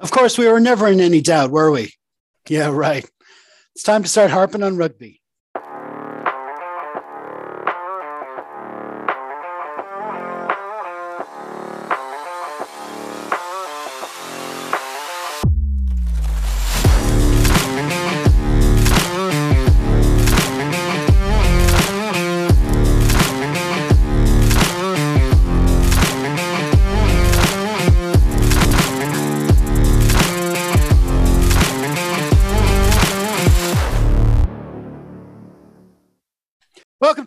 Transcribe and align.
Of 0.00 0.10
course, 0.10 0.38
we 0.38 0.48
were 0.48 0.60
never 0.60 0.88
in 0.88 1.00
any 1.00 1.20
doubt, 1.20 1.50
were 1.50 1.70
we? 1.70 1.92
Yeah, 2.48 2.70
right. 2.70 3.08
It's 3.74 3.84
time 3.84 4.02
to 4.02 4.08
start 4.08 4.30
harping 4.30 4.62
on 4.62 4.76
rugby. 4.76 5.19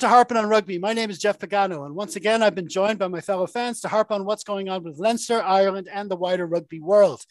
To 0.03 0.09
Harping 0.09 0.35
on 0.35 0.49
Rugby. 0.49 0.77
My 0.77 0.91
name 0.91 1.09
is 1.09 1.17
Jeff 1.17 1.39
Pagano, 1.39 1.85
and 1.85 1.95
once 1.95 2.17
again, 2.17 2.43
I've 2.43 2.55
been 2.55 2.67
joined 2.67 2.99
by 2.99 3.07
my 3.07 3.21
fellow 3.21 3.47
fans 3.47 3.79
to 3.81 3.87
harp 3.87 4.11
on 4.11 4.25
what's 4.25 4.43
going 4.43 4.67
on 4.67 4.83
with 4.83 4.99
Leinster, 4.99 5.41
Ireland, 5.41 5.87
and 5.89 6.11
the 6.11 6.17
wider 6.17 6.45
rugby 6.45 6.81
world. 6.81 7.21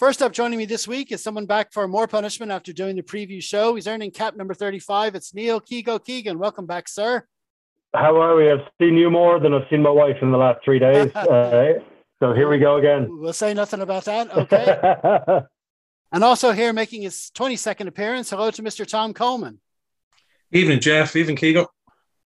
First 0.00 0.20
up, 0.20 0.32
joining 0.32 0.58
me 0.58 0.64
this 0.64 0.88
week 0.88 1.12
is 1.12 1.22
someone 1.22 1.46
back 1.46 1.72
for 1.72 1.86
more 1.86 2.08
punishment 2.08 2.50
after 2.50 2.72
doing 2.72 2.96
the 2.96 3.04
preview 3.04 3.40
show. 3.40 3.76
He's 3.76 3.86
earning 3.86 4.10
cap 4.10 4.34
number 4.34 4.52
35. 4.52 5.14
It's 5.14 5.32
Neil 5.32 5.60
Keego 5.60 6.04
Keegan. 6.04 6.40
Welcome 6.40 6.66
back, 6.66 6.88
sir. 6.88 7.24
How 7.94 8.20
are 8.20 8.34
we? 8.34 8.50
I've 8.50 8.66
seen 8.80 8.96
you 8.96 9.10
more 9.10 9.38
than 9.38 9.54
I've 9.54 9.68
seen 9.70 9.82
my 9.82 9.90
wife 9.90 10.16
in 10.20 10.32
the 10.32 10.38
last 10.38 10.64
three 10.64 10.80
days. 10.80 11.12
uh, 11.14 11.74
so 12.18 12.32
here 12.32 12.48
we 12.48 12.58
go 12.58 12.78
again. 12.78 13.06
We'll 13.08 13.32
say 13.32 13.54
nothing 13.54 13.80
about 13.80 14.06
that. 14.06 14.36
Okay. 14.36 15.40
and 16.12 16.24
also 16.24 16.50
here 16.50 16.72
making 16.72 17.02
his 17.02 17.30
22nd 17.36 17.86
appearance. 17.86 18.28
Hello 18.30 18.50
to 18.50 18.62
Mr. 18.62 18.84
Tom 18.84 19.14
Coleman. 19.14 19.60
Evening, 20.50 20.80
Jeff. 20.80 21.14
Evening, 21.14 21.36
Keego. 21.36 21.68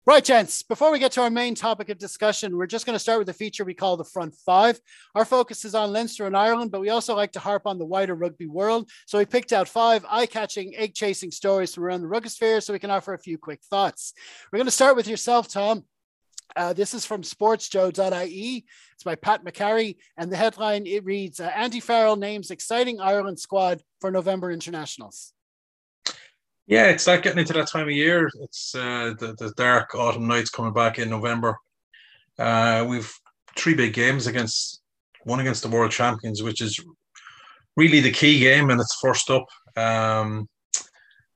Right, 0.10 0.26
gents, 0.26 0.64
before 0.64 0.92
we 0.92 0.98
get 0.98 1.12
to 1.12 1.22
our 1.22 1.30
main 1.30 1.54
topic 1.54 1.90
of 1.90 2.00
discussion, 2.00 2.58
we're 2.58 2.66
just 2.66 2.88
going 2.88 2.96
to 2.96 3.00
start 3.00 3.20
with 3.20 3.30
a 3.30 3.34
feature 3.34 3.64
we 3.64 3.76
call 3.76 3.96
the 3.96 4.04
front 4.04 4.34
five. 4.44 4.80
Our 5.14 5.24
focus 5.24 5.66
is 5.66 5.76
on 5.76 5.94
Leinster 5.94 6.26
and 6.26 6.36
Ireland, 6.36 6.72
but 6.72 6.82
we 6.82 6.90
also 6.90 7.16
like 7.16 7.32
to 7.34 7.40
harp 7.40 7.68
on 7.68 7.78
the 7.78 7.86
wider 7.86 8.16
rugby 8.16 8.48
world. 8.48 8.90
So 9.06 9.20
we 9.20 9.26
picked 9.26 9.54
out 9.54 9.68
five 9.68 10.04
eye 10.10 10.26
catching, 10.26 10.76
egg 10.76 10.96
chasing 10.96 11.30
stories 11.30 11.76
from 11.76 11.84
around 11.84 12.02
the 12.02 12.08
rugby 12.08 12.30
sphere 12.30 12.60
so 12.60 12.74
we 12.74 12.80
can 12.80 12.90
offer 12.90 13.14
a 13.14 13.20
few 13.20 13.38
quick 13.38 13.62
thoughts. 13.70 14.16
We're 14.52 14.58
going 14.58 14.66
to 14.66 14.72
start 14.72 14.96
with 14.96 15.08
yourself, 15.08 15.48
Tom. 15.48 15.84
Uh, 16.56 16.74
this 16.74 16.96
is 16.96 17.06
from 17.06 17.22
sportsjoe.ie. 17.22 18.66
It's 18.96 19.04
by 19.04 19.14
Pat 19.14 19.46
McCarry. 19.46 19.98
And 20.18 20.32
the 20.32 20.38
headline 20.38 20.88
it 20.88 21.06
reads 21.06 21.40
uh, 21.40 21.52
Andy 21.56 21.82
Farrell 21.82 22.16
names 22.16 22.50
exciting 22.50 23.00
Ireland 23.00 23.40
squad 23.40 23.84
for 24.02 24.10
November 24.10 24.50
internationals. 24.50 25.34
Yeah, 26.70 26.86
it's 26.86 27.08
like 27.08 27.24
getting 27.24 27.40
into 27.40 27.54
that 27.54 27.68
time 27.68 27.88
of 27.88 27.92
year. 27.96 28.30
It's 28.42 28.76
uh, 28.76 29.16
the, 29.18 29.34
the 29.40 29.52
dark 29.58 29.96
autumn 29.96 30.28
nights 30.28 30.52
coming 30.52 30.72
back 30.72 31.00
in 31.00 31.10
November. 31.10 31.58
Uh, 32.38 32.86
we've 32.88 33.12
three 33.56 33.74
big 33.74 33.94
games 33.94 34.28
against 34.28 34.80
one 35.24 35.40
against 35.40 35.64
the 35.64 35.70
world 35.70 35.90
champions, 35.90 36.44
which 36.44 36.62
is 36.62 36.80
really 37.76 38.02
the 38.02 38.12
key 38.12 38.40
game, 38.40 38.70
and 38.70 38.80
it's 38.80 39.00
first 39.02 39.32
up. 39.32 39.48
Um, 39.76 40.48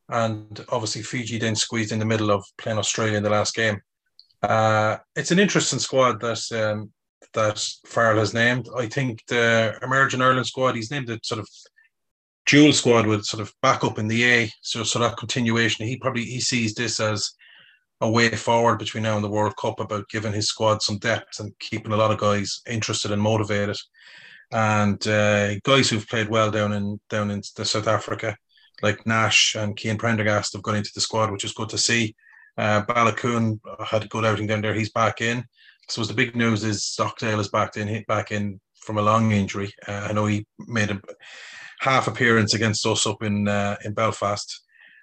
and 0.08 0.64
obviously, 0.70 1.02
Fiji 1.02 1.40
then 1.40 1.56
squeezed 1.56 1.92
in 1.92 1.97
the 1.97 2.06
middle 2.06 2.30
of 2.30 2.45
playing 2.59 2.78
Australia 2.78 3.18
in 3.18 3.23
the 3.23 3.31
last 3.31 3.56
game. 3.56 3.81
Uh, 4.44 4.97
it's 5.16 5.31
an 5.31 5.40
interesting 5.40 5.80
squad 5.80 6.22
that 6.22 6.44
um, 6.52 6.92
that 7.34 7.68
Farrell 7.88 8.20
has 8.20 8.36
named. 8.36 8.70
I 8.78 8.86
think 8.86 9.23
the 9.28 9.80
emerging 9.81 10.22
Ireland 10.22 10.45
squad, 10.45 10.75
he's 10.75 10.92
named 10.92 11.09
it 11.09 11.25
sort 11.25 11.40
of 11.40 11.47
dual 12.46 12.74
squad 12.74 13.08
with 13.08 13.26
sort 13.26 13.42
of 13.42 13.54
backup 13.62 14.00
in 14.00 14.08
the 14.08 14.24
A, 14.24 14.52
so 14.62 14.84
so 14.84 15.00
that 15.00 15.18
continuation. 15.18 15.86
He 15.86 15.98
probably 15.98 16.24
he 16.24 16.40
sees 16.40 16.74
this 16.74 17.00
as 17.00 17.32
a 18.02 18.10
way 18.10 18.30
forward 18.30 18.80
between 18.80 19.04
now 19.04 19.16
and 19.16 19.24
the 19.24 19.30
World 19.30 19.56
Cup 19.58 19.80
about 19.80 20.09
giving 20.09 20.34
his 20.34 20.48
squad 20.48 20.82
some 20.82 20.98
depth 20.98 21.40
and 21.40 21.58
keeping 21.59 21.94
a 21.94 21.98
lot 21.98 22.12
of 22.12 22.18
guys 22.20 22.62
interested 22.70 23.12
and 23.12 23.22
motivated, 23.22 23.78
and 24.52 25.06
uh, 25.08 25.56
guys 25.59 25.90
who've 25.90 26.08
played 26.08 26.30
well 26.30 26.52
down 26.52 26.74
in 26.74 27.00
down 27.09 27.32
in 27.32 27.42
the 27.56 27.66
South 27.66 27.88
Africa, 27.88 28.36
like 28.82 29.06
Nash 29.08 29.56
and 29.56 29.78
Cian 29.80 29.98
Prendergast, 29.98 30.53
have 30.53 30.64
gone 30.64 30.76
into 30.76 30.92
the 30.94 31.02
squad, 31.02 31.32
which 31.32 31.46
is 31.46 31.53
good 31.53 31.70
to 31.70 31.78
see. 31.78 32.16
Uh, 32.58 32.84
Baloucoune 32.84 33.59
had 33.84 34.03
a 34.03 34.08
good 34.08 34.26
outing 34.26 34.48
down 34.48 34.62
there. 34.62 34.76
He's 34.76 34.92
back 34.92 35.22
in. 35.22 35.44
So 35.90 36.03
the 36.03 36.14
big 36.14 36.36
news 36.36 36.64
is 36.64 36.86
Stockdale 36.86 37.40
is 37.40 37.50
back 37.50 37.78
in, 37.78 38.03
back 38.08 38.32
in 38.32 38.59
from 38.80 38.98
a 38.98 39.02
long 39.02 39.32
injury. 39.32 39.74
Uh, 39.88 40.08
I 40.09 40.14
know 40.14 40.26
he 40.26 40.46
made 40.59 40.92
a 40.92 41.02
half 41.84 42.08
appearance 42.08 42.54
against 42.54 42.86
us 42.86 43.06
up 43.06 43.22
in 43.22 43.48
uh, 43.48 43.76
in 43.84 43.94
Belfast, 43.94 44.62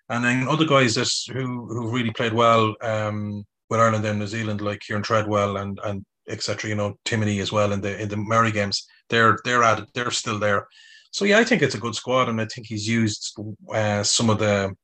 and 0.09 0.25
then 0.25 0.49
other 0.49 0.65
guys 0.67 0.97
who 1.27 1.67
who 1.67 1.93
really 1.95 2.13
played 2.13 2.33
well 2.33 2.75
um, 2.81 3.45
with 3.69 3.81
Ireland 3.81 4.05
and 4.07 4.19
New 4.19 4.27
Zealand, 4.27 4.61
like 4.61 4.81
Kieran 4.81 5.03
Treadwell 5.03 5.59
and 5.59 5.79
and 5.85 6.05
etc. 6.29 6.71
You 6.71 6.77
know, 6.77 6.95
Timoney 7.05 7.41
as 7.43 7.53
well 7.53 7.73
in 7.73 7.81
the 7.81 8.01
in 8.01 8.09
the 8.09 8.17
Māori 8.17 8.53
games. 8.53 8.87
They're 9.11 9.39
they're 9.45 9.63
at 9.63 9.81
it. 9.81 9.89
They're 9.95 10.11
still 10.11 10.39
there. 10.39 10.67
So 11.13 11.25
yeah, 11.25 11.39
I 11.39 11.45
think 11.45 11.61
it's 11.63 11.75
a 11.75 11.85
good 11.85 11.95
squad, 11.95 12.29
and 12.29 12.41
I 12.41 12.47
think 12.47 12.67
he's 12.67 12.89
used 12.89 13.37
uh, 13.75 14.03
some 14.03 14.31
of 14.31 14.39
the 14.39 14.75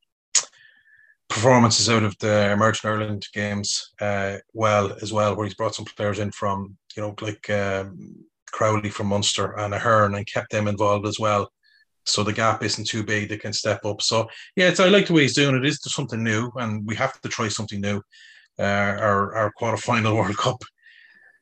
performances 1.28 1.89
out 1.89 2.05
of 2.05 2.17
the 2.19 2.53
emerging 2.53 2.91
Ireland 2.91 3.27
games 3.33 3.93
uh, 4.01 4.37
well 4.53 4.97
as 5.03 5.13
well, 5.13 5.34
where 5.34 5.47
he's 5.47 5.57
brought 5.57 5.75
some 5.75 5.87
players 5.87 6.19
in 6.19 6.31
from 6.31 6.77
you 6.95 7.03
know 7.03 7.15
like 7.23 7.49
um, 7.49 8.17
Crowley 8.53 8.91
from 8.91 9.07
Munster 9.07 9.59
and 9.59 9.73
Ahern 9.73 10.15
and 10.15 10.27
kept 10.27 10.51
them 10.51 10.69
involved 10.69 11.07
as 11.07 11.19
well 11.19 11.51
so 12.06 12.22
the 12.22 12.33
gap 12.33 12.62
isn't 12.62 12.87
too 12.87 13.03
big. 13.03 13.28
They 13.28 13.37
can 13.37 13.53
step 13.53 13.84
up. 13.84 14.03
So 14.03 14.28
yeah, 14.55 14.69
it's 14.69 14.81
I 14.81 14.89
like 14.89 15.06
the 15.06 15.12
way 15.12 15.22
he's 15.22 15.34
doing 15.34 15.56
it. 15.56 15.67
Is 15.67 15.81
something 15.83 16.22
new, 16.22 16.50
and 16.56 16.87
we 16.87 16.94
have 16.97 17.21
to 17.21 17.28
try 17.28 17.49
something 17.49 17.81
new. 17.81 18.00
Uh, 18.59 18.62
our 18.62 19.34
our 19.34 19.53
quarterfinal 19.61 20.15
World 20.16 20.37
Cup 20.37 20.62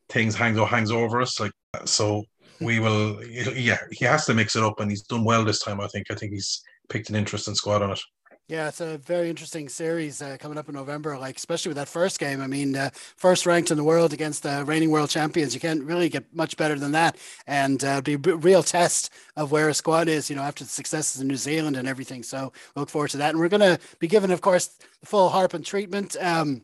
things 0.08 0.34
hangs 0.34 0.58
hangs 0.68 0.90
over 0.90 1.20
us 1.20 1.40
like 1.40 1.52
so. 1.84 2.24
We 2.60 2.78
will. 2.80 3.22
Yeah, 3.54 3.78
he 3.90 4.04
has 4.04 4.26
to 4.26 4.34
mix 4.34 4.56
it 4.56 4.62
up, 4.62 4.80
and 4.80 4.90
he's 4.90 5.02
done 5.02 5.24
well 5.24 5.44
this 5.44 5.60
time. 5.60 5.80
I 5.80 5.88
think. 5.88 6.10
I 6.10 6.14
think 6.14 6.32
he's 6.32 6.62
picked 6.88 7.10
an 7.10 7.16
interesting 7.16 7.54
squad 7.54 7.82
on 7.82 7.92
it. 7.92 8.00
Yeah, 8.46 8.68
it's 8.68 8.82
a 8.82 8.98
very 8.98 9.30
interesting 9.30 9.70
series 9.70 10.20
uh, 10.20 10.36
coming 10.38 10.58
up 10.58 10.68
in 10.68 10.74
November. 10.74 11.16
Like 11.16 11.38
especially 11.38 11.70
with 11.70 11.78
that 11.78 11.88
first 11.88 12.20
game. 12.20 12.42
I 12.42 12.46
mean, 12.46 12.76
uh, 12.76 12.90
first 12.92 13.46
ranked 13.46 13.70
in 13.70 13.78
the 13.78 13.84
world 13.84 14.12
against 14.12 14.42
the 14.42 14.64
reigning 14.66 14.90
world 14.90 15.08
champions. 15.08 15.54
You 15.54 15.60
can't 15.60 15.82
really 15.82 16.10
get 16.10 16.24
much 16.34 16.58
better 16.58 16.78
than 16.78 16.92
that, 16.92 17.16
and 17.46 17.82
uh, 17.82 18.02
be 18.02 18.14
a 18.14 18.18
real 18.18 18.62
test 18.62 19.10
of 19.36 19.50
where 19.50 19.70
a 19.70 19.74
squad 19.74 20.08
is. 20.08 20.28
You 20.28 20.36
know, 20.36 20.42
after 20.42 20.62
the 20.62 20.68
successes 20.68 21.22
in 21.22 21.28
New 21.28 21.36
Zealand 21.36 21.76
and 21.76 21.88
everything. 21.88 22.22
So 22.22 22.52
look 22.76 22.90
forward 22.90 23.10
to 23.12 23.16
that. 23.16 23.30
And 23.30 23.38
we're 23.38 23.48
going 23.48 23.60
to 23.60 23.78
be 23.98 24.08
given, 24.08 24.30
of 24.30 24.42
course, 24.42 24.66
the 25.00 25.06
full 25.06 25.30
harp 25.30 25.54
and 25.54 25.64
treatment. 25.64 26.14
Um, 26.20 26.62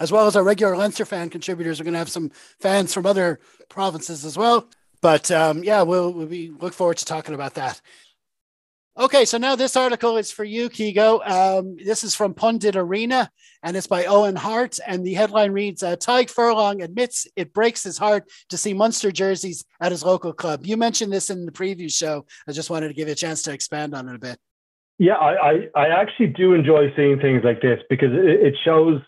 as 0.00 0.12
well 0.12 0.26
as 0.26 0.36
our 0.36 0.44
regular 0.44 0.76
Leinster 0.76 1.06
fan 1.06 1.30
contributors, 1.30 1.78
we're 1.78 1.84
going 1.84 1.94
to 1.94 1.98
have 1.98 2.10
some 2.10 2.30
fans 2.58 2.92
from 2.92 3.06
other 3.06 3.40
provinces 3.70 4.24
as 4.26 4.36
well. 4.36 4.68
But 5.00 5.30
um, 5.30 5.64
yeah, 5.64 5.80
we'll, 5.80 6.12
we'll 6.12 6.26
be 6.26 6.50
look 6.50 6.74
forward 6.74 6.98
to 6.98 7.06
talking 7.06 7.34
about 7.34 7.54
that. 7.54 7.80
Okay, 9.00 9.24
so 9.24 9.38
now 9.38 9.56
this 9.56 9.76
article 9.76 10.18
is 10.18 10.30
for 10.30 10.44
you, 10.44 10.68
Keego. 10.68 11.26
Um, 11.26 11.78
this 11.82 12.04
is 12.04 12.14
from 12.14 12.34
Pundit 12.34 12.76
Arena 12.76 13.30
and 13.62 13.74
it's 13.74 13.86
by 13.86 14.02
Eoin 14.02 14.36
Harte. 14.36 14.78
And 14.86 15.06
the 15.06 15.14
headline 15.14 15.52
reads 15.52 15.82
uh, 15.82 15.96
Tadhg 15.96 16.28
Furlong 16.28 16.82
admits 16.82 17.26
it 17.34 17.54
breaks 17.54 17.82
his 17.82 17.96
heart 17.96 18.30
to 18.50 18.58
see 18.58 18.74
Munster 18.74 19.10
jerseys 19.10 19.64
at 19.80 19.90
his 19.90 20.04
local 20.04 20.34
club. 20.34 20.66
You 20.66 20.76
mentioned 20.76 21.14
this 21.14 21.30
in 21.30 21.46
the 21.46 21.52
preview 21.52 21.90
show. 21.90 22.26
I 22.46 22.52
just 22.52 22.68
wanted 22.68 22.88
to 22.88 22.94
give 22.94 23.08
you 23.08 23.12
a 23.12 23.16
chance 23.16 23.40
to 23.44 23.52
expand 23.52 23.94
on 23.94 24.06
it 24.06 24.16
a 24.16 24.18
bit. 24.18 24.38
Yeah, 24.98 25.14
I, 25.14 25.50
I, 25.50 25.68
I 25.76 25.86
actually 25.88 26.26
do 26.26 26.52
enjoy 26.52 26.92
seeing 26.94 27.18
things 27.20 27.40
like 27.42 27.62
this 27.62 27.80
because 27.88 28.12
it, 28.12 28.48
it, 28.48 28.54
shows 28.62 29.00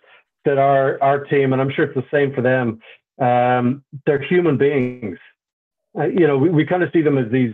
that 0.46 0.56
our, 0.56 1.02
our 1.02 1.24
team, 1.24 1.52
and 1.52 1.60
I'm 1.60 1.70
sure 1.70 1.84
it's 1.84 1.94
the 1.94 2.06
same 2.10 2.32
for 2.32 2.40
them, 2.40 2.80
um, 3.20 3.84
they're 4.06 4.22
human 4.22 4.56
beings. 4.56 5.18
Uh, 5.94 6.04
you 6.04 6.26
know, 6.26 6.38
we, 6.38 6.48
we 6.48 6.64
kind 6.64 6.82
of 6.82 6.88
see 6.94 7.02
them 7.02 7.18
as 7.18 7.30
these 7.30 7.52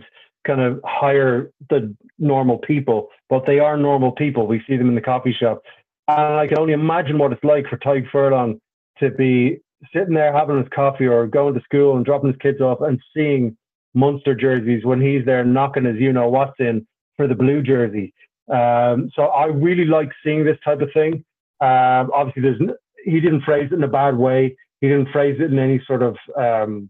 kind 0.49 0.61
of 0.61 0.81
higher 0.83 1.51
the 1.69 1.95
normal 2.17 2.57
people, 2.57 3.09
but 3.29 3.45
they 3.45 3.59
are 3.59 3.77
normal 3.77 4.11
people. 4.11 4.47
We 4.47 4.63
see 4.67 4.77
them 4.77 4.89
in 4.89 4.95
the 4.95 5.01
coffee 5.01 5.35
shop. 5.39 5.61
And 6.07 6.35
I 6.35 6.47
can 6.47 6.57
only 6.57 6.73
imagine 6.73 7.19
what 7.19 7.31
it's 7.31 7.43
like 7.43 7.67
for 7.67 7.77
Tadhg 7.77 8.09
Furlong 8.11 8.59
to 8.99 9.11
be 9.11 9.59
sitting 9.93 10.15
there 10.15 10.33
having 10.33 10.57
his 10.57 10.67
coffee 10.73 11.05
or 11.05 11.27
going 11.27 11.53
to 11.53 11.61
school 11.61 11.95
and 11.95 12.03
dropping 12.03 12.31
his 12.31 12.41
kids 12.41 12.61
off 12.61 12.81
and 12.81 12.99
seeing 13.15 13.55
Munster 13.93 14.33
jerseys 14.33 14.83
when 14.83 15.01
he's 15.01 15.23
there 15.25 15.43
knocking 15.43 15.85
his 15.85 15.97
you 15.97 16.11
know 16.11 16.29
what's 16.29 16.59
in 16.59 16.85
for 17.15 17.27
the 17.27 17.35
blue 17.35 17.61
jersey. 17.61 18.13
Um, 18.51 19.11
so 19.15 19.23
I 19.23 19.45
really 19.45 19.85
like 19.85 20.09
seeing 20.23 20.43
this 20.43 20.57
type 20.65 20.81
of 20.81 20.89
thing. 20.93 21.23
Um, 21.61 22.09
obviously, 22.13 22.41
there's 22.41 22.61
he 23.05 23.19
didn't 23.19 23.43
phrase 23.43 23.69
it 23.71 23.75
in 23.75 23.83
a 23.83 23.87
bad 23.87 24.17
way. 24.17 24.57
He 24.81 24.87
didn't 24.87 25.11
phrase 25.11 25.37
it 25.39 25.51
in 25.51 25.59
any 25.59 25.81
sort 25.85 26.01
of 26.01 26.17
um, 26.35 26.89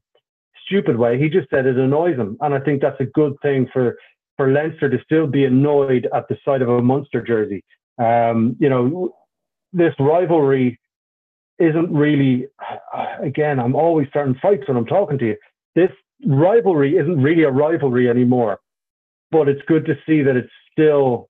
stupid 0.70 0.98
way. 0.98 1.20
He 1.20 1.30
just 1.30 1.50
said 1.50 1.66
it 1.66 1.78
annoys 1.78 2.18
him, 2.18 2.38
and 2.42 2.54
I 2.54 2.60
think 2.62 2.82
that's 2.82 3.02
a 3.02 3.06
good 3.06 3.34
thing 3.42 3.68
for 3.74 3.98
for 4.38 4.52
Leinster 4.52 4.90
to 4.90 5.00
still 5.04 5.28
be 5.28 5.46
annoyed 5.46 6.08
at 6.14 6.28
the 6.30 6.38
sight 6.46 6.62
of 6.62 6.70
a 6.70 6.82
Munster 6.82 7.22
jersey. 7.22 7.64
Um, 7.98 8.56
you 8.60 8.70
know, 8.70 9.14
this 9.74 9.96
rivalry 10.00 10.80
isn't 11.60 11.92
really. 11.94 12.48
Again, 13.22 13.60
I'm 13.60 13.76
always 13.76 14.08
starting 14.10 14.36
fights 14.42 14.68
when 14.68 14.78
I'm 14.78 14.86
talking 14.86 15.18
to 15.20 15.28
you. 15.28 15.38
This 15.76 15.92
rivalry 16.26 16.98
isn't 16.98 17.22
really 17.22 17.44
a 17.44 17.52
rivalry 17.52 18.10
anymore. 18.10 18.60
but 19.32 19.48
it's 19.50 19.62
good 19.68 19.86
to 19.86 19.96
see 20.08 20.22
that 20.24 20.38
it's 20.38 20.52
still 20.72 21.30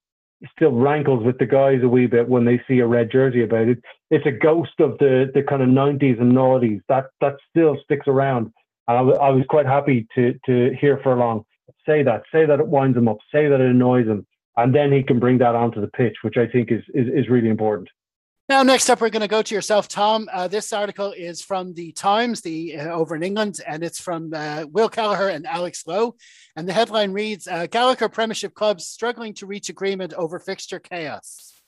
still 0.56 0.71
rankles 0.71 1.24
with 1.25 1.38
the 1.39 1.45
guys 1.45 1.81
a 1.83 1.89
wee 1.89 2.07
bit 2.07 2.30
when 2.30 2.45
they 2.45 2.62
see 2.68 2.80
a 2.80 2.88
red 2.88 3.12
jersey 3.12 3.44
about 3.44 3.68
it. 3.68 3.80
It's 4.12 4.25
a 4.25 4.31
ghost 4.31 4.80
of 4.80 4.97
the 5.00 5.31
the 5.33 5.44
kind 5.44 5.62
of 5.62 5.69
90s 5.69 6.21
and 6.21 6.33
noughties 6.33 6.81
that 6.89 7.07
that 7.21 7.36
still 7.50 7.77
sticks 7.83 8.07
around. 8.07 8.51
And 8.89 8.97
I, 8.97 9.01
w- 9.01 9.18
I 9.18 9.30
was 9.30 9.45
quite 9.47 9.68
happy 9.68 10.07
to 10.15 10.38
to 10.47 10.75
hear 10.81 11.00
Furlong 11.03 11.45
say 11.86 12.03
that, 12.03 12.24
say 12.31 12.45
that 12.45 12.59
it 12.59 12.68
winds 12.68 12.97
him 12.97 13.07
up, 13.07 13.18
say 13.31 13.47
that 13.47 13.62
it 13.62 13.69
annoys 13.69 14.07
him, 14.07 14.25
and 14.57 14.74
then 14.74 14.91
he 14.91 15.03
can 15.03 15.19
bring 15.19 15.38
that 15.38 15.56
onto 15.56 15.80
the 15.80 15.88
pitch, 15.88 16.18
which 16.24 16.38
I 16.38 16.47
think 16.47 16.71
is 16.71 16.83
is, 16.95 17.07
is 17.07 17.30
really 17.30 17.50
important. 17.50 17.88
Now, 18.50 18.63
next 18.63 18.89
up, 18.89 19.00
we're 19.00 19.12
going 19.12 19.21
to 19.21 19.27
go 19.27 19.44
to 19.44 19.53
yourself, 19.53 19.88
Tom. 19.88 20.27
Uh, 20.33 20.47
this 20.47 20.74
article 20.74 21.13
is 21.15 21.39
from 21.39 21.75
the 21.75 21.91
Times, 21.91 22.41
the 22.41 22.77
uh, 22.77 22.89
over 22.89 23.15
in 23.15 23.21
England, 23.21 23.62
and 23.68 23.83
it's 23.83 24.01
from 24.01 24.33
uh, 24.33 24.65
Will 24.71 24.89
Kelleher 24.89 25.30
and 25.30 25.45
Alex 25.45 25.86
Lowe. 25.86 26.15
And 26.56 26.68
the 26.68 26.74
headline 26.74 27.12
reads: 27.12 27.47
uh, 27.47 27.68
Gallagher 27.68 28.09
Premiership 28.09 28.56
clubs 28.56 28.88
struggling 28.88 29.36
to 29.36 29.45
reach 29.45 29.69
agreement 29.69 30.13
over 30.15 30.39
fixture 30.39 30.80
chaos. 30.80 31.62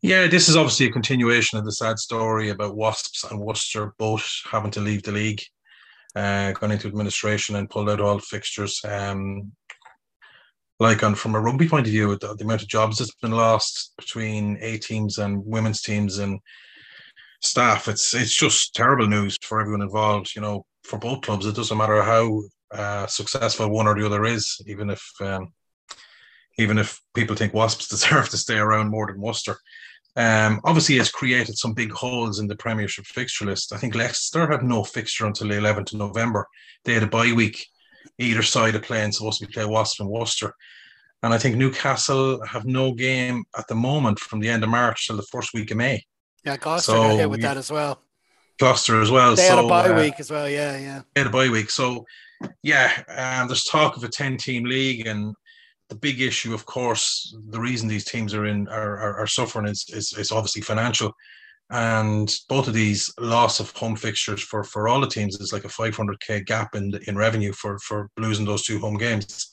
Yeah, 0.00 0.26
this 0.26 0.48
is 0.48 0.56
obviously 0.56 0.86
a 0.86 0.90
continuation 0.90 1.58
of 1.58 1.66
the 1.66 1.72
sad 1.72 1.98
story 1.98 2.48
about 2.48 2.76
Wasps 2.76 3.24
and 3.24 3.40
Worcester 3.40 3.92
both 3.98 4.26
having 4.50 4.70
to 4.72 4.80
leave 4.80 5.02
the 5.02 5.12
league, 5.12 5.42
uh, 6.16 6.52
gone 6.52 6.72
into 6.72 6.88
administration 6.88 7.56
and 7.56 7.70
pulled 7.70 7.90
out 7.90 8.00
all 8.00 8.18
fixtures. 8.18 8.80
Um, 8.84 9.52
like 10.80 11.02
on 11.02 11.14
from 11.14 11.34
a 11.34 11.40
rugby 11.40 11.68
point 11.68 11.86
of 11.86 11.92
view, 11.92 12.16
the, 12.16 12.34
the, 12.34 12.44
amount 12.44 12.62
of 12.62 12.68
jobs 12.68 12.98
that's 12.98 13.14
been 13.14 13.32
lost 13.32 13.92
between 13.98 14.58
A 14.60 14.78
teams 14.78 15.18
and 15.18 15.44
women's 15.44 15.80
teams 15.80 16.18
and 16.18 16.40
staff, 17.42 17.88
it's 17.88 18.14
it's 18.14 18.34
just 18.34 18.74
terrible 18.74 19.06
news 19.06 19.38
for 19.42 19.60
everyone 19.60 19.82
involved. 19.82 20.34
You 20.34 20.42
know, 20.42 20.66
for 20.84 20.98
both 20.98 21.22
clubs, 21.22 21.46
it 21.46 21.54
doesn't 21.54 21.78
matter 21.78 22.02
how 22.02 22.42
uh, 22.72 23.06
successful 23.06 23.70
one 23.70 23.86
or 23.86 23.98
the 23.98 24.04
other 24.04 24.24
is, 24.24 24.60
even 24.66 24.90
if 24.90 25.02
um, 25.20 25.52
even 26.58 26.78
if 26.78 27.00
people 27.14 27.36
think 27.36 27.54
Wasps 27.54 27.88
deserve 27.90 28.28
to 28.30 28.36
stay 28.36 28.58
around 28.58 28.90
more 28.90 29.06
than 29.06 29.20
Worcester. 29.20 29.58
Um, 30.16 30.60
obviously, 30.64 30.96
it's 30.96 31.10
created 31.10 31.58
some 31.58 31.74
big 31.74 31.92
holes 31.92 32.38
in 32.38 32.46
the 32.46 32.56
Premiership 32.56 33.04
fixture 33.06 33.44
list. 33.44 33.72
I 33.72 33.76
think 33.76 33.94
Leicester 33.94 34.50
have 34.50 34.62
no 34.62 34.82
fixture 34.82 35.26
until 35.26 35.48
the 35.48 35.54
11th 35.54 35.92
of 35.92 35.98
November. 35.98 36.46
They 36.84 36.94
had 36.94 37.02
a 37.02 37.08
bye 37.08 37.32
week 37.32 37.66
either 38.18 38.42
side 38.42 38.74
of 38.74 38.82
playing 38.82 39.12
supposed 39.12 39.40
to 39.40 39.46
be 39.46 39.52
play 39.52 39.66
Wasp 39.66 40.00
and 40.00 40.08
Worcester. 40.08 40.54
And 41.22 41.34
I 41.34 41.38
think 41.38 41.56
Newcastle 41.56 42.44
have 42.46 42.64
no 42.64 42.92
game 42.92 43.44
at 43.58 43.66
the 43.68 43.74
moment 43.74 44.18
from 44.18 44.40
the 44.40 44.48
end 44.48 44.62
of 44.62 44.70
March 44.70 45.06
till 45.06 45.16
the 45.16 45.22
first 45.24 45.52
week 45.54 45.70
of 45.70 45.76
May. 45.76 46.04
Yeah, 46.44 46.56
Gloucester 46.56 46.92
so, 46.92 47.02
got 47.02 47.18
hit 47.18 47.30
with 47.30 47.42
that 47.42 47.56
as 47.56 47.70
well. 47.70 48.00
Gloucester 48.58 49.00
as 49.00 49.10
well. 49.10 49.34
They 49.34 49.46
so, 49.48 49.56
had 49.56 49.64
a 49.64 49.68
bye 49.68 49.88
uh, 49.88 50.00
week 50.00 50.14
as 50.18 50.30
well. 50.30 50.48
Yeah, 50.48 50.78
yeah. 50.78 51.02
They 51.14 51.22
had 51.22 51.28
a 51.28 51.30
bye 51.30 51.48
week. 51.48 51.70
So, 51.70 52.06
yeah, 52.62 52.92
um, 53.08 53.48
there's 53.48 53.64
talk 53.64 53.96
of 53.96 54.04
a 54.04 54.08
10 54.08 54.36
team 54.36 54.64
league. 54.64 55.06
And 55.06 55.34
the 55.88 55.94
big 55.94 56.20
issue, 56.20 56.52
of 56.52 56.66
course, 56.66 57.36
the 57.48 57.60
reason 57.60 57.88
these 57.88 58.04
teams 58.04 58.34
are 58.34 58.46
in 58.46 58.68
are, 58.68 58.98
are, 58.98 59.20
are 59.20 59.26
suffering 59.26 59.66
is, 59.66 59.86
is, 59.90 60.12
is 60.18 60.32
obviously 60.32 60.62
financial 60.62 61.12
and 61.70 62.32
both 62.48 62.68
of 62.68 62.74
these 62.74 63.12
loss 63.18 63.58
of 63.58 63.72
home 63.72 63.96
fixtures 63.96 64.40
for 64.40 64.62
for 64.62 64.88
all 64.88 65.00
the 65.00 65.08
teams 65.08 65.36
is 65.40 65.52
like 65.52 65.64
a 65.64 65.68
500k 65.68 66.46
gap 66.46 66.74
in 66.74 66.92
in 67.06 67.16
revenue 67.16 67.52
for 67.52 67.78
for 67.80 68.08
losing 68.16 68.44
those 68.44 68.62
two 68.62 68.78
home 68.78 68.96
games. 68.96 69.50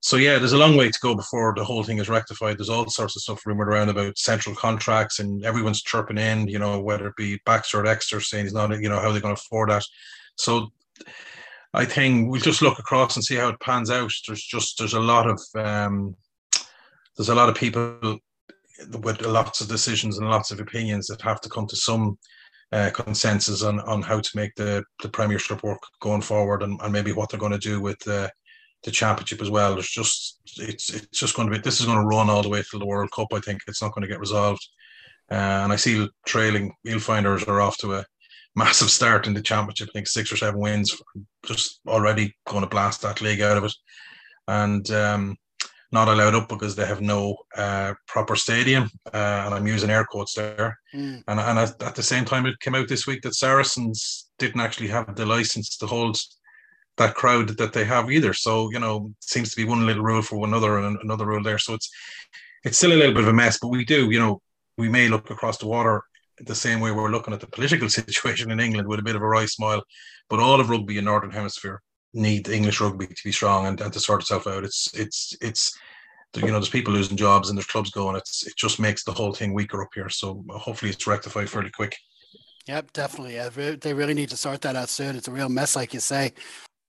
So 0.00 0.16
yeah, 0.16 0.38
there's 0.38 0.52
a 0.52 0.58
long 0.58 0.76
way 0.76 0.90
to 0.90 0.98
go 1.00 1.14
before 1.14 1.54
the 1.56 1.64
whole 1.64 1.82
thing 1.82 1.98
is 1.98 2.10
rectified. 2.10 2.58
There's 2.58 2.68
all 2.68 2.88
sorts 2.90 3.16
of 3.16 3.22
stuff 3.22 3.46
rumored 3.46 3.68
around 3.68 3.88
about 3.88 4.18
central 4.18 4.54
contracts, 4.54 5.18
and 5.18 5.44
everyone's 5.44 5.82
chirping 5.82 6.18
in, 6.18 6.46
you 6.46 6.58
know, 6.58 6.78
whether 6.78 7.06
it 7.08 7.16
be 7.16 7.40
Baxter 7.46 7.80
or 7.80 7.86
Exeter 7.86 8.20
saying 8.20 8.44
he's 8.44 8.52
not, 8.52 8.70
you 8.82 8.90
know, 8.90 9.00
how 9.00 9.10
they're 9.10 9.22
going 9.22 9.34
to 9.34 9.40
afford 9.40 9.70
that. 9.70 9.82
So 10.36 10.68
I 11.74 11.84
think 11.84 12.30
we'll 12.30 12.40
just 12.40 12.62
look 12.62 12.78
across 12.78 13.16
and 13.16 13.24
see 13.24 13.34
how 13.34 13.48
it 13.48 13.60
pans 13.60 13.90
out. 13.90 14.12
There's 14.26 14.44
just 14.44 14.78
there's 14.78 14.94
a 14.94 15.00
lot 15.00 15.28
of 15.28 15.40
um, 15.56 16.16
there's 17.16 17.28
a 17.28 17.34
lot 17.34 17.48
of 17.48 17.56
people 17.56 18.20
with 19.02 19.22
lots 19.22 19.60
of 19.60 19.68
decisions 19.68 20.18
and 20.18 20.30
lots 20.30 20.50
of 20.50 20.60
opinions 20.60 21.08
that 21.08 21.20
have 21.22 21.40
to 21.40 21.48
come 21.48 21.66
to 21.66 21.76
some 21.76 22.16
uh, 22.72 22.90
consensus 22.90 23.62
on, 23.62 23.80
on 23.80 24.02
how 24.02 24.20
to 24.20 24.30
make 24.34 24.54
the, 24.56 24.82
the 25.02 25.08
Premiership 25.08 25.62
work 25.62 25.80
going 26.00 26.20
forward 26.20 26.62
and, 26.62 26.80
and 26.82 26.92
maybe 26.92 27.12
what 27.12 27.28
they're 27.28 27.40
going 27.40 27.52
to 27.52 27.58
do 27.58 27.80
with 27.80 27.98
the, 28.00 28.30
the 28.82 28.90
Championship 28.90 29.40
as 29.40 29.50
well. 29.50 29.74
There's 29.74 29.90
just 29.90 30.40
it's 30.56 30.92
it's 30.92 31.18
just 31.18 31.34
going 31.34 31.50
to 31.50 31.56
be 31.56 31.60
this 31.60 31.80
is 31.80 31.86
going 31.86 31.98
to 31.98 32.06
run 32.06 32.30
all 32.30 32.42
the 32.42 32.48
way 32.48 32.62
to 32.62 32.78
the 32.78 32.86
World 32.86 33.10
Cup. 33.12 33.28
I 33.32 33.40
think 33.40 33.62
it's 33.66 33.82
not 33.82 33.92
going 33.94 34.02
to 34.02 34.08
get 34.08 34.20
resolved, 34.20 34.64
uh, 35.30 35.34
and 35.64 35.72
I 35.72 35.76
see 35.76 35.94
Ealing 35.94 36.72
Trailfinders 36.86 37.48
are 37.48 37.60
off 37.60 37.78
to 37.78 37.94
a 37.94 38.04
massive 38.56 38.90
start 38.90 39.26
in 39.26 39.34
the 39.34 39.42
Championship. 39.42 39.88
I 39.90 39.92
think 39.92 40.06
six 40.06 40.32
or 40.32 40.36
seven 40.36 40.60
wins, 40.60 41.00
just 41.44 41.80
already 41.86 42.34
going 42.46 42.62
to 42.62 42.68
blast 42.68 43.02
that 43.02 43.20
league 43.20 43.40
out 43.40 43.58
of 43.58 43.64
it, 43.64 43.74
and. 44.48 44.90
Um, 44.90 45.38
not 45.94 46.08
allowed 46.08 46.34
up 46.34 46.48
because 46.48 46.74
they 46.74 46.84
have 46.84 47.00
no 47.00 47.36
uh, 47.56 47.94
proper 48.08 48.34
stadium, 48.34 48.90
uh, 49.12 49.42
and 49.44 49.54
I'm 49.54 49.66
using 49.66 49.90
air 49.90 50.04
quotes 50.04 50.34
there. 50.34 50.76
Mm. 50.92 51.22
And, 51.28 51.38
and 51.38 51.58
at, 51.60 51.80
at, 51.80 51.94
the 51.94 52.02
same 52.02 52.24
time, 52.24 52.46
it 52.46 52.58
came 52.58 52.74
out 52.74 52.88
this 52.88 53.06
week 53.06 53.22
that 53.22 53.36
Saracens 53.36 54.28
didn't 54.40 54.60
actually 54.60 54.88
have 54.88 55.14
the 55.14 55.24
license 55.24 55.76
to 55.78 55.86
hold 55.86 56.18
that 56.96 57.14
crowd 57.14 57.48
that 57.48 57.72
they 57.72 57.84
have 57.84 58.10
either. 58.10 58.34
So 58.34 58.70
you 58.70 58.80
know, 58.80 59.12
seems 59.20 59.50
to 59.50 59.56
be 59.56 59.64
one 59.64 59.86
little 59.86 60.02
rule 60.02 60.22
for 60.22 60.46
another 60.46 60.78
and 60.78 60.98
another 61.02 61.26
rule 61.26 61.42
there. 61.42 61.58
So 61.58 61.74
it's 61.74 61.88
it's 62.64 62.76
still 62.76 62.92
a 62.92 62.98
little 62.98 63.14
bit 63.14 63.22
of 63.22 63.28
a 63.28 63.32
mess, 63.32 63.58
but 63.60 63.68
we 63.68 63.84
do, 63.84 64.10
you 64.10 64.18
know, 64.18 64.40
we 64.76 64.88
may 64.88 65.08
look 65.08 65.30
across 65.30 65.58
the 65.58 65.66
water 65.66 66.02
the 66.40 66.54
same 66.54 66.80
way 66.80 66.90
we're 66.90 67.10
looking 67.10 67.34
at 67.34 67.40
the 67.40 67.46
political 67.46 67.88
situation 67.98 68.50
in 68.50 68.60
England 68.60 68.88
with 68.88 69.00
a 69.00 69.04
bit 69.04 69.16
of 69.16 69.22
a 69.22 69.26
wry 69.26 69.46
smile. 69.46 69.82
But 70.28 70.40
all 70.40 70.60
of 70.60 70.70
rugby 70.70 70.98
in 70.98 71.04
Northern 71.04 71.30
Hemisphere 71.30 71.82
need 72.12 72.48
English 72.48 72.80
rugby 72.80 73.06
to 73.06 73.24
be 73.24 73.32
strong 73.32 73.66
and, 73.66 73.80
and 73.80 73.92
to 73.92 74.00
sort 74.00 74.22
itself 74.22 74.46
out. 74.46 74.64
It's 74.64 74.92
it's 74.94 75.36
it's 75.40 75.76
you 76.36 76.46
know 76.46 76.54
there's 76.54 76.68
people 76.68 76.92
losing 76.92 77.16
jobs 77.16 77.48
and 77.48 77.58
there's 77.58 77.66
clubs 77.66 77.90
going. 77.90 78.16
It's 78.16 78.46
it 78.46 78.56
just 78.56 78.80
makes 78.80 79.04
the 79.04 79.12
whole 79.12 79.32
thing 79.32 79.52
weaker 79.52 79.82
up 79.82 79.90
here. 79.94 80.08
So 80.08 80.44
hopefully 80.50 80.90
it's 80.90 81.06
rectified 81.06 81.50
fairly 81.50 81.70
quick. 81.70 81.96
Yep, 82.66 82.92
definitely. 82.94 83.76
They 83.76 83.92
really 83.92 84.14
need 84.14 84.30
to 84.30 84.36
sort 84.36 84.62
that 84.62 84.74
out 84.74 84.88
soon. 84.88 85.16
It's 85.16 85.28
a 85.28 85.32
real 85.32 85.50
mess, 85.50 85.76
like 85.76 85.92
you 85.92 86.00
say. 86.00 86.32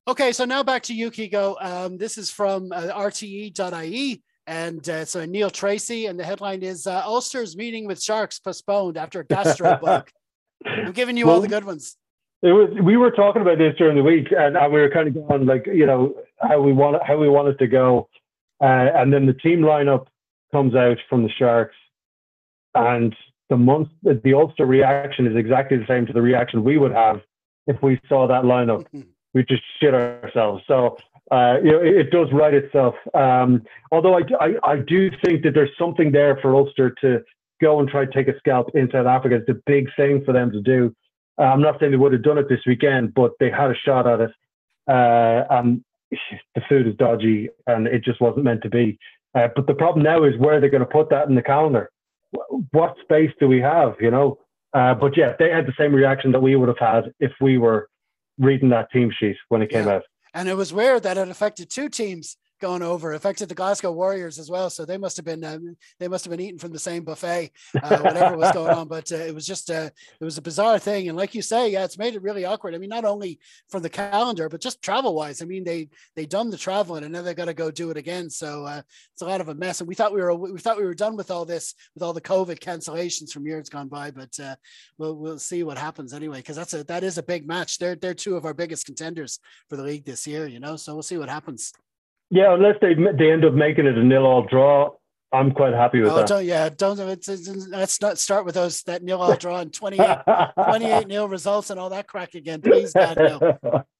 Okay, 0.07 0.31
so 0.31 0.45
now 0.45 0.63
back 0.63 0.83
to 0.83 0.93
you 0.93 1.11
Keego. 1.11 1.61
Um, 1.63 1.97
this 1.97 2.17
is 2.17 2.29
from 2.29 2.71
uh, 2.71 2.87
RTE.ie. 2.93 4.21
And 4.47 4.87
uh, 4.87 5.05
so 5.05 5.25
Neil 5.25 5.49
Treacy, 5.49 6.07
and 6.09 6.19
the 6.19 6.23
headline 6.23 6.61
is 6.61 6.85
uh, 6.85 7.01
Ulster's 7.03 7.57
meeting 7.57 7.87
with 7.87 8.01
Sharks 8.01 8.39
postponed 8.39 8.95
after 8.95 9.21
a 9.21 9.25
gastro 9.25 9.77
bug. 9.81 10.09
I'm 10.65 10.91
giving 10.91 11.17
you 11.17 11.25
well, 11.27 11.35
all 11.35 11.41
the 11.41 11.47
good 11.47 11.63
ones. 11.63 11.97
it 12.41 12.51
was 12.51 12.69
we 12.81 12.97
were 12.97 13.11
talking 13.11 13.41
about 13.41 13.57
this 13.57 13.75
during 13.77 13.95
the 13.95 14.03
week 14.03 14.27
and, 14.31 14.55
and 14.55 14.73
we 14.73 14.79
were 14.79 14.89
kind 14.89 15.07
of 15.07 15.13
going 15.13 15.45
like 15.45 15.65
you 15.67 15.85
know 15.85 16.15
how 16.39 16.61
we 16.61 16.73
want 16.73 16.95
it, 16.95 17.01
how 17.05 17.17
we 17.17 17.29
want 17.29 17.47
it 17.47 17.57
to 17.59 17.67
go. 17.67 18.07
Uh, 18.61 18.89
and 18.95 19.11
then 19.11 19.25
the 19.25 19.33
team 19.33 19.59
lineup 19.59 20.07
comes 20.51 20.75
out 20.75 20.97
from 21.09 21.23
the 21.23 21.29
sharks 21.37 21.75
and 22.73 23.15
the 23.49 23.57
month 23.57 23.89
the 24.03 24.33
ulster 24.33 24.65
reaction 24.65 25.27
is 25.27 25.35
exactly 25.35 25.77
the 25.77 25.87
same 25.87 26.05
to 26.05 26.13
the 26.13 26.21
reaction 26.21 26.63
we 26.63 26.77
would 26.77 26.91
have 26.91 27.21
if 27.67 27.81
we 27.81 27.99
saw 28.07 28.27
that 28.27 28.43
lineup. 28.43 28.85
We 29.33 29.43
just 29.43 29.63
shit 29.81 29.93
ourselves. 29.93 30.63
So 30.65 30.95
uh, 31.31 31.55
you 31.63 31.71
know, 31.71 31.79
it, 31.81 31.95
it, 31.97 32.11
does 32.11 32.27
write 32.31 32.53
itself. 32.53 32.95
Um, 33.13 33.63
although 33.91 34.17
I, 34.17 34.21
I, 34.39 34.71
I 34.71 34.75
do 34.77 35.09
think 35.23 35.43
that 35.43 35.53
there's 35.53 35.71
something 35.77 36.11
there 36.11 36.37
for 36.41 36.55
Ulster 36.55 36.91
to 37.01 37.23
go 37.61 37.79
and 37.79 37.89
try 37.89 38.05
to 38.05 38.11
take 38.11 38.27
a 38.27 38.37
scalp 38.37 38.69
in 38.75 38.89
South 38.91 39.07
Africa. 39.07 39.35
It's 39.35 39.49
a 39.49 39.61
big 39.65 39.87
thing 39.95 40.23
for 40.23 40.33
them 40.33 40.51
to 40.51 40.61
do. 40.61 40.95
Uh, 41.39 41.43
I'm 41.43 41.61
not 41.61 41.79
saying 41.79 41.91
they 41.91 41.97
would 41.97 42.13
have 42.13 42.23
done 42.23 42.37
it 42.37 42.47
this 42.47 42.59
weekend, 42.67 43.13
but 43.13 43.31
they 43.39 43.49
had 43.49 43.71
a 43.71 43.75
shot 43.75 44.07
at 44.07 44.21
it. 44.21 44.31
Uh, 44.87 45.43
and 45.49 45.83
the 46.11 46.61
food 46.69 46.87
is 46.87 46.95
dodgy 46.95 47.49
and 47.65 47.87
it 47.87 48.03
just 48.03 48.21
wasn't 48.21 48.45
meant 48.45 48.61
to 48.61 48.69
be. 48.69 48.97
Uh, 49.33 49.47
but 49.55 49.67
the 49.67 49.73
problem 49.73 50.03
now 50.03 50.23
is 50.23 50.37
where 50.37 50.59
they're 50.61 50.69
going 50.69 50.79
to 50.79 50.85
put 50.85 51.09
that 51.09 51.27
in 51.27 51.35
the 51.35 51.41
calendar. 51.41 51.89
What 52.71 52.95
space 53.01 53.31
do 53.39 53.47
we 53.47 53.59
have, 53.61 53.95
you 53.99 54.11
know? 54.11 54.37
Uh, 54.73 54.93
but 54.93 55.17
yeah, 55.17 55.33
they 55.39 55.49
had 55.49 55.65
the 55.65 55.73
same 55.77 55.93
reaction 55.93 56.31
that 56.33 56.41
we 56.41 56.55
would 56.55 56.67
have 56.67 56.79
had 56.79 57.13
if 57.19 57.31
we 57.41 57.57
were 57.57 57.89
reading 58.37 58.69
that 58.69 58.91
team 58.91 59.11
sheet 59.17 59.37
when 59.49 59.61
it 59.61 59.69
came 59.69 59.87
yeah. 59.87 59.95
out. 59.95 60.03
And 60.35 60.49
it 60.49 60.55
was 60.55 60.73
weird 60.73 61.03
that 61.03 61.17
it 61.17 61.29
affected 61.29 61.69
two 61.69 61.87
teams 61.87 62.35
going 62.65 62.81
over 62.81 63.13
affected 63.13 63.47
the 63.47 63.53
Glasgow 63.53 63.91
Warriors 63.91 64.39
as 64.39 64.49
well. 64.49 64.71
So 64.71 64.85
they 64.85 64.97
must 64.97 65.17
have 65.17 65.25
been 65.25 65.43
um, 65.43 65.77
they 65.99 66.07
must 66.07 66.25
have 66.25 66.31
been 66.31 66.39
eating 66.39 66.57
from 66.57 66.71
the 66.71 66.79
same 66.79 67.03
buffet, 67.03 67.51
uh, 67.81 67.99
whatever 67.99 68.35
was 68.35 68.51
going 68.53 68.71
on. 68.71 68.87
But 68.87 69.11
uh, 69.11 69.17
it 69.17 69.35
was 69.35 69.45
just 69.45 69.69
uh, 69.69 69.89
it 70.19 70.25
was 70.25 70.39
a 70.39 70.41
bizarre 70.41 70.79
thing, 70.79 71.07
and 71.07 71.15
like 71.15 71.35
you 71.35 71.43
say, 71.43 71.69
yeah, 71.69 71.83
it's 71.83 71.99
made 71.99 72.15
it 72.15 72.23
really 72.23 72.43
awkward. 72.43 72.73
I 72.73 72.79
mean, 72.79 72.89
not 72.89 73.05
only 73.05 73.39
from 73.69 73.83
the 73.83 73.89
calendar, 73.89 74.49
but 74.49 74.61
just 74.61 74.81
travel 74.81 75.13
wise. 75.13 75.43
I 75.43 75.45
mean, 75.45 75.63
they 75.63 75.89
they 76.15 76.25
done 76.25 76.49
the 76.49 76.57
traveling, 76.57 77.03
and 77.03 77.13
now 77.13 77.21
they 77.21 77.35
got 77.35 77.45
to 77.45 77.53
go 77.53 77.69
do 77.69 77.91
it 77.91 77.97
again. 77.97 78.31
So 78.31 78.65
uh, 78.65 78.81
it's 79.13 79.21
a 79.21 79.25
lot 79.25 79.41
of 79.41 79.49
a 79.49 79.53
mess. 79.53 79.79
And 79.81 79.87
we 79.87 79.93
thought 79.93 80.13
we 80.13 80.21
were 80.21 80.33
we 80.33 80.59
thought 80.59 80.77
we 80.77 80.85
were 80.85 80.95
done 80.95 81.15
with 81.15 81.29
all 81.29 81.45
this 81.45 81.75
with 81.93 82.01
all 82.01 82.13
the 82.13 82.21
COVID 82.21 82.59
cancellations 82.59 83.31
from 83.31 83.45
years 83.45 83.69
gone 83.69 83.89
by, 83.89 84.09
but 84.09 84.39
uh, 84.39 84.55
we'll 84.97 85.15
we'll 85.15 85.37
see 85.37 85.61
what 85.61 85.77
happens 85.77 86.13
anyway 86.13 86.37
because 86.37 86.55
that's 86.55 86.73
a 86.73 86.83
that 86.85 87.03
is 87.03 87.19
a 87.19 87.23
big 87.23 87.47
match. 87.47 87.77
They're 87.77 87.95
they're 87.95 88.15
two 88.15 88.35
of 88.35 88.45
our 88.45 88.55
biggest 88.55 88.87
contenders 88.87 89.39
for 89.69 89.77
the 89.77 89.83
league 89.83 90.05
this 90.05 90.25
year, 90.25 90.47
you 90.47 90.59
know. 90.59 90.75
So 90.77 90.93
we'll 90.93 91.03
see 91.03 91.19
what 91.19 91.29
happens. 91.29 91.71
Yeah, 92.29 92.53
unless 92.53 92.75
they 92.81 92.95
they 92.95 93.31
end 93.31 93.45
up 93.45 93.53
making 93.53 93.85
it 93.85 93.97
a 93.97 94.03
nil 94.03 94.25
all 94.25 94.43
draw, 94.43 94.91
I'm 95.31 95.51
quite 95.51 95.73
happy 95.73 96.01
with 96.01 96.11
oh, 96.11 96.15
that. 96.17 96.27
Don't, 96.27 96.45
yeah, 96.45 96.69
don't 96.69 96.99
it's, 96.99 97.27
it's, 97.27 97.47
let's 97.67 98.01
not 98.01 98.17
start 98.17 98.45
with 98.45 98.55
those 98.55 98.83
that 98.83 99.03
nil 99.03 99.21
all 99.21 99.35
draw 99.35 99.59
and 99.59 99.73
28, 99.73 100.17
28 100.63 101.07
nil 101.07 101.27
results 101.27 101.69
and 101.69 101.79
all 101.79 101.89
that 101.89 102.07
crack 102.07 102.35
again. 102.35 102.61
Please, 102.61 102.93
God, 102.93 103.17
no. 103.17 103.83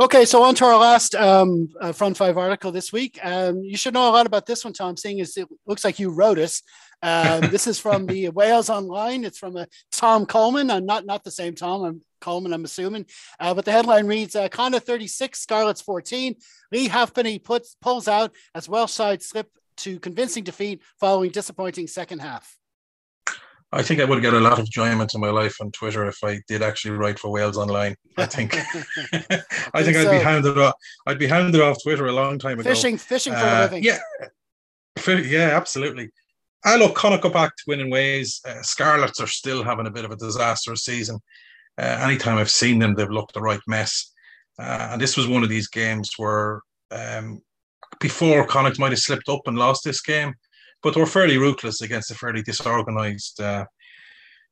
Okay, 0.00 0.24
so 0.26 0.44
on 0.44 0.54
to 0.54 0.64
our 0.64 0.78
last 0.78 1.16
um, 1.16 1.70
uh, 1.80 1.90
front 1.90 2.16
five 2.16 2.38
article 2.38 2.70
this 2.70 2.92
week. 2.92 3.18
Um, 3.20 3.64
you 3.64 3.76
should 3.76 3.94
know 3.94 4.08
a 4.08 4.12
lot 4.12 4.26
about 4.26 4.46
this 4.46 4.64
one, 4.64 4.72
Tom, 4.72 4.96
seeing 4.96 5.20
as 5.20 5.36
it 5.36 5.48
looks 5.66 5.84
like 5.84 5.98
you 5.98 6.10
wrote 6.10 6.38
it. 6.38 6.62
Um, 7.02 7.50
this 7.50 7.66
is 7.66 7.80
from 7.80 8.06
the 8.06 8.28
Wales 8.34 8.70
Online. 8.70 9.24
It's 9.24 9.38
from 9.38 9.56
a 9.56 9.66
Tom 9.90 10.24
Coleman, 10.24 10.70
uh, 10.70 10.78
not 10.78 11.04
not 11.04 11.24
the 11.24 11.32
same 11.32 11.56
Tom 11.56 11.82
I'm, 11.82 12.02
Coleman, 12.20 12.52
I'm 12.52 12.64
assuming. 12.64 13.06
Uh, 13.40 13.54
but 13.54 13.64
the 13.64 13.72
headline 13.72 14.06
reads: 14.06 14.36
uh, 14.36 14.48
Connacht 14.48 14.86
36, 14.86 15.38
Scarlets 15.38 15.82
14. 15.82 16.34
Leigh 16.72 16.88
Halfpenny 16.88 17.38
puts 17.38 17.76
pulls 17.80 18.08
out 18.08 18.34
as 18.54 18.68
Welsh 18.68 18.92
side 18.92 19.22
slip 19.22 19.50
to 19.78 19.98
convincing 20.00 20.44
defeat 20.44 20.82
following 20.98 21.30
disappointing 21.30 21.86
second 21.86 22.20
half. 22.20 22.56
I 23.70 23.82
think 23.82 24.00
I 24.00 24.04
would 24.04 24.22
get 24.22 24.32
a 24.32 24.40
lot 24.40 24.54
of 24.54 24.60
enjoyment 24.60 25.12
in 25.14 25.20
my 25.20 25.28
life 25.28 25.60
on 25.60 25.70
Twitter 25.72 26.06
if 26.06 26.24
I 26.24 26.40
did 26.48 26.62
actually 26.62 26.92
write 26.92 27.18
for 27.18 27.30
Wales 27.30 27.58
Online. 27.58 27.94
I 28.16 28.24
think, 28.24 28.54
I 29.74 29.82
think, 29.82 29.96
I'd 29.96 30.10
be 30.10 30.24
hounded 30.24 30.56
off. 30.56 30.74
I'd 31.06 31.18
be 31.18 31.26
hounded 31.26 31.60
off 31.60 31.82
Twitter 31.82 32.06
a 32.06 32.12
long 32.12 32.38
time 32.38 32.58
ago. 32.58 32.70
Fishing, 32.70 32.96
fishing 32.96 33.34
for 33.34 33.38
uh, 33.38 33.60
a 33.60 33.62
living. 33.64 33.82
Yeah, 33.82 33.98
yeah, 35.06 35.50
absolutely. 35.54 36.10
I 36.64 36.76
look, 36.76 36.94
Connacht 36.94 37.22
go 37.22 37.28
back 37.28 37.54
to 37.56 37.64
winning 37.66 37.90
ways. 37.90 38.40
Uh, 38.46 38.62
Scarlets 38.62 39.20
are 39.20 39.26
still 39.26 39.62
having 39.62 39.86
a 39.86 39.90
bit 39.90 40.04
of 40.04 40.10
a 40.10 40.16
disastrous 40.16 40.84
season. 40.84 41.20
Uh, 41.78 41.98
anytime 42.02 42.38
I've 42.38 42.50
seen 42.50 42.78
them, 42.78 42.94
they've 42.94 43.08
looked 43.08 43.34
the 43.34 43.40
right 43.40 43.60
mess. 43.66 44.12
Uh, 44.58 44.90
and 44.92 45.00
this 45.00 45.16
was 45.16 45.28
one 45.28 45.42
of 45.42 45.48
these 45.48 45.68
games 45.68 46.12
where 46.16 46.62
um, 46.90 47.40
before 48.00 48.46
Connacht 48.46 48.78
might 48.78 48.92
have 48.92 48.98
slipped 48.98 49.28
up 49.28 49.42
and 49.46 49.56
lost 49.56 49.84
this 49.84 50.00
game, 50.00 50.34
but 50.82 50.94
they 50.94 51.00
were 51.00 51.06
fairly 51.06 51.38
ruthless 51.38 51.80
against 51.80 52.10
a 52.10 52.14
fairly 52.14 52.42
disorganised 52.42 53.40
uh, 53.40 53.64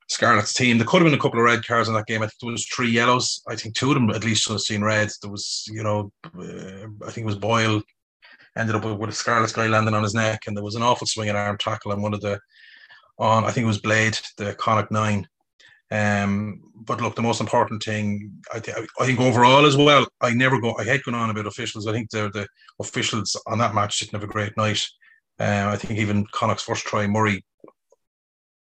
Scarlets 0.09 0.53
team. 0.53 0.79
There 0.79 0.87
could 0.87 1.03
have 1.03 1.11
been 1.11 1.19
a 1.19 1.23
couple 1.23 1.41
of 1.41 1.45
red 1.45 1.67
cards 1.67 1.89
in 1.89 1.95
that 1.95 2.07
game. 2.07 2.23
I 2.23 2.27
think 2.27 2.39
there 2.41 2.53
was 2.53 2.67
three 2.67 2.91
yellows. 2.91 3.43
I 3.49 3.57
think 3.57 3.75
two 3.75 3.89
of 3.89 3.95
them 3.95 4.11
at 4.11 4.25
least 4.25 4.43
should 4.43 4.53
have 4.53 4.61
seen 4.61 4.85
red. 4.85 5.11
There 5.21 5.31
was, 5.31 5.65
you 5.69 5.83
know, 5.83 6.13
uh, 6.25 6.87
I 7.07 7.11
think 7.11 7.25
it 7.25 7.27
was 7.27 7.37
Boyle 7.37 7.83
ended 8.57 8.77
up 8.77 8.85
with, 8.85 8.99
with 8.99 9.11
a 9.11 9.13
Scarlets 9.13 9.53
guy 9.53 9.67
landing 9.67 9.95
on 9.95 10.03
his 10.03 10.15
neck, 10.15 10.43
and 10.47 10.57
there 10.57 10.65
was 10.65 10.77
an 10.77 10.83
awful 10.83 11.07
swinging 11.07 11.37
arm 11.37 11.59
tackle 11.59 11.93
on 11.93 12.03
one 12.03 12.15
of 12.15 12.21
the 12.21 12.39
on 13.19 13.45
I 13.45 13.51
think 13.51 13.65
it 13.65 13.69
was 13.69 13.81
Blade, 13.81 14.19
the 14.37 14.55
Connacht 14.55 14.91
nine. 14.91 15.27
Um, 15.91 16.63
but 16.75 17.01
look, 17.01 17.15
the 17.15 17.23
most 17.23 17.41
important 17.41 17.83
thing, 17.83 18.33
I, 18.53 18.59
th- 18.59 18.77
I 18.99 19.07
think 19.07 19.21
overall 19.21 19.67
as 19.67 19.77
well, 19.77 20.07
I 20.21 20.31
never 20.31 20.61
go. 20.61 20.77
I 20.79 20.85
hate 20.85 21.05
going 21.05 21.15
on 21.15 21.31
about 21.31 21.47
officials. 21.47 21.87
I 21.87 21.93
think 21.93 22.11
they're 22.11 22.31
the 22.31 22.47
officials 22.81 23.41
on 23.47 23.59
that 23.59 23.75
match 23.75 23.99
didn't 23.99 24.15
have 24.15 24.29
a 24.29 24.33
great 24.33 24.57
night. 24.57 24.85
Uh, 25.39 25.69
I 25.69 25.77
think 25.77 25.99
even 25.99 26.27
Connacht's 26.33 26.63
first 26.63 26.85
try, 26.87 27.07
Murray 27.07 27.45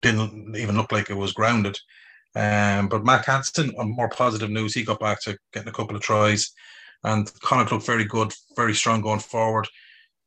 didn't 0.03 0.55
even 0.57 0.77
look 0.77 0.93
like 0.93 1.11
it 1.11 1.17
was 1.17 1.33
grounded. 1.33 1.79
Um, 2.35 2.89
but 2.89 3.05
Mack 3.05 3.25
Hansen, 3.25 3.73
on 3.79 3.97
more 3.97 4.11
positive 4.11 4.51
news, 4.51 4.75
he 4.75 4.85
got 4.85 5.01
back 5.01 5.23
to 5.23 5.39
getting 5.53 5.69
a 5.69 5.73
couple 5.73 5.97
of 5.97 6.03
tries, 6.03 6.53
and 7.03 7.31
Connacht 7.41 7.73
looked 7.73 7.87
very 7.87 8.05
good, 8.05 8.33
very 8.57 8.75
strong 8.75 9.01
going 9.01 9.21
forward. 9.21 9.67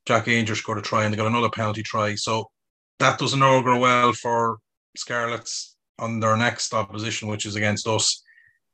Jack 0.06 0.26
Aungier 0.26 0.56
scored 0.56 0.80
a 0.80 0.82
try, 0.82 1.04
and 1.04 1.14
they 1.14 1.18
got 1.18 1.28
another 1.28 1.50
penalty 1.50 1.84
try. 1.84 2.16
So 2.16 2.50
that 2.98 3.20
doesn't 3.20 3.44
augur 3.44 3.78
well 3.78 4.12
for 4.14 4.58
Scarlets 4.98 5.76
on 6.00 6.20
their 6.20 6.38
next 6.38 6.74
opposition, 6.74 7.28
which 7.28 7.46
is 7.46 7.56
against 7.56 7.88
us. 7.88 8.24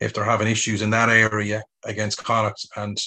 If 0.01 0.13
they're 0.13 0.25
having 0.25 0.47
issues 0.49 0.81
in 0.81 0.89
that 0.89 1.09
area 1.09 1.63
against 1.85 2.23
Connacht, 2.23 2.65
and 2.75 2.97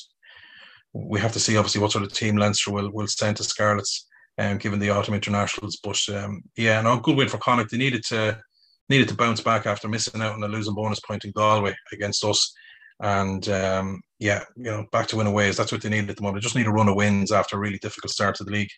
we 0.95 1.21
have 1.21 1.33
to 1.33 1.41
see 1.41 1.57
obviously 1.57 1.83
what 1.83 1.93
sort 1.93 2.05
of 2.05 2.13
team 2.13 2.37
Leinster 2.37 2.73
will 2.73 2.91
will 2.93 3.07
send 3.07 3.37
to 3.37 3.45
Scarlets 3.45 4.07
um, 4.39 4.57
given 4.59 4.79
the 4.79 4.91
autumn 4.91 5.15
internationals. 5.15 5.79
But 5.83 6.01
um, 6.15 6.43
yeah, 6.57 6.81
no, 6.81 6.99
good 6.99 7.17
win 7.17 7.29
for 7.29 7.39
Connacht. 7.39 7.71
They 7.71 7.77
needed 7.77 8.05
to 8.05 8.41
needed 8.89 9.09
to 9.09 9.15
bounce 9.15 9.41
back 9.41 9.67
after 9.67 9.89
missing 9.89 10.23
out 10.23 10.33
on 10.33 10.41
the 10.41 10.49
losing 10.49 10.75
bonus 10.75 11.01
point 11.01 11.25
in 11.25 11.33
Galway 11.33 11.75
against 11.93 12.25
us. 12.25 12.55
And 13.01 13.47
um, 13.49 14.01
yeah, 14.19 14.45
you 14.57 14.65
know, 14.65 14.87
back 14.93 15.07
to 15.09 15.17
win 15.17 15.27
aways. 15.27 15.57
That's 15.57 15.71
what 15.71 15.83
they 15.83 15.89
need 15.89 16.09
at 16.09 16.17
the 16.17 16.23
moment. 16.23 16.43
They 16.43 16.47
just 16.47 16.57
need 16.57 16.67
a 16.67 16.73
run 16.73 16.89
of 16.89 16.97
wins 16.97 17.31
after 17.31 17.57
a 17.57 17.59
really 17.59 17.79
difficult 17.79 18.11
start 18.11 18.37
to 18.37 18.45
the 18.45 18.51
league. 18.51 18.71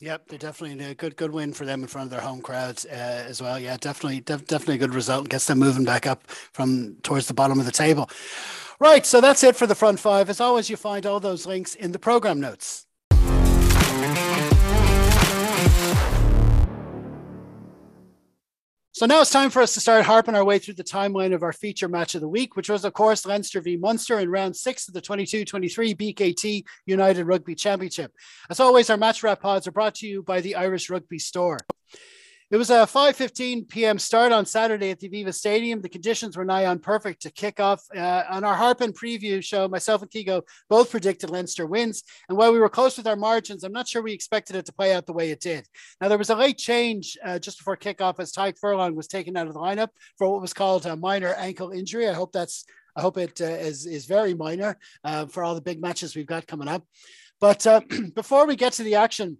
Yep, 0.00 0.28
they're 0.28 0.38
definitely 0.38 0.84
a 0.84 0.94
good 0.94 1.16
good 1.16 1.32
win 1.32 1.54
for 1.54 1.64
them 1.64 1.80
in 1.80 1.86
front 1.88 2.06
of 2.06 2.10
their 2.10 2.20
home 2.20 2.42
crowds 2.42 2.84
uh, 2.84 3.24
as 3.26 3.40
well. 3.40 3.58
Yeah, 3.58 3.78
definitely, 3.78 4.20
def- 4.20 4.46
definitely 4.46 4.74
a 4.74 4.78
good 4.78 4.94
result. 4.94 5.30
Gets 5.30 5.46
them 5.46 5.58
moving 5.58 5.84
back 5.84 6.06
up 6.06 6.28
from 6.30 6.96
towards 7.02 7.28
the 7.28 7.34
bottom 7.34 7.58
of 7.58 7.64
the 7.64 7.72
table. 7.72 8.10
Right, 8.78 9.06
so 9.06 9.22
that's 9.22 9.42
it 9.42 9.56
for 9.56 9.66
the 9.66 9.74
front 9.74 9.98
five. 9.98 10.28
As 10.28 10.38
always, 10.38 10.68
you 10.68 10.76
find 10.76 11.06
all 11.06 11.18
those 11.18 11.46
links 11.46 11.74
in 11.74 11.92
the 11.92 11.98
program 11.98 12.40
notes. 12.40 12.86
So 18.96 19.04
now 19.04 19.20
it's 19.20 19.30
time 19.30 19.50
for 19.50 19.60
us 19.60 19.74
to 19.74 19.80
start 19.80 20.06
harping 20.06 20.34
our 20.34 20.42
way 20.42 20.58
through 20.58 20.72
the 20.72 20.82
timeline 20.82 21.34
of 21.34 21.42
our 21.42 21.52
feature 21.52 21.86
match 21.86 22.14
of 22.14 22.22
the 22.22 22.28
week, 22.30 22.56
which 22.56 22.70
was, 22.70 22.82
of 22.82 22.94
course, 22.94 23.26
Leinster 23.26 23.60
v 23.60 23.76
Munster 23.76 24.18
in 24.20 24.30
round 24.30 24.56
six 24.56 24.88
of 24.88 24.94
the 24.94 25.02
22 25.02 25.44
23 25.44 25.94
BKT 25.94 26.64
United 26.86 27.26
Rugby 27.26 27.54
Championship. 27.54 28.10
As 28.48 28.58
always, 28.58 28.88
our 28.88 28.96
match 28.96 29.22
wrap 29.22 29.42
pods 29.42 29.66
are 29.66 29.70
brought 29.70 29.96
to 29.96 30.06
you 30.06 30.22
by 30.22 30.40
the 30.40 30.54
Irish 30.54 30.88
Rugby 30.88 31.18
Store. 31.18 31.58
It 32.48 32.58
was 32.58 32.70
a 32.70 32.86
5:15 32.86 33.68
p.m. 33.68 33.98
start 33.98 34.30
on 34.30 34.46
Saturday 34.46 34.90
at 34.90 35.00
the 35.00 35.08
Aviva 35.08 35.34
Stadium. 35.34 35.80
The 35.80 35.88
conditions 35.88 36.36
were 36.36 36.44
nigh 36.44 36.66
on 36.66 36.78
perfect 36.78 37.22
to 37.22 37.32
kick 37.32 37.58
off. 37.58 37.82
Uh, 37.92 38.22
on 38.30 38.44
our 38.44 38.56
Harpin 38.56 38.92
preview 38.92 39.42
show, 39.42 39.66
myself 39.66 40.02
and 40.02 40.10
Keego 40.12 40.42
both 40.68 40.92
predicted 40.92 41.28
Leinster 41.28 41.66
wins. 41.66 42.04
And 42.28 42.38
while 42.38 42.52
we 42.52 42.60
were 42.60 42.68
close 42.68 42.96
with 42.96 43.08
our 43.08 43.16
margins, 43.16 43.64
I'm 43.64 43.72
not 43.72 43.88
sure 43.88 44.00
we 44.00 44.12
expected 44.12 44.54
it 44.54 44.64
to 44.66 44.72
play 44.72 44.94
out 44.94 45.06
the 45.06 45.12
way 45.12 45.32
it 45.32 45.40
did. 45.40 45.66
Now 46.00 46.06
there 46.06 46.18
was 46.18 46.30
a 46.30 46.36
late 46.36 46.56
change 46.56 47.18
uh, 47.24 47.40
just 47.40 47.58
before 47.58 47.76
kickoff 47.76 48.20
as 48.20 48.30
Tadhg 48.30 48.60
Furlong 48.60 48.94
was 48.94 49.08
taken 49.08 49.36
out 49.36 49.48
of 49.48 49.54
the 49.54 49.60
lineup 49.60 49.88
for 50.16 50.30
what 50.30 50.40
was 50.40 50.54
called 50.54 50.86
a 50.86 50.94
minor 50.94 51.34
ankle 51.34 51.72
injury. 51.72 52.08
I 52.08 52.12
hope 52.12 52.30
that's 52.30 52.64
I 52.94 53.00
hope 53.00 53.18
it 53.18 53.40
uh, 53.40 53.44
is 53.44 53.86
is 53.86 54.06
very 54.06 54.34
minor 54.34 54.78
uh, 55.02 55.26
for 55.26 55.42
all 55.42 55.56
the 55.56 55.60
big 55.60 55.80
matches 55.80 56.14
we've 56.14 56.26
got 56.26 56.46
coming 56.46 56.68
up. 56.68 56.84
But 57.40 57.66
uh, 57.66 57.80
before 58.14 58.46
we 58.46 58.54
get 58.54 58.74
to 58.74 58.84
the 58.84 58.94
action 58.94 59.38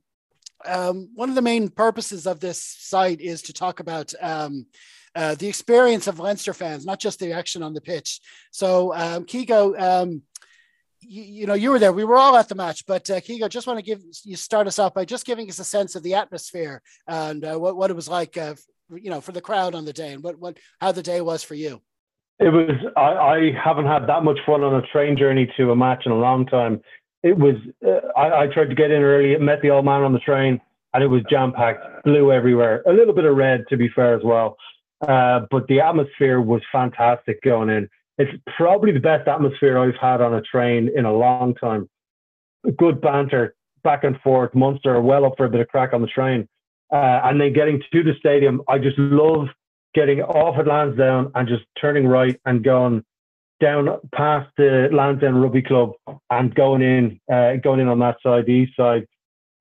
um, 0.67 1.11
one 1.15 1.29
of 1.29 1.35
the 1.35 1.43
main 1.43 1.69
purposes 1.69 2.27
of 2.27 2.41
this 2.41 2.63
site 2.63 3.21
is 3.21 3.43
to 3.43 3.53
talk 3.53 3.81
about 3.81 4.13
um, 4.21 4.67
uh, 5.15 5.35
the 5.35 5.49
experience 5.49 6.07
of 6.07 6.19
Leinster 6.19 6.53
fans, 6.53 6.85
not 6.85 7.01
just 7.01 7.19
the 7.19 7.33
action 7.33 7.63
on 7.63 7.73
the 7.73 7.81
pitch. 7.81 8.21
So, 8.51 8.95
um, 8.95 9.25
Keego, 9.25 9.81
um, 9.81 10.23
you, 11.01 11.23
you, 11.23 11.47
know, 11.47 11.55
you 11.55 11.71
were 11.71 11.79
there. 11.79 11.93
We 11.93 12.05
were 12.05 12.17
all 12.17 12.37
at 12.37 12.49
the 12.49 12.55
match, 12.55 12.87
but 12.87 13.09
uh, 13.09 13.21
Keego, 13.21 13.49
just 13.49 13.67
want 13.67 13.79
to 13.79 13.85
give 13.85 14.03
you 14.25 14.37
start 14.37 14.67
us 14.67 14.79
off 14.79 14.95
by 14.95 15.05
just 15.05 15.25
giving 15.25 15.49
us 15.49 15.59
a 15.59 15.65
sense 15.65 15.95
of 15.95 16.03
the 16.03 16.15
atmosphere 16.15 16.83
and 17.07 17.45
uh, 17.45 17.57
what, 17.57 17.77
what 17.77 17.91
it 17.91 17.97
was 17.97 18.09
like, 18.09 18.37
uh, 18.37 18.55
you 18.91 19.11
know, 19.11 19.21
for 19.21 19.33
the 19.33 19.41
crowd 19.41 19.75
on 19.75 19.85
the 19.85 19.93
day 19.93 20.13
and 20.13 20.23
what, 20.23 20.39
what 20.39 20.59
how 20.81 20.93
the 20.93 21.03
day 21.03 21.21
was 21.21 21.43
for 21.43 21.55
you. 21.55 21.81
It 22.39 22.51
was. 22.51 22.71
I, 22.97 23.01
I 23.01 23.53
haven't 23.53 23.87
had 23.87 24.07
that 24.09 24.23
much 24.23 24.39
fun 24.45 24.63
on 24.63 24.75
a 24.75 24.87
train 24.89 25.17
journey 25.17 25.51
to 25.57 25.71
a 25.71 25.77
match 25.77 26.03
in 26.05 26.13
a 26.13 26.19
long 26.19 26.45
time 26.45 26.83
it 27.23 27.37
was 27.37 27.55
uh, 27.87 28.19
I, 28.19 28.45
I, 28.45 28.47
tried 28.47 28.69
to 28.69 28.75
get 28.75 28.91
in 28.91 29.03
early, 29.03 29.37
met 29.39 29.63
the 29.63 29.71
old 29.71 29.85
man 29.85 30.03
on 30.03 30.13
the 30.13 30.19
train, 30.19 30.61
and 30.95 31.03
it 31.03 31.09
was 31.09 31.23
jam 31.31 31.53
packed, 31.53 32.05
blue 32.05 32.33
everywhere. 32.33 32.83
A 32.87 32.93
little 32.93 33.15
bit 33.15 33.25
of 33.25 33.37
red, 33.37 33.65
to 33.69 33.77
be 33.77 33.89
fair, 33.89 34.15
as 34.15 34.23
well. 34.23 34.57
Uh, 35.07 35.41
but 35.51 35.67
the 35.69 35.81
atmosphere 35.81 36.41
was 36.41 36.63
fantastic 36.73 37.43
going 37.43 37.69
in. 37.69 37.89
It's 38.19 38.33
probably 38.57 38.93
the 38.93 39.01
best 39.01 39.29
atmosphere 39.29 39.79
I've 39.79 40.01
had 40.01 40.21
on 40.21 40.35
a 40.35 40.41
train 40.41 40.91
in 40.97 41.05
a 41.05 41.13
long 41.13 41.55
time. 41.55 41.89
Good 42.77 43.01
banter, 43.01 43.55
back 43.85 44.05
and 44.05 44.19
forth. 44.21 44.55
Munster 44.55 45.01
well 45.01 45.27
up 45.27 45.35
for 45.37 45.45
a 45.45 45.51
bit 45.51 45.61
of 45.61 45.69
crack 45.69 45.93
on 45.93 46.01
the 46.01 46.09
train, 46.09 46.49
uh, 46.93 47.21
and 47.25 47.41
then 47.41 47.53
getting 47.53 47.83
to 47.93 48.03
the 48.03 48.15
stadium. 48.19 48.63
I 48.69 48.79
just 48.79 48.99
love 48.99 49.49
getting 49.95 50.21
off 50.21 50.59
at 50.59 50.67
Lansdowne 50.67 51.31
and 51.35 51.49
just 51.49 51.65
turning 51.81 52.07
right 52.07 52.39
and 52.45 52.63
going 52.63 53.05
down 53.61 53.89
past 54.15 54.51
the 54.57 54.89
Lansdowne 54.93 55.37
Rugby 55.37 55.63
Club 55.63 55.93
and 56.31 56.55
going 56.55 56.83
in, 56.83 57.21
uh, 57.33 57.57
going 57.57 57.81
in 57.81 57.89
on 57.89 57.99
that 58.01 58.17
side, 58.23 58.47
the 58.47 58.53
east 58.53 58.77
side. 58.77 59.07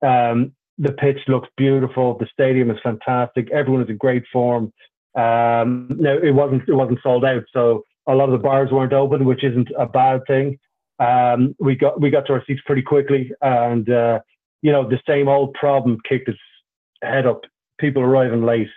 Um, 0.02 0.52
the 0.78 0.92
pitch 0.92 1.18
looks 1.28 1.48
beautiful. 1.56 2.18
The 2.18 2.28
stadium 2.32 2.70
is 2.70 2.78
fantastic. 2.82 3.50
Everyone 3.50 3.82
is 3.82 3.88
in 3.88 3.96
great 3.96 4.24
form. 4.32 4.72
Um, 5.16 5.88
no, 5.98 6.18
it 6.18 6.32
wasn't 6.32 6.68
it 6.68 6.74
wasn't 6.74 7.00
sold 7.02 7.24
out, 7.24 7.44
so 7.52 7.84
a 8.06 8.14
lot 8.14 8.28
of 8.28 8.32
the 8.32 8.42
bars 8.42 8.70
weren't 8.70 8.92
open, 8.92 9.24
which 9.24 9.42
isn't 9.42 9.68
a 9.78 9.86
bad 9.86 10.20
thing. 10.26 10.58
Um, 10.98 11.54
we 11.58 11.74
got 11.74 11.98
we 11.98 12.10
got 12.10 12.26
to 12.26 12.34
our 12.34 12.44
seats 12.46 12.60
pretty 12.66 12.82
quickly, 12.82 13.32
and 13.40 13.88
uh, 13.88 14.20
you 14.60 14.70
know 14.70 14.86
the 14.86 15.00
same 15.08 15.28
old 15.28 15.54
problem 15.54 15.98
kicked 16.06 16.28
its 16.28 16.38
head 17.02 17.26
up. 17.26 17.42
People 17.78 18.02
arriving 18.02 18.44
late. 18.44 18.68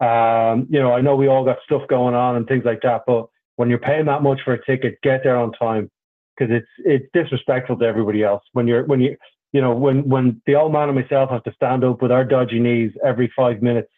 Um, 0.00 0.66
you 0.70 0.78
know, 0.78 0.92
I 0.92 1.00
know 1.00 1.16
we 1.16 1.26
all 1.26 1.44
got 1.44 1.58
stuff 1.64 1.82
going 1.88 2.14
on 2.14 2.36
and 2.36 2.46
things 2.46 2.64
like 2.64 2.82
that, 2.82 3.02
but 3.06 3.26
when 3.58 3.68
you're 3.68 3.78
paying 3.78 4.06
that 4.06 4.22
much 4.22 4.40
for 4.44 4.54
a 4.54 4.64
ticket, 4.64 5.02
get 5.02 5.24
there 5.24 5.36
on 5.36 5.50
time 5.52 5.90
because 6.36 6.54
it's 6.54 6.68
it's 6.78 7.06
disrespectful 7.12 7.76
to 7.76 7.84
everybody 7.84 8.22
else. 8.22 8.42
When 8.52 8.68
you're 8.68 8.84
when 8.84 9.00
you 9.00 9.16
you 9.52 9.60
know 9.60 9.74
when 9.74 10.08
when 10.08 10.40
the 10.46 10.54
old 10.54 10.72
man 10.72 10.88
and 10.88 10.98
myself 10.98 11.30
have 11.30 11.42
to 11.42 11.52
stand 11.54 11.82
up 11.82 12.00
with 12.00 12.12
our 12.12 12.24
dodgy 12.24 12.60
knees 12.60 12.92
every 13.04 13.32
five 13.36 13.60
minutes, 13.60 13.88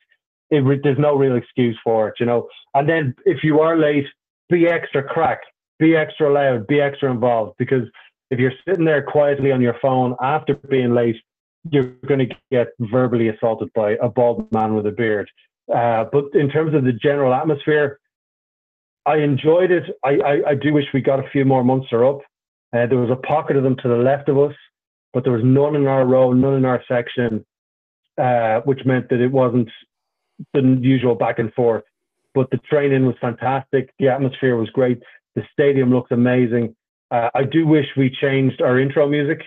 it, 0.48 0.80
there's 0.82 0.98
no 0.98 1.14
real 1.14 1.36
excuse 1.36 1.78
for 1.84 2.08
it, 2.08 2.14
you 2.18 2.24
know. 2.24 2.48
And 2.72 2.88
then 2.88 3.14
if 3.26 3.44
you 3.44 3.60
are 3.60 3.76
late, 3.76 4.06
be 4.48 4.66
extra 4.66 5.02
crack, 5.02 5.40
be 5.78 5.94
extra 5.94 6.32
loud, 6.32 6.66
be 6.66 6.80
extra 6.80 7.10
involved 7.10 7.56
because 7.58 7.84
if 8.30 8.38
you're 8.38 8.54
sitting 8.66 8.86
there 8.86 9.02
quietly 9.02 9.52
on 9.52 9.60
your 9.60 9.76
phone 9.82 10.16
after 10.22 10.54
being 10.54 10.94
late, 10.94 11.16
you're 11.70 11.92
going 12.06 12.26
to 12.26 12.34
get 12.50 12.68
verbally 12.78 13.28
assaulted 13.28 13.70
by 13.74 13.96
a 14.00 14.08
bald 14.08 14.50
man 14.52 14.74
with 14.74 14.86
a 14.86 14.90
beard. 14.90 15.30
Uh, 15.70 16.04
but 16.10 16.24
in 16.32 16.48
terms 16.48 16.74
of 16.74 16.84
the 16.84 16.92
general 16.92 17.34
atmosphere, 17.34 17.98
I 19.10 19.16
enjoyed 19.16 19.72
it. 19.72 19.82
I, 20.04 20.10
I, 20.10 20.50
I, 20.50 20.54
do 20.54 20.72
wish 20.72 20.84
we 20.94 21.00
got 21.00 21.18
a 21.18 21.28
few 21.30 21.44
more 21.44 21.64
Munster 21.64 22.04
up. 22.04 22.20
Uh, 22.72 22.86
there 22.86 22.98
was 22.98 23.10
a 23.10 23.16
pocket 23.16 23.56
of 23.56 23.64
them 23.64 23.76
to 23.82 23.88
the 23.88 23.96
left 23.96 24.28
of 24.28 24.38
us, 24.38 24.54
but 25.12 25.24
there 25.24 25.32
was 25.32 25.42
none 25.44 25.74
in 25.74 25.88
our 25.88 26.06
row, 26.06 26.32
none 26.32 26.54
in 26.54 26.64
our 26.64 26.80
section, 26.86 27.44
uh, 28.18 28.60
which 28.60 28.84
meant 28.84 29.08
that 29.08 29.20
it 29.20 29.32
wasn't 29.32 29.68
the 30.54 30.78
usual 30.80 31.16
back 31.16 31.40
and 31.40 31.52
forth. 31.54 31.82
But 32.34 32.50
the 32.52 32.58
training 32.58 33.04
was 33.04 33.16
fantastic. 33.20 33.92
The 33.98 34.06
atmosphere 34.06 34.56
was 34.56 34.70
great. 34.70 35.02
The 35.34 35.42
stadium 35.52 35.90
looks 35.90 36.12
amazing. 36.12 36.76
Uh, 37.10 37.30
I 37.34 37.42
do 37.42 37.66
wish 37.66 37.86
we 37.96 38.10
changed 38.10 38.62
our 38.62 38.78
intro 38.78 39.08
music. 39.08 39.40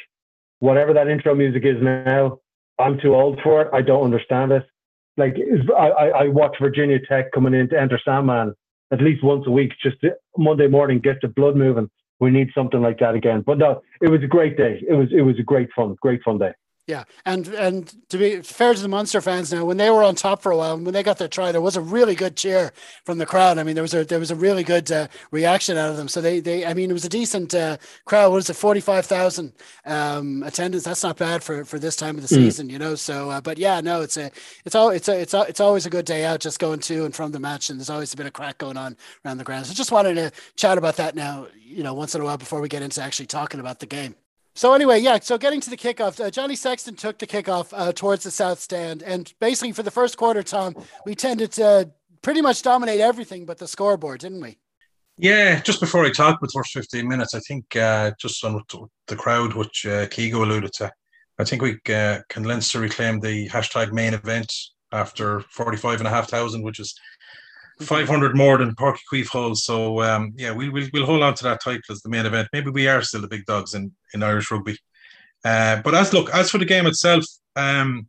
Whatever 0.59 0.91
that 0.93 1.07
intro 1.07 1.35
music 1.35 1.63
is 1.63 1.81
now, 1.81 2.39
I'm 2.79 2.99
too 2.99 3.15
old 3.15 3.39
for 3.41 3.61
it. 3.61 3.69
I 3.71 3.81
don't 3.81 4.03
understand 4.03 4.51
it. 4.51 4.65
Like 5.15 5.37
I, 5.77 6.09
I 6.23 6.27
watch 6.27 6.57
Virginia 6.59 6.99
Tech 7.07 7.31
coming 7.31 7.53
in 7.53 7.69
to 7.69 7.79
enter 7.79 7.99
Sandman 8.03 8.55
at 8.93 9.01
least 9.01 9.23
once 9.23 9.45
a 9.47 9.51
week, 9.51 9.73
just 9.81 9.97
Monday 10.37 10.67
morning, 10.67 10.99
get 10.99 11.19
the 11.21 11.27
blood 11.27 11.55
moving. 11.55 11.89
We 12.19 12.29
need 12.29 12.49
something 12.55 12.81
like 12.81 12.99
that 12.99 13.15
again. 13.15 13.43
But 13.45 13.57
no, 13.57 13.81
it 14.01 14.09
was 14.09 14.23
a 14.23 14.27
great 14.27 14.55
day. 14.55 14.81
It 14.87 14.93
was 14.93 15.09
it 15.11 15.21
was 15.21 15.39
a 15.39 15.43
great 15.43 15.69
fun, 15.75 15.95
great 15.99 16.21
fun 16.23 16.37
day. 16.37 16.51
Yeah, 16.85 17.05
and 17.25 17.47
and 17.47 18.09
to 18.09 18.17
be 18.17 18.41
fair 18.41 18.73
to 18.73 18.81
the 18.81 18.89
Munster 18.89 19.21
fans 19.21 19.53
now, 19.53 19.63
when 19.63 19.77
they 19.77 19.89
were 19.89 20.03
on 20.03 20.15
top 20.15 20.41
for 20.41 20.51
a 20.51 20.57
while, 20.57 20.77
when 20.77 20.93
they 20.93 21.01
got 21.01 21.17
their 21.17 21.29
try, 21.29 21.53
there 21.53 21.61
was 21.61 21.77
a 21.77 21.81
really 21.81 22.13
good 22.13 22.35
cheer 22.35 22.73
from 23.05 23.19
the 23.19 23.25
crowd. 23.25 23.57
I 23.57 23.63
mean, 23.63 23.75
there 23.75 23.81
was 23.83 23.93
a 23.93 24.03
there 24.03 24.19
was 24.19 24.31
a 24.31 24.35
really 24.35 24.65
good 24.65 24.91
uh, 24.91 25.07
reaction 25.31 25.77
out 25.77 25.91
of 25.91 25.95
them. 25.95 26.09
So 26.09 26.19
they 26.19 26.41
they 26.41 26.65
I 26.65 26.73
mean, 26.73 26.89
it 26.89 26.93
was 26.93 27.05
a 27.05 27.09
decent 27.09 27.53
uh, 27.53 27.77
crowd. 28.03 28.31
What 28.31 28.39
is 28.39 28.49
it, 28.49 28.57
forty 28.57 28.81
five 28.81 29.05
thousand 29.05 29.53
um, 29.85 30.43
attendance? 30.43 30.83
That's 30.83 31.03
not 31.03 31.15
bad 31.15 31.41
for 31.41 31.63
for 31.63 31.79
this 31.79 31.95
time 31.95 32.17
of 32.17 32.27
the 32.27 32.35
mm. 32.35 32.39
season, 32.39 32.69
you 32.69 32.79
know. 32.79 32.95
So, 32.95 33.29
uh, 33.29 33.39
but 33.39 33.57
yeah, 33.57 33.79
no, 33.79 34.01
it's 34.01 34.17
a 34.17 34.29
it's 34.65 34.75
all 34.75 34.89
it's 34.89 35.07
a, 35.07 35.21
it's 35.21 35.33
a, 35.33 35.43
it's 35.43 35.61
always 35.61 35.85
a 35.85 35.89
good 35.89 36.05
day 36.05 36.25
out, 36.25 36.41
just 36.41 36.59
going 36.59 36.81
to 36.81 37.05
and 37.05 37.15
from 37.15 37.31
the 37.31 37.39
match, 37.39 37.69
and 37.69 37.79
there's 37.79 37.89
always 37.89 38.13
a 38.13 38.17
bit 38.17 38.25
of 38.25 38.33
crack 38.33 38.57
going 38.57 38.75
on 38.75 38.97
around 39.25 39.37
the 39.37 39.45
ground. 39.45 39.67
So 39.67 39.73
just 39.73 39.93
wanted 39.93 40.15
to 40.15 40.33
chat 40.57 40.77
about 40.77 40.97
that 40.97 41.15
now, 41.15 41.47
you 41.63 41.83
know, 41.83 41.93
once 41.93 42.13
in 42.13 42.19
a 42.19 42.25
while 42.25 42.37
before 42.37 42.59
we 42.59 42.67
get 42.67 42.81
into 42.81 43.01
actually 43.01 43.27
talking 43.27 43.61
about 43.61 43.79
the 43.79 43.85
game. 43.85 44.15
So 44.55 44.73
anyway, 44.73 44.99
yeah. 44.99 45.19
So 45.19 45.37
getting 45.37 45.61
to 45.61 45.69
the 45.69 45.77
kickoff, 45.77 46.23
uh, 46.23 46.29
Johnny 46.29 46.55
Sexton 46.55 46.95
took 46.95 47.17
the 47.17 47.27
kickoff 47.27 47.69
uh, 47.73 47.91
towards 47.91 48.23
the 48.23 48.31
south 48.31 48.59
stand, 48.59 49.01
and 49.01 49.33
basically 49.39 49.71
for 49.71 49.83
the 49.83 49.91
first 49.91 50.17
quarter, 50.17 50.43
Tom, 50.43 50.75
we 51.05 51.15
tended 51.15 51.51
to 51.53 51.89
pretty 52.21 52.41
much 52.41 52.61
dominate 52.61 52.99
everything 52.99 53.45
but 53.45 53.57
the 53.57 53.67
scoreboard, 53.67 54.21
didn't 54.21 54.41
we? 54.41 54.57
Yeah. 55.17 55.59
Just 55.61 55.79
before 55.79 56.05
I 56.05 56.11
talk 56.11 56.41
with 56.41 56.51
the 56.51 56.59
first 56.59 56.73
fifteen 56.73 57.07
minutes, 57.07 57.33
I 57.33 57.39
think 57.39 57.75
uh, 57.75 58.11
just 58.19 58.43
on 58.43 58.61
the 59.07 59.15
crowd, 59.15 59.53
which 59.53 59.85
uh, 59.85 60.05
Keego 60.07 60.43
alluded 60.43 60.73
to, 60.73 60.91
I 61.39 61.43
think 61.43 61.61
we 61.61 61.79
uh, 61.93 62.19
can 62.29 62.43
Leinster 62.43 62.79
reclaim 62.79 63.19
the 63.19 63.49
hashtag 63.49 63.91
main 63.91 64.13
event 64.13 64.53
after 64.91 65.39
45 65.39 65.99
and 65.99 66.07
a 66.07 66.11
half 66.11 66.29
thousand, 66.29 66.61
which 66.61 66.79
is 66.79 66.93
500 67.81 68.35
more 68.35 68.57
than 68.57 68.75
Uí 68.75 68.97
Chaoimh 69.11 69.27
Hull. 69.27 69.55
So 69.55 70.01
um, 70.01 70.33
yeah, 70.37 70.51
we'll, 70.51 70.71
we'll, 70.71 70.87
we'll 70.93 71.05
hold 71.05 71.23
on 71.23 71.33
to 71.35 71.43
that 71.45 71.61
title 71.61 71.81
as 71.89 72.01
the 72.01 72.09
main 72.09 72.25
event. 72.25 72.49
Maybe 72.53 72.69
we 72.69 72.87
are 72.87 73.01
still 73.01 73.21
the 73.21 73.27
big 73.27 73.45
dogs 73.45 73.73
in, 73.73 73.91
in 74.13 74.23
Irish 74.23 74.51
rugby. 74.51 74.77
Uh, 75.43 75.81
but 75.81 75.93
as 75.95 76.13
look, 76.13 76.33
as 76.33 76.49
for 76.49 76.57
the 76.57 76.65
game 76.65 76.85
itself, 76.85 77.25
um, 77.55 78.07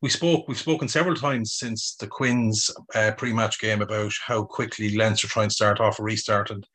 we 0.00 0.08
spoke. 0.08 0.48
We've 0.48 0.58
spoken 0.58 0.88
several 0.88 1.14
times 1.14 1.54
since 1.54 1.94
the 1.94 2.08
Quins 2.08 2.70
uh, 2.94 3.12
pre-match 3.16 3.60
game 3.60 3.82
about 3.82 4.12
how 4.24 4.42
quickly 4.42 4.96
Leinster 4.96 5.28
try 5.28 5.44
and 5.44 5.52
start 5.52 5.80
off 5.80 6.00
a 6.00 6.02
restart, 6.02 6.50
and 6.50 6.66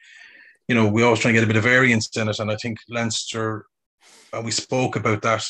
you 0.68 0.76
know 0.76 0.88
we 0.88 1.04
always 1.04 1.20
try 1.20 1.30
and 1.30 1.36
get 1.36 1.44
a 1.44 1.48
bit 1.48 1.58
of 1.58 1.64
variance 1.64 2.16
in 2.16 2.30
it. 2.30 2.40
And 2.40 2.50
I 2.50 2.56
think 2.56 2.80
Leinster, 2.90 3.66
and 4.34 4.46
we 4.46 4.52
spoke 4.52 4.96
about 4.96 5.22
that. 5.22 5.46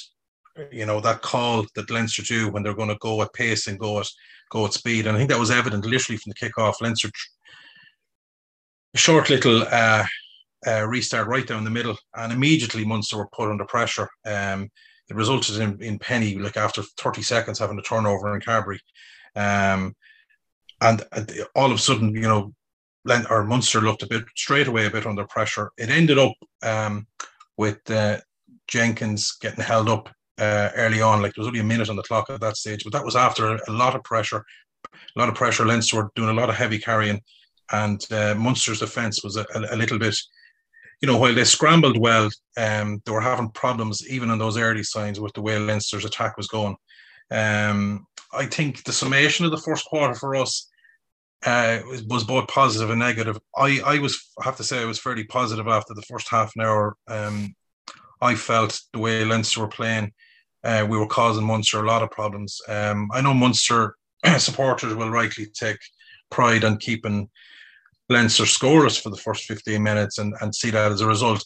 You 0.71 0.87
know 0.87 0.99
that 1.01 1.21
call 1.21 1.65
that 1.75 1.91
Leinster 1.91 2.23
do 2.23 2.49
when 2.49 2.63
they're 2.63 2.73
going 2.73 2.89
to 2.89 2.97
go 2.99 3.21
at 3.21 3.33
pace 3.33 3.67
and 3.67 3.77
go 3.77 3.99
at 3.99 4.07
go 4.49 4.65
at 4.65 4.73
speed. 4.73 5.07
And 5.07 5.15
I 5.15 5.19
think 5.19 5.29
that 5.29 5.39
was 5.39 5.51
evident 5.51 5.85
literally 5.85 6.17
from 6.17 6.31
the 6.31 6.49
kickoff. 6.49 6.81
Leinster, 6.81 7.09
a 8.93 8.97
short 8.97 9.29
little 9.29 9.63
uh, 9.63 10.05
uh, 10.65 10.85
restart 10.87 11.27
right 11.27 11.45
down 11.45 11.63
the 11.63 11.69
middle, 11.69 11.97
and 12.15 12.31
immediately 12.33 12.85
Munster 12.85 13.17
were 13.17 13.29
put 13.33 13.49
under 13.49 13.65
pressure. 13.65 14.09
Um, 14.25 14.69
it 15.09 15.15
resulted 15.15 15.57
in, 15.57 15.81
in 15.81 15.99
Penny, 15.99 16.35
like 16.35 16.57
after 16.57 16.83
30 16.99 17.21
seconds, 17.21 17.59
having 17.59 17.79
a 17.79 17.83
turnover 17.83 18.33
in 18.35 18.41
Carbery. 18.41 18.79
Um, 19.35 19.95
and 20.81 21.03
all 21.55 21.71
of 21.71 21.77
a 21.77 21.81
sudden, 21.81 22.13
you 22.13 22.21
know, 22.21 22.53
or 23.29 23.45
Munster 23.45 23.81
looked 23.81 24.03
a 24.03 24.07
bit 24.07 24.25
straight 24.35 24.67
away 24.67 24.85
a 24.85 24.91
bit 24.91 25.05
under 25.05 25.25
pressure. 25.25 25.71
It 25.77 25.89
ended 25.89 26.17
up 26.17 26.33
um, 26.61 27.07
with 27.55 27.89
uh, 27.89 28.17
Jenkins 28.67 29.37
getting 29.39 29.63
held 29.63 29.87
up 29.87 30.09
uh, 30.37 30.69
early 30.75 31.01
on. 31.01 31.21
Like 31.21 31.33
there 31.33 31.41
was 31.41 31.47
only 31.47 31.59
a 31.59 31.63
minute 31.63 31.89
on 31.89 31.95
the 31.95 32.03
clock 32.03 32.29
at 32.29 32.41
that 32.41 32.57
stage, 32.57 32.83
but 32.83 32.93
that 32.93 33.05
was 33.05 33.15
after 33.15 33.55
a, 33.55 33.71
lot 33.71 33.95
of 33.95 34.03
pressure. 34.03 34.43
A 35.15 35.19
lot 35.19 35.29
of 35.29 35.35
pressure. 35.35 35.65
Leinster 35.65 35.97
were 35.97 36.11
doing 36.15 36.29
a 36.29 36.39
lot 36.39 36.49
of 36.49 36.55
heavy 36.55 36.79
carrying, 36.79 37.21
and 37.71 38.05
uh, 38.11 38.35
Munster's 38.35 38.79
defence 38.79 39.23
was 39.23 39.37
a, 39.37 39.45
a, 39.55 39.75
a, 39.75 39.77
little 39.77 39.99
bit. 39.99 40.15
You 41.01 41.07
know, 41.07 41.17
while 41.17 41.33
they 41.33 41.43
scrambled 41.43 41.99
well, 41.99 42.29
um, 42.57 43.01
they 43.05 43.11
were 43.11 43.21
having 43.21 43.51
problems 43.51 44.07
even 44.09 44.31
in 44.31 44.39
those 44.39 44.57
early 44.57 44.83
signs 44.83 45.19
with 45.19 45.33
the 45.33 45.41
way 45.41 45.57
Leinster's 45.57 46.05
attack 46.05 46.37
was 46.37 46.47
going. 46.47 46.75
Um, 47.29 48.05
I 48.33 48.45
think 48.45 48.83
the 48.83 48.93
summation 48.93 49.45
of 49.45 49.51
the 49.51 49.57
first 49.57 49.85
quarter 49.85 50.15
for 50.15 50.35
us 50.35 50.69
uh, 51.45 51.79
was, 51.87 52.03
was, 52.03 52.23
both 52.23 52.47
positive 52.47 52.89
and 52.89 52.99
negative. 52.99 53.37
I, 53.55 53.79
I 53.85 53.99
was 53.99 54.31
I 54.39 54.45
have 54.45 54.57
to 54.57 54.63
say 54.63 54.81
I 54.81 54.85
was 54.85 54.99
fairly 54.99 55.23
positive 55.25 55.67
after 55.67 55.93
the 55.93 56.01
first 56.03 56.29
half 56.29 56.53
an 56.55 56.63
hour. 56.63 56.95
Um, 57.07 57.55
I 58.21 58.35
felt 58.35 58.79
the 58.93 58.99
way 58.99 59.23
Leinster 59.23 59.61
were 59.61 59.67
playing 59.67 60.11
uh, 60.63 60.85
we 60.89 60.97
were 60.97 61.07
causing 61.07 61.45
Munster 61.45 61.83
a 61.83 61.87
lot 61.87 62.03
of 62.03 62.11
problems. 62.11 62.59
Um, 62.67 63.09
I 63.13 63.21
know 63.21 63.33
Munster 63.33 63.95
supporters 64.37 64.95
will 64.95 65.09
rightly 65.09 65.47
take 65.47 65.79
pride 66.29 66.63
on 66.63 66.77
keeping 66.77 67.29
Leinster 68.09 68.43
scoreless 68.43 69.01
for 69.01 69.09
the 69.09 69.17
first 69.17 69.45
15 69.45 69.81
minutes 69.81 70.17
and, 70.17 70.33
and 70.41 70.53
see 70.53 70.69
that 70.71 70.91
as 70.91 71.01
a 71.01 71.07
result. 71.07 71.45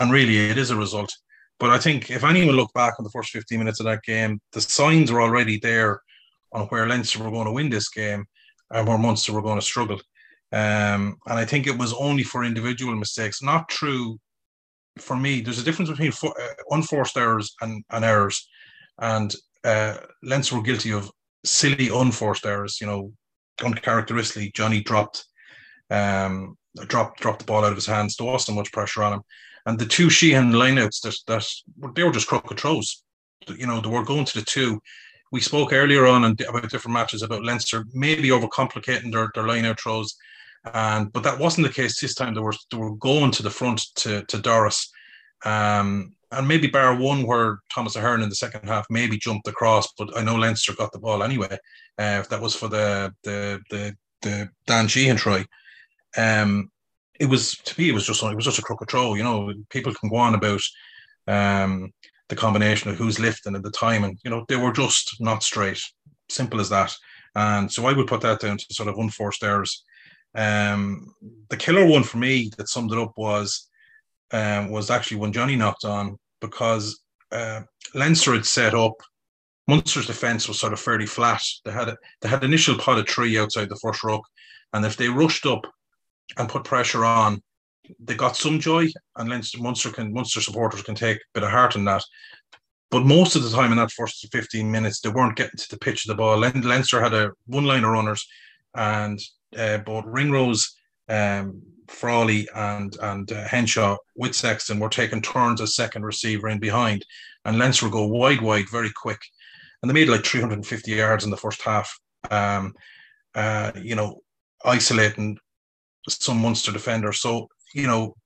And 0.00 0.12
really, 0.12 0.50
it 0.50 0.58
is 0.58 0.70
a 0.70 0.76
result. 0.76 1.12
But 1.58 1.70
I 1.70 1.78
think 1.78 2.10
if 2.10 2.22
anyone 2.22 2.54
looked 2.54 2.74
back 2.74 2.94
on 2.98 3.04
the 3.04 3.10
first 3.10 3.30
15 3.30 3.58
minutes 3.58 3.80
of 3.80 3.86
that 3.86 4.02
game, 4.02 4.40
the 4.52 4.60
signs 4.60 5.10
were 5.10 5.22
already 5.22 5.58
there 5.58 6.00
on 6.52 6.66
where 6.66 6.86
Leinster 6.86 7.22
were 7.22 7.30
going 7.30 7.46
to 7.46 7.52
win 7.52 7.70
this 7.70 7.88
game 7.88 8.24
and 8.70 8.86
where 8.86 8.98
Munster 8.98 9.32
were 9.32 9.42
going 9.42 9.58
to 9.58 9.64
struggle. 9.64 10.00
Um, 10.52 11.16
and 11.26 11.38
I 11.38 11.44
think 11.44 11.66
it 11.66 11.76
was 11.76 11.92
only 11.94 12.22
for 12.22 12.44
individual 12.44 12.94
mistakes, 12.94 13.42
not 13.42 13.68
true. 13.68 14.18
For 14.98 15.16
me, 15.16 15.40
there's 15.40 15.58
a 15.58 15.64
difference 15.64 15.90
between 15.90 16.12
for, 16.12 16.34
uh, 16.40 16.54
unforced 16.70 17.16
errors 17.16 17.54
and, 17.60 17.84
and 17.90 18.04
errors 18.04 18.48
and 18.98 19.34
uh, 19.64 19.98
Leinster 20.22 20.56
were 20.56 20.62
guilty 20.62 20.92
of 20.92 21.10
silly, 21.44 21.88
unforced 21.88 22.46
errors. 22.46 22.80
You 22.80 22.86
know, 22.86 23.12
uncharacteristically, 23.62 24.52
Johnny 24.54 24.80
dropped 24.80 25.24
um, 25.90 26.56
dropped 26.86 27.20
dropped 27.20 27.40
the 27.40 27.44
ball 27.44 27.64
out 27.64 27.72
of 27.72 27.76
his 27.76 27.86
hands. 27.86 28.16
There 28.16 28.26
wasn't 28.26 28.56
much 28.56 28.72
pressure 28.72 29.02
on 29.02 29.14
him, 29.14 29.22
and 29.66 29.78
the 29.78 29.86
two 29.86 30.10
Sheehan 30.10 30.52
lineouts 30.52 31.00
that 31.02 31.16
that 31.26 31.94
they 31.94 32.04
were 32.04 32.12
just 32.12 32.28
crooked 32.28 32.58
throws. 32.58 33.02
You 33.48 33.66
know, 33.66 33.80
they 33.80 33.88
were 33.88 34.04
going 34.04 34.24
to 34.24 34.38
the 34.38 34.44
two. 34.44 34.80
We 35.32 35.40
spoke 35.40 35.72
earlier 35.72 36.06
on 36.06 36.24
about 36.24 36.70
different 36.70 36.94
matches 36.94 37.22
about 37.22 37.44
Leinster 37.44 37.84
maybe 37.92 38.28
overcomplicating 38.28 39.12
their, 39.12 39.28
their 39.34 39.44
lineout 39.44 39.80
throws, 39.80 40.16
and 40.74 41.12
but 41.12 41.22
that 41.22 41.38
wasn't 41.38 41.66
the 41.66 41.72
case 41.72 42.00
this 42.00 42.14
time. 42.14 42.34
They 42.34 42.40
were 42.40 42.54
they 42.70 42.76
were 42.76 42.96
going 42.96 43.30
to 43.32 43.42
the 43.42 43.50
front 43.50 43.82
to 43.96 44.24
to 44.24 44.38
Doris. 44.38 44.90
Um, 45.44 46.16
and 46.32 46.48
maybe 46.48 46.66
bar 46.66 46.94
one 46.96 47.24
where 47.24 47.60
Thomas 47.72 47.94
Ahern 47.94 48.22
in 48.22 48.28
the 48.28 48.34
second 48.34 48.66
half 48.66 48.86
maybe 48.90 49.16
jumped 49.16 49.46
across, 49.46 49.92
but 49.96 50.16
I 50.16 50.22
know 50.22 50.34
Leinster 50.34 50.74
got 50.74 50.92
the 50.92 50.98
ball 50.98 51.22
anyway. 51.22 51.56
Uh, 51.98 52.18
if 52.20 52.28
that 52.28 52.40
was 52.40 52.54
for 52.54 52.68
the 52.68 53.14
the 53.22 53.60
the, 53.70 53.96
the 54.22 54.48
Dan 54.66 54.88
Sheehan 54.88 55.16
try, 55.16 55.44
um, 56.16 56.70
it 57.20 57.26
was 57.26 57.52
to 57.52 57.80
me 57.80 57.88
it 57.88 57.94
was 57.94 58.06
just 58.06 58.22
it 58.22 58.34
was 58.34 58.44
just 58.44 58.58
a 58.58 58.62
crooked 58.62 58.90
throw. 58.90 59.14
You 59.14 59.22
know, 59.22 59.52
people 59.70 59.94
can 59.94 60.10
go 60.10 60.16
on 60.16 60.34
about 60.34 60.62
um, 61.28 61.92
the 62.28 62.36
combination 62.36 62.90
of 62.90 62.96
who's 62.96 63.20
lifting 63.20 63.54
at 63.54 63.62
the 63.62 63.70
time, 63.70 64.04
and 64.04 64.18
you 64.24 64.30
know 64.30 64.44
they 64.48 64.56
were 64.56 64.72
just 64.72 65.16
not 65.20 65.42
straight. 65.42 65.80
Simple 66.28 66.60
as 66.60 66.70
that. 66.70 66.92
And 67.36 67.70
so 67.70 67.86
I 67.86 67.92
would 67.92 68.08
put 68.08 68.22
that 68.22 68.40
down 68.40 68.56
to 68.58 68.66
sort 68.70 68.88
of 68.88 68.98
unforced 68.98 69.44
errors. 69.44 69.84
Um, 70.36 71.14
the 71.48 71.56
killer 71.56 71.86
one 71.86 72.02
for 72.02 72.18
me 72.18 72.50
that 72.56 72.68
summed 72.68 72.92
it 72.92 72.98
up 72.98 73.12
was 73.16 73.68
um, 74.32 74.70
was 74.70 74.90
actually 74.90 75.18
when 75.18 75.32
Johnny 75.32 75.56
knocked 75.56 75.84
on 75.84 76.18
because 76.40 77.00
uh, 77.32 77.62
Leinster 77.94 78.34
had 78.34 78.46
set 78.46 78.74
up. 78.74 78.94
Munster's 79.68 80.06
defence 80.06 80.46
was 80.46 80.60
sort 80.60 80.72
of 80.72 80.78
fairly 80.78 81.06
flat. 81.06 81.42
They 81.64 81.72
had 81.72 81.88
a, 81.88 81.96
they 82.20 82.28
had 82.28 82.44
initial 82.44 82.76
pot 82.76 82.98
of 82.98 83.08
three 83.08 83.38
outside 83.38 83.68
the 83.68 83.80
first 83.82 84.04
ruck, 84.04 84.22
and 84.72 84.84
if 84.84 84.96
they 84.96 85.08
rushed 85.08 85.46
up 85.46 85.66
and 86.36 86.48
put 86.48 86.64
pressure 86.64 87.04
on, 87.04 87.42
they 87.98 88.14
got 88.14 88.36
some 88.36 88.60
joy. 88.60 88.86
And 89.16 89.28
Leinster, 89.28 89.60
Munster 89.60 89.90
can 89.90 90.12
Munster 90.12 90.40
supporters 90.40 90.82
can 90.82 90.94
take 90.94 91.16
a 91.16 91.20
bit 91.34 91.42
of 91.42 91.50
heart 91.50 91.76
in 91.76 91.84
that. 91.86 92.04
But 92.90 93.04
most 93.04 93.34
of 93.34 93.42
the 93.42 93.50
time 93.50 93.72
in 93.72 93.78
that 93.78 93.90
first 93.90 94.26
15 94.30 94.70
minutes, 94.70 95.00
they 95.00 95.08
weren't 95.08 95.36
getting 95.36 95.58
to 95.58 95.70
the 95.70 95.78
pitch 95.78 96.04
of 96.04 96.08
the 96.10 96.14
ball. 96.14 96.38
Leinster 96.38 97.00
had 97.00 97.14
a 97.14 97.32
one 97.46 97.64
line 97.64 97.84
of 97.84 97.90
runners, 97.90 98.26
and 98.74 99.18
uh, 99.56 99.78
both 99.78 100.04
Ringrose, 100.06 100.76
um, 101.08 101.62
Frawley 101.88 102.48
and 102.54 102.96
and 103.00 103.30
uh, 103.30 103.44
Henshaw 103.46 103.96
with 104.16 104.34
Sexton 104.34 104.80
were 104.80 104.88
taking 104.88 105.22
turns 105.22 105.60
as 105.60 105.76
second 105.76 106.04
receiver 106.04 106.48
in 106.48 106.58
behind, 106.58 107.04
and 107.44 107.58
Leinster 107.58 107.88
go 107.88 108.06
wide, 108.06 108.40
wide, 108.40 108.68
very 108.70 108.90
quick, 108.94 109.20
and 109.82 109.90
they 109.90 109.94
made 109.94 110.08
like 110.08 110.24
350 110.24 110.90
yards 110.90 111.24
in 111.24 111.30
the 111.30 111.36
first 111.36 111.62
half. 111.62 111.98
Um, 112.30 112.74
uh, 113.34 113.72
you 113.80 113.94
know, 113.94 114.22
isolating 114.64 115.38
some 116.08 116.40
Munster 116.40 116.72
defender. 116.72 117.12
So 117.12 117.48
you 117.74 117.86
know, 117.86 118.16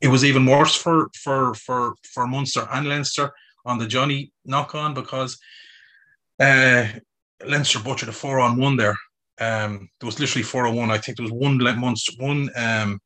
it 0.00 0.08
was 0.08 0.24
even 0.24 0.46
worse 0.46 0.74
for 0.74 1.08
for 1.14 1.54
for 1.54 1.94
for 2.02 2.26
Munster 2.26 2.66
and 2.72 2.88
Leinster 2.88 3.32
on 3.64 3.78
the 3.78 3.86
Johnny 3.86 4.32
knock 4.44 4.74
on 4.74 4.94
because 4.94 5.38
uh, 6.38 6.86
Leinster 7.46 7.80
butchered 7.80 8.08
a 8.08 8.12
four 8.12 8.40
on 8.40 8.58
one 8.58 8.76
there. 8.76 8.96
Um, 9.40 9.88
there 10.00 10.06
was 10.06 10.18
literally 10.18 10.42
four 10.42 10.66
on 10.66 10.76
one. 10.76 10.90
I 10.90 10.98
think 10.98 11.16
there 11.16 11.24
was 11.24 11.32
one 11.32 11.58
monster, 11.58 12.12
one 12.18 12.50
um, 12.56 13.00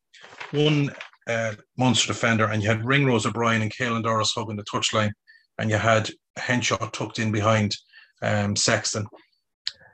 one 0.51 0.91
uh, 1.27 1.53
Munster 1.77 2.07
defender, 2.07 2.45
and 2.45 2.61
you 2.61 2.69
had 2.69 2.85
Ringrose 2.85 3.25
O'Brien 3.25 3.61
and 3.61 3.71
Caelan 3.73 4.03
Doris 4.03 4.33
hugging 4.35 4.55
the 4.55 4.63
touchline, 4.63 5.11
and 5.57 5.69
you 5.69 5.77
had 5.77 6.09
Henshaw 6.37 6.89
tucked 6.89 7.19
in 7.19 7.31
behind 7.31 7.75
um, 8.21 8.55
Sexton. 8.55 9.05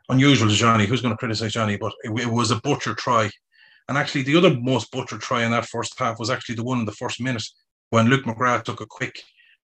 Unusual 0.09 0.49
to 0.49 0.55
Johnny. 0.55 0.85
Who's 0.85 1.01
going 1.01 1.13
to 1.13 1.17
criticize 1.17 1.53
Johnny? 1.53 1.77
But 1.77 1.93
it, 2.03 2.11
it, 2.21 2.27
was 2.27 2.51
a 2.51 2.61
butcher 2.61 2.93
try. 2.93 3.29
And 3.89 3.97
actually, 3.97 4.23
the 4.23 4.37
other 4.37 4.55
most 4.55 4.91
butcher 4.91 5.17
try 5.17 5.43
in 5.43 5.51
that 5.51 5.65
first 5.65 5.97
half 5.99 6.19
was 6.19 6.29
actually 6.29 6.55
the 6.55 6.63
one 6.63 6.79
in 6.79 6.85
the 6.85 6.91
first 6.93 7.19
minute 7.19 7.43
when 7.89 8.07
Luke 8.07 8.25
McGrath 8.25 8.63
took 8.63 8.81
a 8.81 8.85
quick 8.85 9.21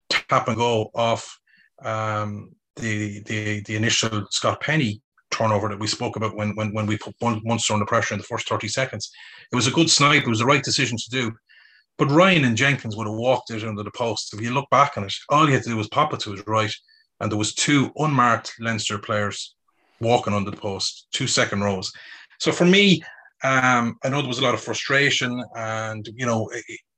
tap 0.09 0.47
and 0.47 0.57
go 0.57 0.91
off 0.93 1.39
um, 1.83 2.51
the, 2.75 3.21
the 3.23 3.61
the 3.61 3.75
initial 3.75 4.25
Scott 4.29 4.61
Penny 4.61 5.01
turnover 5.31 5.69
that 5.69 5.79
we 5.79 5.87
spoke 5.87 6.15
about 6.15 6.35
when 6.35 6.55
when, 6.55 6.73
when 6.73 6.85
we 6.85 6.97
put 6.97 7.15
one 7.19 7.41
Munster 7.43 7.73
under 7.73 7.85
pressure 7.85 8.13
in 8.13 8.19
the 8.19 8.25
first 8.25 8.47
30 8.49 8.67
seconds. 8.67 9.11
It 9.51 9.55
was 9.55 9.67
a 9.67 9.71
good 9.71 9.89
snipe. 9.89 10.23
It 10.23 10.29
was 10.29 10.39
the 10.39 10.45
right 10.45 10.63
decision 10.63 10.97
to 10.97 11.09
do. 11.09 11.31
But 11.97 12.11
Ryan 12.11 12.45
and 12.45 12.55
Jenkins 12.55 12.95
would 12.95 13.07
have 13.07 13.15
walked 13.15 13.51
it 13.51 13.63
under 13.63 13.83
the 13.83 13.91
post. 13.91 14.33
If 14.33 14.41
you 14.41 14.51
look 14.51 14.69
back 14.69 14.97
on 14.97 15.03
it, 15.03 15.13
all 15.29 15.45
he 15.45 15.53
had 15.53 15.63
to 15.63 15.69
do 15.69 15.77
was 15.77 15.89
pop 15.89 16.13
it 16.13 16.21
to 16.21 16.31
his 16.31 16.47
right, 16.47 16.73
and 17.19 17.29
there 17.29 17.37
was 17.37 17.53
two 17.53 17.91
unmarked 17.97 18.53
Leinster 18.59 18.97
players 18.97 19.53
walking 19.99 20.33
under 20.33 20.49
the 20.49 20.57
post, 20.57 21.07
two 21.11 21.27
second 21.27 21.61
rows. 21.61 21.91
So 22.39 22.53
for 22.53 22.65
me, 22.65 23.03
um, 23.43 23.97
I 24.03 24.09
know 24.09 24.21
there 24.21 24.29
was 24.29 24.39
a 24.39 24.43
lot 24.43 24.53
of 24.53 24.61
frustration, 24.61 25.43
and 25.55 26.07
you 26.15 26.25
know, 26.25 26.49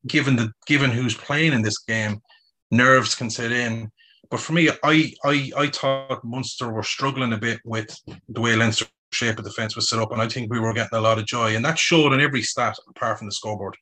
given 0.08 0.36
the 0.36 0.52
given 0.68 0.92
who's 0.92 1.16
playing 1.16 1.54
in 1.54 1.64
this 1.64 1.80
game, 1.80 2.22
nerves 2.70 3.16
can 3.16 3.30
set 3.30 3.52
in. 3.52 3.92
But 4.32 4.40
for 4.40 4.54
me, 4.54 4.70
I 4.84 5.14
I 5.24 5.52
I 5.58 5.68
thought 5.68 6.24
Munster 6.24 6.72
were 6.72 6.84
struggling 6.84 7.34
a 7.34 7.38
bit 7.38 7.60
with 7.66 7.96
the 8.30 8.42
way 8.42 8.56
Leinster 8.56 8.86
shape 9.12 9.38
of 9.38 9.44
defence 9.44 9.76
was 9.76 9.90
set 9.90 10.00
up, 10.00 10.14
and 10.14 10.22
I 10.22 10.28
think 10.28 10.50
we 10.50 10.60
were 10.60 10.74
getting 10.74 10.98
a 10.98 11.02
lot 11.02 11.20
of 11.20 11.26
joy, 11.26 11.56
and 11.56 11.66
that 11.66 11.78
showed 11.78 12.14
in 12.14 12.22
every 12.22 12.42
stat 12.42 12.78
apart 12.90 13.20
from 13.20 13.28
the 13.28 13.34
scoreboard. 13.34 13.76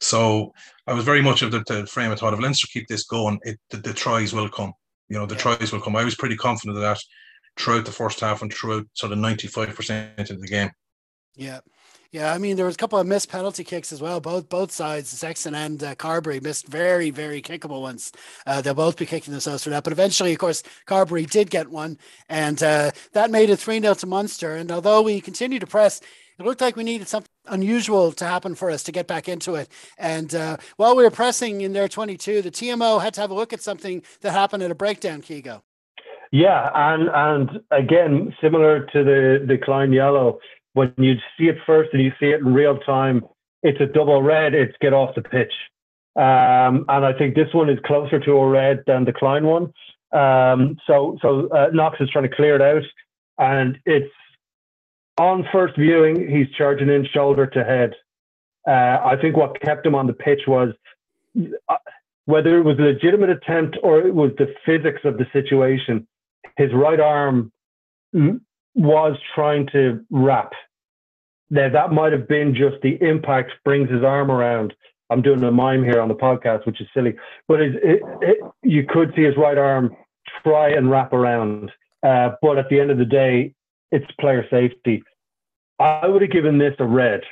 So 0.00 0.52
I 0.86 0.92
was 0.92 1.04
very 1.04 1.22
much 1.22 1.42
of 1.42 1.50
the, 1.50 1.64
the 1.66 1.86
frame 1.86 2.10
of 2.10 2.18
thought 2.18 2.34
if 2.34 2.40
Leinster 2.40 2.68
keep 2.70 2.88
this 2.88 3.04
going, 3.04 3.38
it, 3.42 3.58
the, 3.70 3.78
the, 3.78 3.92
tries 3.92 4.32
will 4.32 4.48
come. 4.48 4.72
You 5.08 5.18
know, 5.18 5.26
the 5.26 5.34
yeah. 5.34 5.40
tries 5.40 5.72
will 5.72 5.80
come. 5.80 5.96
I 5.96 6.04
was 6.04 6.14
pretty 6.14 6.36
confident 6.36 6.78
of 6.78 6.82
that 6.82 6.98
throughout 7.58 7.84
the 7.84 7.92
first 7.92 8.20
half 8.20 8.40
and 8.40 8.52
throughout 8.52 8.86
sort 8.94 9.12
of 9.12 9.18
95% 9.18 10.30
of 10.30 10.40
the 10.40 10.46
game. 10.46 10.70
Yeah. 11.36 11.60
Yeah, 12.12 12.32
I 12.32 12.38
mean 12.38 12.56
there 12.56 12.66
was 12.66 12.74
a 12.74 12.78
couple 12.78 12.98
of 12.98 13.06
missed 13.06 13.30
penalty 13.30 13.62
kicks 13.62 13.92
as 13.92 14.00
well. 14.00 14.20
Both 14.20 14.48
both 14.48 14.72
sides, 14.72 15.08
Sexton 15.10 15.54
and 15.54 15.82
uh, 15.82 15.94
Carbery, 15.94 16.42
missed 16.42 16.66
very 16.66 17.10
very 17.10 17.40
kickable 17.40 17.82
ones. 17.82 18.10
Uh, 18.46 18.60
they'll 18.60 18.74
both 18.74 18.96
be 18.96 19.06
kicking 19.06 19.30
themselves 19.30 19.62
for 19.62 19.70
that. 19.70 19.84
But 19.84 19.92
eventually, 19.92 20.32
of 20.32 20.38
course, 20.38 20.64
Carbery 20.86 21.30
did 21.30 21.50
get 21.50 21.70
one, 21.70 21.98
and 22.28 22.60
uh, 22.64 22.90
that 23.12 23.30
made 23.30 23.48
it 23.48 23.58
three 23.58 23.80
0 23.80 23.94
to 23.94 24.06
Munster. 24.08 24.56
And 24.56 24.72
although 24.72 25.02
we 25.02 25.20
continue 25.20 25.60
to 25.60 25.68
press, 25.68 26.00
it 26.40 26.44
looked 26.44 26.60
like 26.60 26.74
we 26.74 26.82
needed 26.82 27.06
something 27.06 27.30
unusual 27.46 28.10
to 28.12 28.24
happen 28.24 28.56
for 28.56 28.72
us 28.72 28.82
to 28.84 28.92
get 28.92 29.06
back 29.06 29.28
into 29.28 29.54
it. 29.54 29.68
And 29.96 30.34
uh, 30.34 30.56
while 30.78 30.96
we 30.96 31.04
were 31.04 31.10
pressing 31.10 31.60
in 31.60 31.74
their 31.74 31.86
22, 31.86 32.42
the 32.42 32.50
TMO 32.50 33.00
had 33.00 33.14
to 33.14 33.20
have 33.20 33.30
a 33.30 33.34
look 33.34 33.52
at 33.52 33.60
something 33.60 34.02
that 34.22 34.32
happened 34.32 34.64
at 34.64 34.70
a 34.72 34.74
breakdown, 34.74 35.22
Keego. 35.22 35.62
Yeah, 36.32 36.70
and 36.74 37.08
and 37.12 37.60
again, 37.70 38.34
similar 38.40 38.86
to 38.86 39.04
the 39.04 39.44
the 39.46 39.58
Kleyn 39.58 39.92
yellow, 39.92 40.38
when 40.74 40.92
you 40.98 41.14
see 41.38 41.48
it 41.48 41.56
first 41.66 41.90
and 41.92 42.02
you 42.02 42.12
see 42.20 42.26
it 42.26 42.40
in 42.40 42.54
real 42.54 42.78
time, 42.78 43.24
it's 43.62 43.80
a 43.80 43.86
double 43.86 44.22
red. 44.22 44.54
It's 44.54 44.74
get 44.80 44.92
off 44.92 45.14
the 45.14 45.22
pitch, 45.22 45.52
um, 46.16 46.84
and 46.88 47.04
I 47.04 47.12
think 47.16 47.34
this 47.34 47.52
one 47.52 47.68
is 47.68 47.78
closer 47.84 48.18
to 48.20 48.32
a 48.32 48.48
red 48.48 48.82
than 48.86 49.04
the 49.04 49.12
Kleyn 49.12 49.44
one. 49.44 49.72
Um, 50.12 50.76
so 50.86 51.18
so 51.22 51.48
uh, 51.48 51.68
Knox 51.72 52.00
is 52.00 52.10
trying 52.10 52.28
to 52.28 52.34
clear 52.34 52.56
it 52.56 52.62
out, 52.62 52.82
and 53.38 53.78
it's 53.84 54.10
on 55.20 55.46
first 55.52 55.76
viewing, 55.76 56.28
he's 56.30 56.48
charging 56.56 56.88
in 56.88 57.06
shoulder 57.12 57.46
to 57.46 57.62
head. 57.62 57.94
Uh, 58.66 58.98
I 59.04 59.16
think 59.20 59.36
what 59.36 59.60
kept 59.60 59.84
him 59.84 59.94
on 59.94 60.06
the 60.06 60.14
pitch 60.14 60.40
was 60.46 60.72
uh, 61.68 61.76
whether 62.24 62.58
it 62.58 62.62
was 62.62 62.78
a 62.78 62.82
legitimate 62.82 63.28
attempt 63.28 63.76
or 63.82 64.00
it 64.00 64.14
was 64.14 64.30
the 64.38 64.54
physics 64.64 65.00
of 65.04 65.18
the 65.18 65.26
situation. 65.32 66.06
His 66.56 66.72
right 66.72 67.00
arm 67.00 67.52
was 68.74 69.16
trying 69.34 69.66
to 69.72 70.04
wrap. 70.10 70.52
Now 71.50 71.68
that 71.68 71.92
might 71.92 72.12
have 72.12 72.28
been 72.28 72.54
just 72.54 72.76
the 72.82 72.98
impact 73.00 73.52
brings 73.64 73.90
his 73.90 74.04
arm 74.04 74.30
around. 74.30 74.74
I'm 75.10 75.22
doing 75.22 75.42
a 75.42 75.50
mime 75.50 75.82
here 75.82 76.00
on 76.00 76.08
the 76.08 76.14
podcast, 76.14 76.66
which 76.66 76.80
is 76.80 76.86
silly, 76.94 77.14
but 77.48 77.60
it, 77.60 77.74
it, 77.82 78.02
it, 78.22 78.38
you 78.62 78.84
could 78.88 79.12
see 79.16 79.24
his 79.24 79.36
right 79.36 79.58
arm 79.58 79.96
try 80.44 80.70
and 80.70 80.88
wrap 80.90 81.12
around. 81.12 81.72
Uh, 82.02 82.30
but 82.40 82.58
at 82.58 82.68
the 82.68 82.78
end 82.78 82.90
of 82.90 82.98
the 82.98 83.04
day, 83.04 83.52
it's 83.90 84.06
player 84.20 84.46
safety. 84.50 85.02
I 85.80 86.06
would 86.06 86.22
have 86.22 86.30
given 86.30 86.58
this 86.58 86.74
a 86.78 86.86
red. 86.86 87.22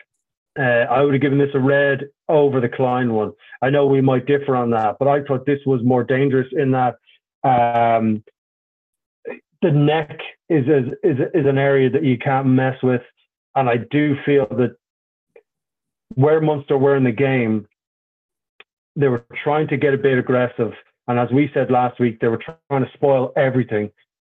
Uh, 0.59 0.87
I 0.91 1.03
would 1.03 1.15
have 1.15 1.21
given 1.23 1.39
this 1.39 1.55
a 1.55 1.61
red 1.61 2.09
over 2.29 2.61
the 2.61 2.69
Kleyn 2.69 3.13
one. 3.13 3.33
I 3.63 3.71
know 3.71 3.87
we 3.87 4.01
might 4.01 4.27
differ 4.27 4.57
on 4.57 4.71
that, 4.71 4.97
but 4.99 5.07
I 5.07 5.23
thought 5.23 5.47
this 5.47 5.61
was 5.65 5.81
more 5.85 6.03
dangerous 6.03 6.49
in 6.53 6.73
that 6.73 6.97
um, 7.45 8.25
the 9.63 9.71
neck 9.71 10.19
is, 10.49 10.65
is 10.67 10.93
is 11.03 11.19
is 11.35 11.47
an 11.47 11.59
area 11.59 11.91
that 11.91 12.05
you 12.05 12.19
can't 12.19 12.47
mess 12.47 12.77
with, 12.83 13.03
and 13.55 13.69
I 13.69 13.79
do 13.91 14.17
feel 14.25 14.47
that 14.51 14.77
where 16.15 16.41
Munster 16.41 16.79
were 16.79 16.97
in 16.97 17.05
the 17.05 17.13
game, 17.13 17.67
they 18.97 19.09
were 19.09 19.25
trying 19.43 19.69
to 19.69 19.77
get 19.77 19.95
a 19.95 19.99
bit 19.99 20.19
aggressive, 20.19 20.73
and 21.09 21.19
as 21.19 21.31
we 21.31 21.51
said 21.53 21.71
last 21.71 21.99
week, 21.99 22.21
they 22.21 22.29
were 22.29 22.43
trying 22.69 22.85
to 22.85 22.91
spoil 22.95 23.33
everything, 23.37 23.91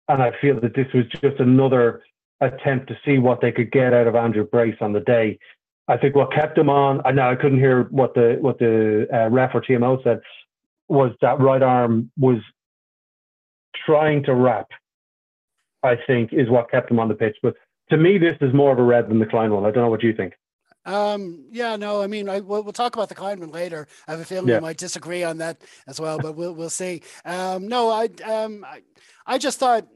and 0.10 0.22
I 0.22 0.32
feel 0.42 0.60
that 0.60 0.76
this 0.76 0.88
was 0.94 1.06
just 1.22 1.40
another 1.40 2.04
attempt 2.42 2.88
to 2.90 3.00
see 3.06 3.18
what 3.18 3.40
they 3.42 3.52
could 3.52 3.72
get 3.72 3.94
out 3.94 4.08
of 4.08 4.16
Andrew 4.16 4.46
Brace 4.46 4.76
on 4.82 4.92
the 4.92 5.00
day. 5.00 5.40
I 5.88 5.98
think 5.98 6.16
what 6.16 6.34
kept 6.34 6.58
him 6.58 6.70
on, 6.70 7.02
I 7.06 7.12
know 7.12 7.30
I 7.30 7.36
couldn't 7.36 7.60
hear 7.60 7.84
what 7.84 8.14
the 8.14 8.38
what 8.40 8.60
the 8.60 9.08
uh, 9.14 9.30
ref 9.30 9.52
or 9.54 9.62
TMO 9.62 10.04
said, 10.04 10.22
was 10.88 11.12
that 11.22 11.40
right 11.40 11.62
arm 11.62 12.12
was 12.18 12.40
trying 13.86 14.24
to 14.24 14.34
wrap. 14.34 14.68
I 15.84 15.96
think 16.08 16.34
is 16.34 16.50
what 16.50 16.72
kept 16.72 16.90
him 16.90 17.00
on 17.00 17.08
the 17.08 17.16
pitch. 17.16 17.38
But 17.42 17.56
to 17.90 17.98
me, 17.98 18.18
this 18.18 18.38
is 18.42 18.54
more 18.54 18.72
of 18.72 18.80
a 18.80 18.84
red 18.84 19.10
than 19.10 19.20
the 19.20 19.26
Kleyn 19.26 19.52
one. 19.52 19.66
I 19.66 19.72
don't 19.72 19.84
know 19.84 19.90
what 19.90 20.04
you 20.04 20.14
think. 20.14 20.34
Um, 20.86 21.46
yeah, 21.52 21.76
no, 21.78 22.02
I 22.02 22.08
mean, 22.08 22.28
I, 22.28 22.42
we'll, 22.42 22.62
we'll 22.62 22.74
talk 22.74 22.96
about 22.96 23.08
the 23.08 23.16
Kleinman 23.16 23.54
later. 23.54 23.88
I 24.08 24.12
have 24.12 24.20
a 24.20 24.26
feeling 24.26 24.50
yeah. 24.50 24.56
we 24.56 24.62
might 24.62 24.78
disagree 24.78 25.24
on 25.24 25.38
that 25.38 25.62
as 25.88 26.00
well, 26.00 26.20
but 26.20 26.36
we'll 26.36 26.54
we'll 26.54 26.70
see. 26.70 27.02
Um, 27.24 27.68
no, 27.68 27.90
I 27.90 28.10
um, 28.26 28.66
I, 28.66 28.82
I 29.26 29.38
just 29.38 29.60
thought 29.60 29.88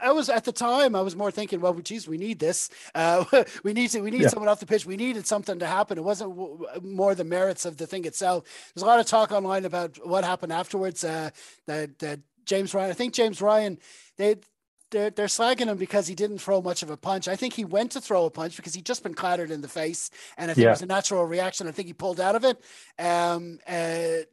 I 0.00 0.12
was 0.12 0.28
at 0.28 0.44
the 0.44 0.52
time. 0.52 0.94
I 0.94 1.00
was 1.00 1.16
more 1.16 1.30
thinking, 1.30 1.60
well, 1.60 1.74
geez, 1.74 2.06
we 2.06 2.18
need 2.18 2.38
this. 2.38 2.70
Uh, 2.94 3.24
we 3.64 3.72
need 3.72 3.90
to, 3.90 4.00
we 4.00 4.10
need 4.10 4.22
yeah. 4.22 4.28
someone 4.28 4.48
off 4.48 4.60
the 4.60 4.66
pitch. 4.66 4.86
We 4.86 4.96
needed 4.96 5.26
something 5.26 5.58
to 5.58 5.66
happen. 5.66 5.98
It 5.98 6.04
wasn't 6.04 6.36
w- 6.36 6.66
more 6.82 7.14
the 7.14 7.24
merits 7.24 7.64
of 7.64 7.76
the 7.78 7.86
thing 7.86 8.04
itself. 8.04 8.44
There's 8.74 8.82
a 8.82 8.86
lot 8.86 9.00
of 9.00 9.06
talk 9.06 9.32
online 9.32 9.64
about 9.64 10.06
what 10.06 10.24
happened 10.24 10.52
afterwards. 10.52 11.02
Uh, 11.02 11.30
that 11.66 11.98
that 11.98 12.20
James 12.44 12.74
Ryan. 12.74 12.90
I 12.90 12.94
think 12.94 13.12
James 13.14 13.42
Ryan. 13.42 13.78
They 14.18 14.36
they're, 14.90 15.10
they're 15.10 15.26
slagging 15.26 15.66
him 15.66 15.76
because 15.76 16.06
he 16.06 16.14
didn't 16.14 16.38
throw 16.38 16.62
much 16.62 16.82
of 16.82 16.90
a 16.90 16.96
punch. 16.96 17.28
I 17.28 17.36
think 17.36 17.54
he 17.54 17.64
went 17.64 17.92
to 17.92 18.00
throw 18.00 18.24
a 18.24 18.30
punch 18.30 18.56
because 18.56 18.74
he'd 18.74 18.86
just 18.86 19.02
been 19.02 19.14
clattered 19.14 19.50
in 19.50 19.60
the 19.60 19.68
face, 19.68 20.10
and 20.36 20.50
I 20.50 20.54
think 20.54 20.64
yeah. 20.64 20.70
it 20.70 20.72
was 20.72 20.82
a 20.82 20.86
natural 20.86 21.24
reaction. 21.24 21.68
I 21.68 21.72
think 21.72 21.88
he 21.88 21.94
pulled 21.94 22.20
out 22.20 22.34
of 22.34 22.44
it. 22.44 22.60
Um, 22.98 23.58
uh, 23.68 24.24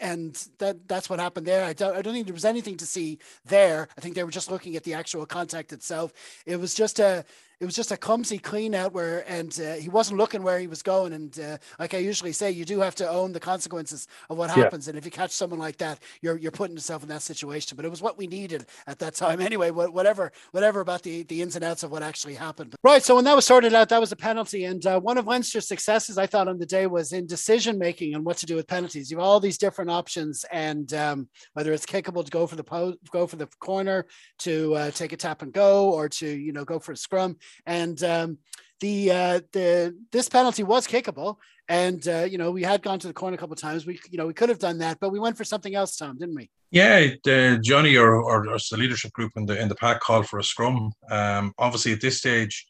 and 0.00 0.34
that 0.58 0.88
that's 0.88 1.08
what 1.08 1.20
happened 1.20 1.46
there. 1.46 1.64
I 1.64 1.72
don't 1.72 1.96
I 1.96 2.02
don't 2.02 2.14
think 2.14 2.26
there 2.26 2.34
was 2.34 2.44
anything 2.44 2.76
to 2.78 2.86
see 2.86 3.18
there. 3.44 3.88
I 3.96 4.00
think 4.00 4.14
they 4.14 4.24
were 4.24 4.30
just 4.30 4.50
looking 4.50 4.76
at 4.76 4.84
the 4.84 4.94
actual 4.94 5.24
contact 5.24 5.72
itself. 5.72 6.12
It 6.46 6.56
was 6.56 6.74
just 6.74 6.98
a 6.98 7.24
it 7.60 7.64
was 7.64 7.74
just 7.74 7.92
a 7.92 7.96
clumsy 7.96 8.38
clean 8.38 8.74
out 8.74 8.92
where, 8.92 9.24
and 9.30 9.58
uh, 9.60 9.74
he 9.74 9.88
wasn't 9.88 10.18
looking 10.18 10.42
where 10.42 10.58
he 10.58 10.66
was 10.66 10.82
going. 10.82 11.12
And 11.12 11.38
uh, 11.38 11.58
like 11.78 11.94
I 11.94 11.98
usually 11.98 12.32
say, 12.32 12.50
you 12.50 12.64
do 12.64 12.80
have 12.80 12.94
to 12.96 13.08
own 13.08 13.32
the 13.32 13.40
consequences 13.40 14.08
of 14.28 14.38
what 14.38 14.50
happens. 14.50 14.86
Yeah. 14.86 14.90
And 14.90 14.98
if 14.98 15.04
you 15.04 15.10
catch 15.10 15.30
someone 15.30 15.60
like 15.60 15.76
that, 15.78 16.00
you're 16.20 16.36
you're 16.36 16.50
putting 16.50 16.76
yourself 16.76 17.02
in 17.02 17.08
that 17.10 17.22
situation. 17.22 17.76
But 17.76 17.84
it 17.84 17.90
was 17.90 18.02
what 18.02 18.18
we 18.18 18.26
needed 18.26 18.66
at 18.86 18.98
that 18.98 19.14
time 19.14 19.40
anyway. 19.48 19.70
Whatever 19.70 20.32
whatever 20.50 20.80
about 20.80 21.02
the 21.02 21.22
the 21.24 21.42
ins 21.42 21.56
and 21.56 21.64
outs 21.64 21.82
of 21.82 21.90
what 21.90 22.02
actually 22.02 22.34
happened. 22.34 22.74
Right. 22.82 23.02
So 23.02 23.14
when 23.14 23.24
that 23.24 23.36
was 23.36 23.46
sorted 23.46 23.74
out, 23.74 23.88
that 23.88 24.00
was 24.00 24.12
a 24.12 24.16
penalty. 24.16 24.64
And 24.64 24.84
uh, 24.86 25.00
one 25.00 25.18
of 25.18 25.26
Leinster's 25.26 25.68
successes, 25.68 26.18
I 26.18 26.26
thought, 26.26 26.48
on 26.48 26.58
the 26.58 26.66
day 26.66 26.86
was 26.86 27.12
in 27.12 27.26
decision 27.26 27.78
making 27.78 28.14
and 28.14 28.24
what 28.24 28.36
to 28.38 28.46
do 28.46 28.56
with 28.56 28.66
penalties. 28.66 29.10
You 29.10 29.18
have 29.18 29.26
all 29.26 29.40
these 29.40 29.58
different 29.58 29.90
options, 29.90 30.44
and 30.50 30.92
um, 30.94 31.28
whether 31.52 31.72
it's 31.72 31.86
kickable 31.86 32.24
to 32.24 32.30
go 32.30 32.46
for 32.46 32.56
the 32.56 32.64
po- 32.64 32.96
go 33.10 33.26
for 33.26 33.36
the 33.36 33.46
corner, 33.60 34.06
to 34.40 34.74
uh, 34.74 34.90
take 34.90 35.12
a 35.12 35.16
tap 35.16 35.42
and 35.42 35.52
go, 35.52 35.90
or 35.90 36.08
to 36.08 36.26
you 36.28 36.52
know 36.52 36.64
go 36.64 36.78
for 36.78 36.92
a 36.92 36.96
scrum 36.96 37.36
and 37.66 38.02
um, 38.02 38.38
the 38.80 39.10
uh, 39.10 39.40
the 39.52 39.96
this 40.12 40.28
penalty 40.28 40.62
was 40.62 40.86
kickable, 40.86 41.36
and 41.68 42.06
uh, 42.08 42.26
you 42.30 42.38
know 42.38 42.50
we 42.50 42.62
had 42.62 42.82
gone 42.82 42.98
to 42.98 43.06
the 43.06 43.14
corner 43.14 43.34
a 43.34 43.38
couple 43.38 43.54
of 43.54 43.60
times. 43.60 43.86
We 43.86 44.00
you 44.10 44.18
know 44.18 44.26
we 44.26 44.34
could 44.34 44.48
have 44.48 44.58
done 44.58 44.78
that, 44.78 44.98
but 45.00 45.10
we 45.10 45.18
went 45.18 45.36
for 45.36 45.44
something 45.44 45.74
else, 45.74 45.96
Tom, 45.96 46.18
didn't 46.18 46.34
we? 46.34 46.50
Yeah, 46.70 47.10
uh, 47.28 47.56
Johnny 47.62 47.96
or, 47.96 48.16
or, 48.16 48.48
or, 48.48 48.58
the 48.58 48.76
leadership 48.76 49.12
group 49.12 49.32
in 49.36 49.46
the 49.46 49.60
in 49.60 49.68
the 49.68 49.76
pack 49.76 50.00
called 50.00 50.26
for 50.26 50.38
a 50.38 50.44
scrum. 50.44 50.92
Um, 51.10 51.52
obviously, 51.58 51.92
at 51.92 52.00
this 52.00 52.18
stage, 52.18 52.66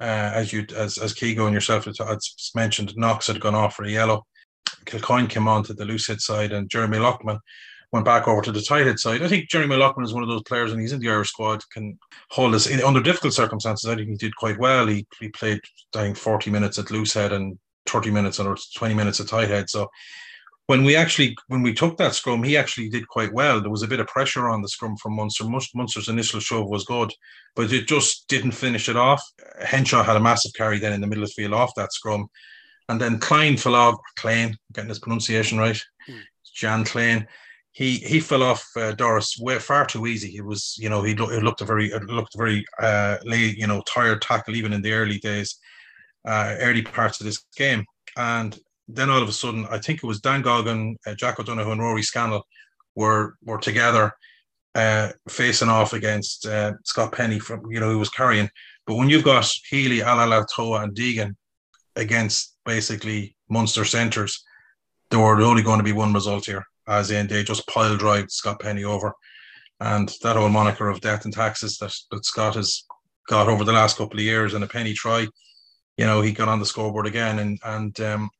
uh, 0.00 0.30
as 0.34 0.52
you 0.52 0.66
as 0.76 0.98
as 0.98 1.14
Keego 1.14 1.44
and 1.44 1.54
yourself 1.54 1.84
had 1.84 2.18
mentioned, 2.54 2.92
Knox 2.96 3.28
had 3.28 3.40
gone 3.40 3.54
off 3.54 3.74
for 3.74 3.84
a 3.84 3.90
yellow. 3.90 4.26
Kilcoyne 4.86 5.30
came 5.30 5.48
on 5.48 5.62
to 5.64 5.74
the 5.74 5.84
Loosehead 5.84 6.20
side, 6.20 6.52
and 6.52 6.68
Jeremy 6.68 6.98
Loughman 6.98 7.38
went 7.94 8.04
back 8.04 8.26
over 8.26 8.42
to 8.42 8.50
the 8.50 8.60
tight 8.60 8.84
head 8.84 8.98
side. 8.98 9.22
I 9.22 9.28
think 9.28 9.48
Jeremy 9.48 9.76
Loughman 9.76 10.04
is 10.04 10.12
one 10.12 10.24
of 10.24 10.28
those 10.28 10.42
players, 10.42 10.72
and 10.72 10.80
he's 10.80 10.92
in 10.92 10.98
the 10.98 11.08
Irish 11.08 11.28
squad, 11.28 11.62
can 11.70 11.96
hold 12.30 12.52
us 12.52 12.66
in, 12.66 12.82
under 12.82 13.00
difficult 13.00 13.34
circumstances. 13.34 13.88
I 13.88 13.94
think 13.94 14.08
he 14.08 14.16
did 14.16 14.34
quite 14.34 14.58
well. 14.58 14.88
He, 14.88 15.06
he 15.20 15.28
played, 15.28 15.60
I 15.94 16.00
think, 16.00 16.16
40 16.16 16.50
minutes 16.50 16.76
at 16.76 16.86
Loosehead 16.86 17.30
and 17.30 17.56
30 17.86 18.10
minutes 18.10 18.40
or 18.40 18.56
20 18.76 18.94
minutes 18.94 19.20
at 19.20 19.28
tight 19.28 19.48
head. 19.48 19.70
So 19.70 19.88
when 20.66 20.82
we 20.82 20.96
actually 20.96 21.36
when 21.46 21.62
we 21.62 21.72
took 21.72 21.96
that 21.98 22.16
scrum, 22.16 22.42
he 22.42 22.56
actually 22.56 22.88
did 22.88 23.06
quite 23.06 23.32
well. 23.32 23.60
There 23.60 23.70
was 23.70 23.84
a 23.84 23.88
bit 23.88 24.00
of 24.00 24.08
pressure 24.08 24.48
on 24.48 24.60
the 24.60 24.68
scrum 24.68 24.96
from 24.96 25.14
Munster. 25.14 25.44
Munster's 25.44 26.08
initial 26.08 26.40
shove 26.40 26.68
was 26.68 26.84
good, 26.84 27.12
but 27.54 27.72
it 27.72 27.86
just 27.86 28.26
didn't 28.26 28.52
finish 28.52 28.88
it 28.88 28.96
off. 28.96 29.22
Henshaw 29.64 30.02
had 30.02 30.16
a 30.16 30.20
massive 30.20 30.52
carry 30.54 30.80
then 30.80 30.94
in 30.94 31.00
the 31.00 31.06
middle 31.06 31.22
of 31.22 31.30
the 31.30 31.34
field 31.34 31.54
off 31.54 31.76
that 31.76 31.92
scrum, 31.92 32.26
and 32.88 33.00
then 33.00 33.20
Kleyn 33.20 33.56
fell 33.56 33.76
off. 33.76 34.00
Kleyn, 34.18 34.56
getting 34.72 34.88
his 34.88 34.98
pronunciation 34.98 35.58
right, 35.58 35.80
mm. 36.08 36.20
Jean 36.56 36.84
Kleyn. 36.84 37.28
He 37.74 37.96
he 37.98 38.20
fell 38.20 38.42
off 38.42 38.64
uh, 38.76 38.92
Doris 38.92 39.36
way 39.38 39.58
far 39.58 39.84
too 39.84 40.06
easy. 40.06 40.36
It 40.36 40.44
was 40.44 40.76
you 40.78 40.88
know 40.88 41.02
he 41.02 41.14
lo- 41.14 41.38
looked 41.40 41.60
a 41.60 41.64
very 41.64 41.90
looked 42.08 42.36
very 42.36 42.64
uh, 42.80 43.18
late 43.24 43.58
you 43.58 43.66
know 43.66 43.82
tired 43.82 44.22
tackle 44.22 44.56
even 44.56 44.72
in 44.72 44.82
the 44.82 44.92
early 44.92 45.18
days, 45.18 45.58
uh, 46.26 46.54
early 46.60 46.82
parts 46.82 47.20
of 47.20 47.26
this 47.26 47.44
game, 47.56 47.84
and 48.16 48.58
then 48.88 49.10
all 49.10 49.22
of 49.22 49.28
a 49.28 49.32
sudden, 49.32 49.66
I 49.70 49.78
think 49.78 50.02
it 50.02 50.06
was 50.06 50.20
Dan 50.20 50.42
Goggin, 50.42 50.96
uh, 51.06 51.14
Jack 51.14 51.40
O'Donoghue, 51.40 51.72
and 51.72 51.80
Rory 51.80 52.02
Scannell 52.02 52.46
were 52.94 53.36
were 53.42 53.58
together 53.58 54.12
uh, 54.74 55.10
facing 55.28 55.68
off 55.68 55.92
against 55.92 56.46
uh, 56.46 56.72
Scott 56.84 57.12
Penny 57.12 57.38
from 57.38 57.70
you 57.70 57.80
know 57.80 57.90
who 57.90 57.98
was 57.98 58.10
carrying. 58.10 58.48
But 58.86 58.96
when 58.96 59.08
you've 59.08 59.24
got 59.24 59.50
Healy, 59.70 60.00
Alaalatoa, 60.00 60.82
and 60.82 60.94
Deegan 60.94 61.34
against 61.96 62.56
basically 62.64 63.36
Munster 63.48 63.84
centres, 63.84 64.44
there 65.10 65.20
were 65.20 65.40
only 65.40 65.62
going 65.62 65.78
to 65.78 65.84
be 65.84 65.92
one 65.92 66.12
result 66.12 66.46
here, 66.46 66.64
as 66.88 67.10
in 67.10 67.26
they 67.26 67.42
just 67.42 67.66
pile 67.68 67.96
drive 67.96 68.30
Scott 68.30 68.60
Penny 68.60 68.84
over. 68.84 69.12
And 69.80 70.12
that 70.22 70.36
whole 70.36 70.48
moniker 70.48 70.88
of 70.88 71.00
death 71.00 71.24
and 71.24 71.34
taxes 71.34 71.78
that, 71.78 71.94
that 72.10 72.24
Scott 72.24 72.54
has 72.54 72.84
got 73.28 73.48
over 73.48 73.64
the 73.64 73.72
last 73.72 73.96
couple 73.96 74.18
of 74.18 74.24
years 74.24 74.54
and 74.54 74.62
a 74.62 74.68
penny 74.68 74.92
try, 74.92 75.26
you 75.96 76.04
know, 76.04 76.20
he 76.20 76.32
got 76.32 76.48
on 76.48 76.60
the 76.60 76.66
scoreboard 76.66 77.06
again. 77.06 77.38
And 77.40 77.58
and 77.64 78.00
um, 78.00 78.30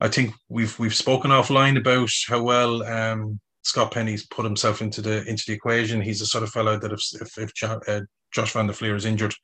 I 0.00 0.08
think 0.08 0.34
we've 0.48 0.78
we've 0.78 0.94
spoken 0.94 1.30
offline 1.30 1.78
about 1.78 2.10
how 2.28 2.42
well 2.42 2.82
um, 2.84 3.40
Scott 3.62 3.92
Penny's 3.92 4.26
put 4.26 4.44
himself 4.44 4.82
into 4.82 5.00
the 5.00 5.24
into 5.24 5.44
the 5.46 5.54
equation. 5.54 6.00
He's 6.00 6.20
the 6.20 6.26
sort 6.26 6.44
of 6.44 6.50
fellow 6.50 6.78
that 6.78 6.92
if 6.92 7.00
if, 7.20 7.38
if 7.38 7.52
uh, 7.88 8.00
Josh 8.32 8.52
Van 8.52 8.66
der 8.66 8.72
Flier 8.72 8.94
is 8.94 9.06
injured 9.06 9.34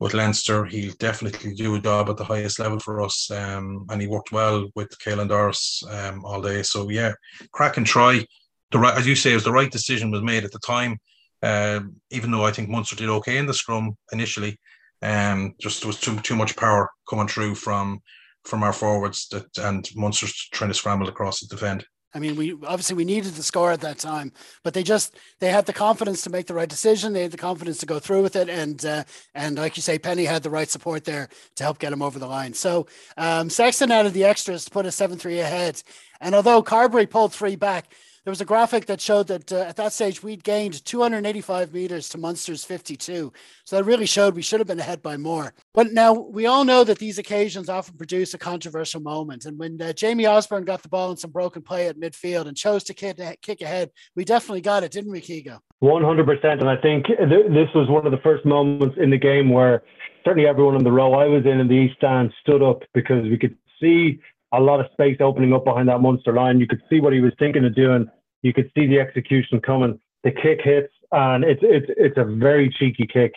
with 0.00 0.14
Leinster, 0.14 0.64
he'll 0.64 0.94
definitely 0.98 1.54
do 1.54 1.74
a 1.74 1.80
job 1.80 2.08
at 2.08 2.16
the 2.16 2.24
highest 2.24 2.58
level 2.58 2.78
for 2.78 3.00
us. 3.00 3.30
Um, 3.30 3.86
and 3.90 4.00
he 4.00 4.06
worked 4.06 4.32
well 4.32 4.68
with 4.74 4.96
Caelan 4.98 5.28
Doris 5.28 5.82
um, 5.90 6.24
all 6.24 6.40
day. 6.40 6.62
So 6.62 6.88
yeah, 6.88 7.12
crack 7.52 7.76
and 7.76 7.86
try. 7.86 8.24
The 8.70 8.78
right, 8.78 8.96
as 8.96 9.06
you 9.06 9.16
say, 9.16 9.32
it 9.32 9.34
was 9.34 9.44
the 9.44 9.52
right 9.52 9.70
decision 9.70 10.10
was 10.10 10.22
made 10.22 10.44
at 10.44 10.52
the 10.52 10.60
time. 10.60 10.98
Uh, 11.42 11.80
even 12.10 12.30
though 12.30 12.44
I 12.44 12.52
think 12.52 12.68
Munster 12.68 12.96
did 12.96 13.08
okay 13.08 13.38
in 13.38 13.46
the 13.46 13.54
scrum 13.54 13.96
initially, 14.12 14.58
um, 15.02 15.54
just 15.60 15.84
was 15.84 16.00
too 16.00 16.18
too 16.20 16.36
much 16.36 16.56
power 16.56 16.90
coming 17.08 17.28
through 17.28 17.54
from 17.54 18.00
from 18.44 18.62
our 18.62 18.72
forwards 18.72 19.28
that 19.28 19.46
and 19.58 19.88
Munster's 19.94 20.48
trying 20.52 20.70
to 20.70 20.74
scramble 20.74 21.08
across 21.08 21.40
the 21.40 21.46
defend. 21.46 21.84
I 22.14 22.20
mean, 22.20 22.36
we 22.36 22.52
obviously 22.52 22.96
we 22.96 23.04
needed 23.04 23.34
the 23.34 23.42
score 23.42 23.70
at 23.70 23.82
that 23.82 23.98
time, 23.98 24.32
but 24.62 24.72
they 24.72 24.82
just 24.82 25.16
they 25.40 25.50
had 25.50 25.66
the 25.66 25.74
confidence 25.74 26.22
to 26.22 26.30
make 26.30 26.46
the 26.46 26.54
right 26.54 26.68
decision. 26.68 27.12
They 27.12 27.22
had 27.22 27.32
the 27.32 27.36
confidence 27.36 27.78
to 27.78 27.86
go 27.86 27.98
through 27.98 28.22
with 28.22 28.34
it, 28.34 28.48
and 28.48 28.82
uh, 28.84 29.04
and 29.34 29.58
like 29.58 29.76
you 29.76 29.82
say, 29.82 29.98
Penny 29.98 30.24
had 30.24 30.42
the 30.42 30.50
right 30.50 30.70
support 30.70 31.04
there 31.04 31.28
to 31.56 31.62
help 31.62 31.78
get 31.78 31.92
him 31.92 32.00
over 32.00 32.18
the 32.18 32.26
line. 32.26 32.54
So 32.54 32.86
um, 33.18 33.50
Sexton 33.50 33.90
added 33.90 34.14
the 34.14 34.24
extras 34.24 34.64
to 34.64 34.70
put 34.70 34.86
a 34.86 34.90
seven 34.90 35.18
three 35.18 35.40
ahead, 35.40 35.82
and 36.20 36.34
although 36.34 36.62
Carbery 36.62 37.08
pulled 37.08 37.34
three 37.34 37.56
back, 37.56 37.92
there 38.28 38.32
was 38.32 38.42
a 38.42 38.44
graphic 38.44 38.84
that 38.84 39.00
showed 39.00 39.26
that 39.28 39.50
uh, 39.50 39.60
at 39.60 39.76
that 39.76 39.90
stage 39.90 40.22
we'd 40.22 40.44
gained 40.44 40.84
285 40.84 41.72
meters 41.72 42.10
to 42.10 42.18
Munster's 42.18 42.62
52. 42.62 43.32
So 43.64 43.76
that 43.76 43.84
really 43.84 44.04
showed 44.04 44.34
we 44.34 44.42
should 44.42 44.60
have 44.60 44.66
been 44.66 44.78
ahead 44.78 45.00
by 45.00 45.16
more. 45.16 45.54
But 45.72 45.94
now 45.94 46.12
we 46.12 46.44
all 46.44 46.66
know 46.66 46.84
that 46.84 46.98
these 46.98 47.16
occasions 47.16 47.70
often 47.70 47.96
produce 47.96 48.34
a 48.34 48.38
controversial 48.38 49.00
moment. 49.00 49.46
And 49.46 49.58
when 49.58 49.80
uh, 49.80 49.94
Jamie 49.94 50.26
Osborne 50.26 50.66
got 50.66 50.82
the 50.82 50.90
ball 50.90 51.10
in 51.10 51.16
some 51.16 51.30
broken 51.30 51.62
play 51.62 51.88
at 51.88 51.98
midfield 51.98 52.48
and 52.48 52.54
chose 52.54 52.84
to 52.84 52.92
kick, 52.92 53.18
ahead, 53.18 53.90
we 54.14 54.26
definitely 54.26 54.60
got 54.60 54.82
it, 54.82 54.92
didn't 54.92 55.10
we, 55.10 55.22
Keego? 55.22 55.60
100%. 55.82 56.60
And 56.60 56.68
I 56.68 56.76
think 56.76 57.06
th- 57.06 57.46
this 57.48 57.70
was 57.74 57.88
one 57.88 58.04
of 58.04 58.12
the 58.12 58.18
first 58.18 58.44
moments 58.44 58.96
in 59.00 59.08
the 59.08 59.16
game 59.16 59.48
where 59.48 59.84
certainly 60.22 60.46
everyone 60.46 60.76
in 60.76 60.84
the 60.84 60.92
row 60.92 61.14
I 61.14 61.28
was 61.28 61.46
in 61.46 61.60
in 61.60 61.68
the 61.68 61.76
East 61.76 61.96
Stand 61.96 62.34
stood 62.42 62.62
up 62.62 62.82
because 62.92 63.22
we 63.22 63.38
could 63.38 63.56
see 63.80 64.20
a 64.52 64.60
lot 64.60 64.80
of 64.80 64.86
space 64.92 65.16
opening 65.20 65.54
up 65.54 65.64
behind 65.64 65.88
that 65.88 66.00
Munster 66.00 66.34
line. 66.34 66.60
You 66.60 66.66
could 66.66 66.82
see 66.90 67.00
what 67.00 67.14
he 67.14 67.20
was 67.20 67.32
thinking 67.38 67.64
of 67.64 67.74
doing 67.74 68.10
you 68.42 68.52
could 68.52 68.70
see 68.76 68.86
the 68.86 69.00
execution 69.00 69.60
coming. 69.60 69.98
The 70.24 70.32
kick 70.32 70.60
hits, 70.62 70.92
and 71.12 71.44
it's 71.44 71.60
it's 71.62 71.86
it's 71.96 72.18
a 72.18 72.24
very 72.24 72.70
cheeky 72.78 73.06
kick. 73.06 73.32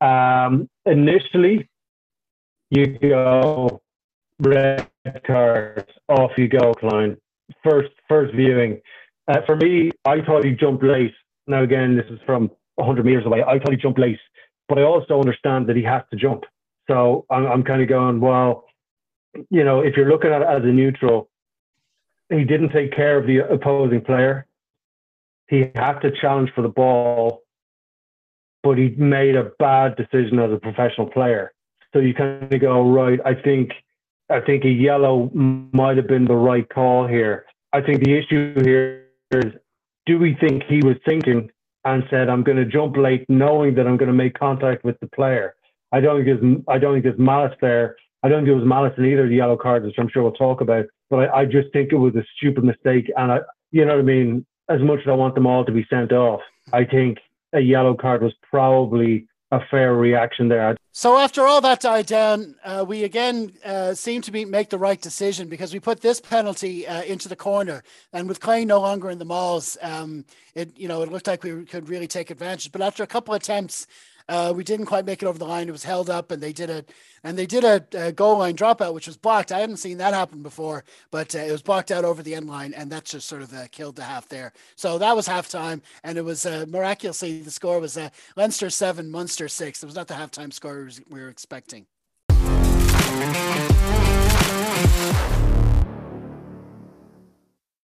Um, 0.00 0.68
initially, 0.84 1.68
you 2.70 2.98
go 2.98 3.80
red 4.40 4.88
card, 5.26 5.86
off 6.08 6.32
you 6.36 6.48
go, 6.48 6.74
Kleyn. 6.74 7.16
First 7.64 7.90
first 8.08 8.34
viewing. 8.34 8.80
Uh, 9.28 9.40
for 9.44 9.56
me, 9.56 9.90
I 10.04 10.20
thought 10.20 10.44
he 10.44 10.52
jumped 10.52 10.84
late. 10.84 11.14
Now 11.46 11.62
again, 11.62 11.96
this 11.96 12.06
is 12.10 12.18
from 12.26 12.50
100 12.76 13.04
meters 13.04 13.26
away. 13.26 13.42
I 13.42 13.58
thought 13.58 13.70
he 13.70 13.76
jumped 13.76 13.98
late, 13.98 14.18
but 14.68 14.78
I 14.78 14.82
also 14.82 15.18
understand 15.18 15.68
that 15.68 15.76
he 15.76 15.82
has 15.82 16.02
to 16.10 16.16
jump. 16.16 16.44
So 16.88 17.24
I'm, 17.30 17.46
I'm 17.46 17.62
kind 17.64 17.82
of 17.82 17.88
going, 17.88 18.20
well, 18.20 18.64
you 19.50 19.64
know, 19.64 19.80
if 19.80 19.96
you're 19.96 20.08
looking 20.08 20.30
at 20.30 20.42
it 20.42 20.48
as 20.48 20.62
a 20.62 20.66
neutral, 20.66 21.28
he 22.30 22.44
didn't 22.44 22.70
take 22.70 22.92
care 22.92 23.16
of 23.16 23.26
the 23.26 23.38
opposing 23.38 24.00
player. 24.00 24.46
He 25.48 25.70
had 25.74 26.00
to 26.00 26.10
challenge 26.10 26.50
for 26.54 26.62
the 26.62 26.68
ball, 26.68 27.42
but 28.62 28.78
he 28.78 28.90
made 28.96 29.36
a 29.36 29.50
bad 29.58 29.96
decision 29.96 30.38
as 30.40 30.52
a 30.52 30.58
professional 30.58 31.08
player. 31.08 31.52
So 31.92 32.00
you 32.00 32.14
kind 32.14 32.52
of 32.52 32.60
go, 32.60 32.90
right, 32.90 33.20
I 33.24 33.34
think 33.34 33.70
I 34.28 34.40
think 34.40 34.64
a 34.64 34.68
yellow 34.68 35.30
might 35.32 35.96
have 35.96 36.08
been 36.08 36.24
the 36.24 36.34
right 36.34 36.68
call 36.68 37.06
here. 37.06 37.46
I 37.72 37.80
think 37.80 38.02
the 38.02 38.18
issue 38.18 38.54
here 38.64 39.06
is 39.30 39.52
do 40.04 40.18
we 40.18 40.36
think 40.40 40.64
he 40.64 40.78
was 40.78 40.96
thinking 41.04 41.50
and 41.84 42.02
said, 42.10 42.28
I'm 42.28 42.42
going 42.42 42.58
to 42.58 42.64
jump 42.64 42.96
late 42.96 43.24
knowing 43.28 43.76
that 43.76 43.86
I'm 43.86 43.96
going 43.96 44.08
to 44.08 44.14
make 44.14 44.36
contact 44.36 44.84
with 44.84 44.98
the 45.00 45.06
player? 45.06 45.54
I 45.92 46.00
don't 46.00 46.24
think 46.24 46.40
there's 46.40 46.56
I 46.68 46.78
don't 46.78 46.94
think 46.94 47.04
there's 47.04 47.18
malice 47.18 47.56
there. 47.60 47.96
I 48.22 48.28
don't 48.28 48.38
think 48.38 48.48
there 48.48 48.56
was 48.56 48.66
malice 48.66 48.94
in 48.98 49.04
either 49.04 49.24
of 49.24 49.28
the 49.28 49.36
yellow 49.36 49.56
cards, 49.56 49.86
which 49.86 49.94
I'm 49.98 50.08
sure 50.08 50.24
we'll 50.24 50.32
talk 50.32 50.60
about. 50.60 50.86
But 51.10 51.30
I, 51.30 51.40
I 51.40 51.44
just 51.44 51.72
think 51.72 51.92
it 51.92 51.96
was 51.96 52.14
a 52.16 52.24
stupid 52.36 52.64
mistake, 52.64 53.10
and 53.16 53.32
I, 53.32 53.38
you 53.70 53.84
know 53.84 53.94
what 53.94 54.00
I 54.00 54.02
mean. 54.02 54.46
As 54.68 54.80
much 54.80 54.98
as 55.00 55.06
I 55.06 55.12
want 55.12 55.36
them 55.36 55.46
all 55.46 55.64
to 55.64 55.70
be 55.70 55.86
sent 55.88 56.10
off, 56.10 56.40
I 56.72 56.84
think 56.84 57.18
a 57.52 57.60
yellow 57.60 57.94
card 57.94 58.22
was 58.22 58.32
probably 58.50 59.28
a 59.52 59.60
fair 59.70 59.94
reaction 59.94 60.48
there. 60.48 60.76
So 60.92 61.18
after 61.18 61.46
all 61.46 61.60
that 61.60 61.80
died 61.80 62.06
down, 62.06 62.56
uh, 62.64 62.84
we 62.86 63.04
again 63.04 63.52
uh, 63.64 63.94
seem 63.94 64.22
to 64.22 64.32
be 64.32 64.44
make 64.44 64.70
the 64.70 64.78
right 64.78 65.00
decision 65.00 65.48
because 65.48 65.72
we 65.72 65.78
put 65.78 66.00
this 66.00 66.20
penalty 66.20 66.86
uh, 66.86 67.02
into 67.02 67.28
the 67.28 67.36
corner, 67.36 67.82
and 68.12 68.28
with 68.28 68.40
Clay 68.40 68.64
no 68.64 68.80
longer 68.80 69.10
in 69.10 69.18
the 69.18 69.24
mauls, 69.24 69.76
um, 69.82 70.24
it 70.54 70.76
you 70.76 70.88
know 70.88 71.02
it 71.02 71.12
looked 71.12 71.26
like 71.26 71.44
we 71.44 71.64
could 71.64 71.88
really 71.88 72.08
take 72.08 72.30
advantage. 72.30 72.72
But 72.72 72.80
after 72.80 73.02
a 73.02 73.06
couple 73.06 73.34
of 73.34 73.42
attempts, 73.42 73.86
uh, 74.28 74.52
we 74.54 74.64
didn't 74.64 74.86
quite 74.86 75.04
make 75.04 75.22
it 75.22 75.26
over 75.26 75.38
the 75.38 75.44
line. 75.44 75.68
It 75.68 75.72
was 75.72 75.84
held 75.84 76.10
up, 76.10 76.30
and 76.30 76.42
they 76.42 76.52
did 76.52 76.70
a 76.70 76.84
and 77.22 77.36
they 77.36 77.46
did 77.46 77.64
a, 77.64 77.84
a 77.92 78.12
goal 78.12 78.38
line 78.38 78.56
dropout, 78.56 78.94
which 78.94 79.06
was 79.06 79.16
blocked. 79.16 79.52
I 79.52 79.58
hadn't 79.58 79.78
seen 79.78 79.98
that 79.98 80.14
happen 80.14 80.42
before, 80.42 80.84
but 81.10 81.34
uh, 81.34 81.38
it 81.38 81.52
was 81.52 81.62
blocked 81.62 81.90
out 81.90 82.04
over 82.04 82.22
the 82.22 82.34
end 82.34 82.48
line, 82.48 82.72
and 82.74 82.90
that 82.92 83.04
just 83.04 83.28
sort 83.28 83.42
of 83.42 83.52
uh, 83.52 83.66
killed 83.70 83.96
the 83.96 84.04
half 84.04 84.28
there. 84.28 84.52
So 84.74 84.98
that 84.98 85.16
was 85.16 85.28
halftime, 85.28 85.80
and 86.04 86.18
it 86.18 86.24
was 86.24 86.46
uh, 86.46 86.66
miraculously 86.68 87.40
the 87.40 87.50
score 87.50 87.80
was 87.80 87.96
uh, 87.96 88.10
Leinster 88.36 88.70
seven, 88.70 89.10
Munster 89.10 89.48
six. 89.48 89.82
It 89.82 89.86
was 89.86 89.96
not 89.96 90.08
the 90.08 90.14
halftime 90.14 90.52
score 90.52 90.88
we 91.08 91.20
were 91.20 91.28
expecting. 91.28 91.86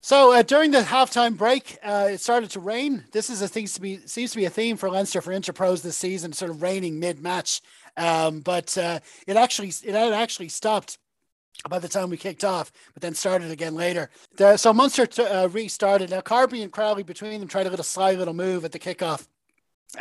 So 0.08 0.32
uh, 0.32 0.40
during 0.40 0.70
the 0.70 0.80
halftime 0.80 1.36
break, 1.36 1.76
uh, 1.82 2.08
it 2.12 2.22
started 2.22 2.48
to 2.52 2.60
rain. 2.60 3.04
This 3.12 3.28
is 3.28 3.42
a 3.42 3.46
thing 3.46 3.66
to 3.66 3.78
be 3.78 3.98
seems 4.06 4.30
to 4.30 4.38
be 4.38 4.46
a 4.46 4.50
theme 4.50 4.78
for 4.78 4.88
Leinster 4.88 5.20
for 5.20 5.32
Interpros 5.34 5.82
this 5.82 5.98
season, 5.98 6.32
sort 6.32 6.50
of 6.50 6.62
raining 6.62 6.98
mid 6.98 7.20
match. 7.20 7.60
Um, 7.94 8.40
but 8.40 8.78
uh, 8.78 9.00
it 9.26 9.36
actually 9.36 9.68
it 9.84 9.94
had 9.94 10.14
actually 10.14 10.48
stopped 10.48 10.96
by 11.68 11.78
the 11.78 11.88
time 11.88 12.08
we 12.08 12.16
kicked 12.16 12.42
off, 12.42 12.72
but 12.94 13.02
then 13.02 13.12
started 13.12 13.50
again 13.50 13.74
later. 13.74 14.08
The, 14.36 14.56
so 14.56 14.72
Munster 14.72 15.04
t- 15.04 15.22
uh, 15.22 15.48
restarted. 15.48 16.08
Now 16.08 16.22
Carbery 16.22 16.62
and 16.62 16.72
Crowley 16.72 17.02
between 17.02 17.40
them 17.40 17.46
tried 17.46 17.66
a 17.66 17.70
little 17.70 17.84
sly 17.84 18.14
little 18.14 18.32
move 18.32 18.64
at 18.64 18.72
the 18.72 18.78
kickoff. 18.78 19.28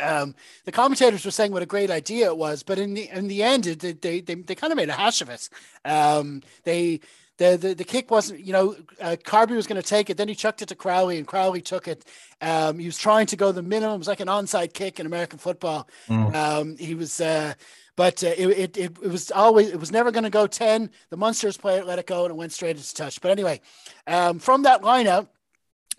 Um, 0.00 0.34
the 0.64 0.72
commentators 0.72 1.26
were 1.26 1.30
saying 1.30 1.52
what 1.52 1.62
a 1.62 1.66
great 1.66 1.90
idea 1.90 2.28
it 2.28 2.36
was, 2.38 2.62
but 2.62 2.78
in 2.78 2.94
the 2.94 3.10
in 3.10 3.28
the 3.28 3.42
end, 3.42 3.66
it, 3.66 3.80
they, 3.80 4.22
they 4.22 4.36
they 4.36 4.54
kind 4.54 4.72
of 4.72 4.78
made 4.78 4.88
a 4.88 4.94
hash 4.94 5.20
of 5.20 5.28
it. 5.28 5.50
Um, 5.84 6.42
they 6.64 7.00
the, 7.38 7.56
the, 7.56 7.74
the 7.74 7.84
kick 7.84 8.10
wasn't, 8.10 8.44
you 8.44 8.52
know, 8.52 8.76
uh, 9.00 9.16
Carbery 9.24 9.56
was 9.56 9.66
going 9.66 9.80
to 9.80 9.88
take 9.88 10.10
it. 10.10 10.16
Then 10.16 10.28
he 10.28 10.34
chucked 10.34 10.60
it 10.60 10.66
to 10.66 10.74
Crowley, 10.74 11.18
and 11.18 11.26
Crowley 11.26 11.62
took 11.62 11.88
it. 11.88 12.04
Um, 12.40 12.78
he 12.78 12.86
was 12.86 12.98
trying 12.98 13.26
to 13.26 13.36
go 13.36 13.52
the 13.52 13.62
minimum. 13.62 13.94
It 13.94 13.98
was 13.98 14.08
like 14.08 14.20
an 14.20 14.28
onside 14.28 14.74
kick 14.74 15.00
in 15.00 15.06
American 15.06 15.38
football. 15.38 15.88
Mm. 16.08 16.34
Um, 16.34 16.76
he 16.76 16.94
was, 16.94 17.20
uh, 17.20 17.54
but 17.96 18.22
uh, 18.22 18.28
it, 18.36 18.48
it, 18.48 18.76
it, 18.76 18.98
it, 19.02 19.08
was 19.10 19.30
always 19.30 19.68
it 19.68 19.80
was 19.80 19.90
never 19.90 20.10
going 20.12 20.24
to 20.24 20.30
go 20.30 20.46
10 20.46 20.88
the 21.10 21.16
munsters 21.16 21.56
player 21.56 21.84
let 21.84 21.98
it 21.98 22.06
go 22.06 22.24
and 22.24 22.30
it 22.30 22.36
went 22.36 22.52
straight 22.52 22.76
into 22.76 22.94
touch 22.94 23.20
but 23.20 23.32
anyway 23.32 23.60
um, 24.06 24.38
from 24.38 24.62
that 24.62 24.82
lineup 24.82 25.26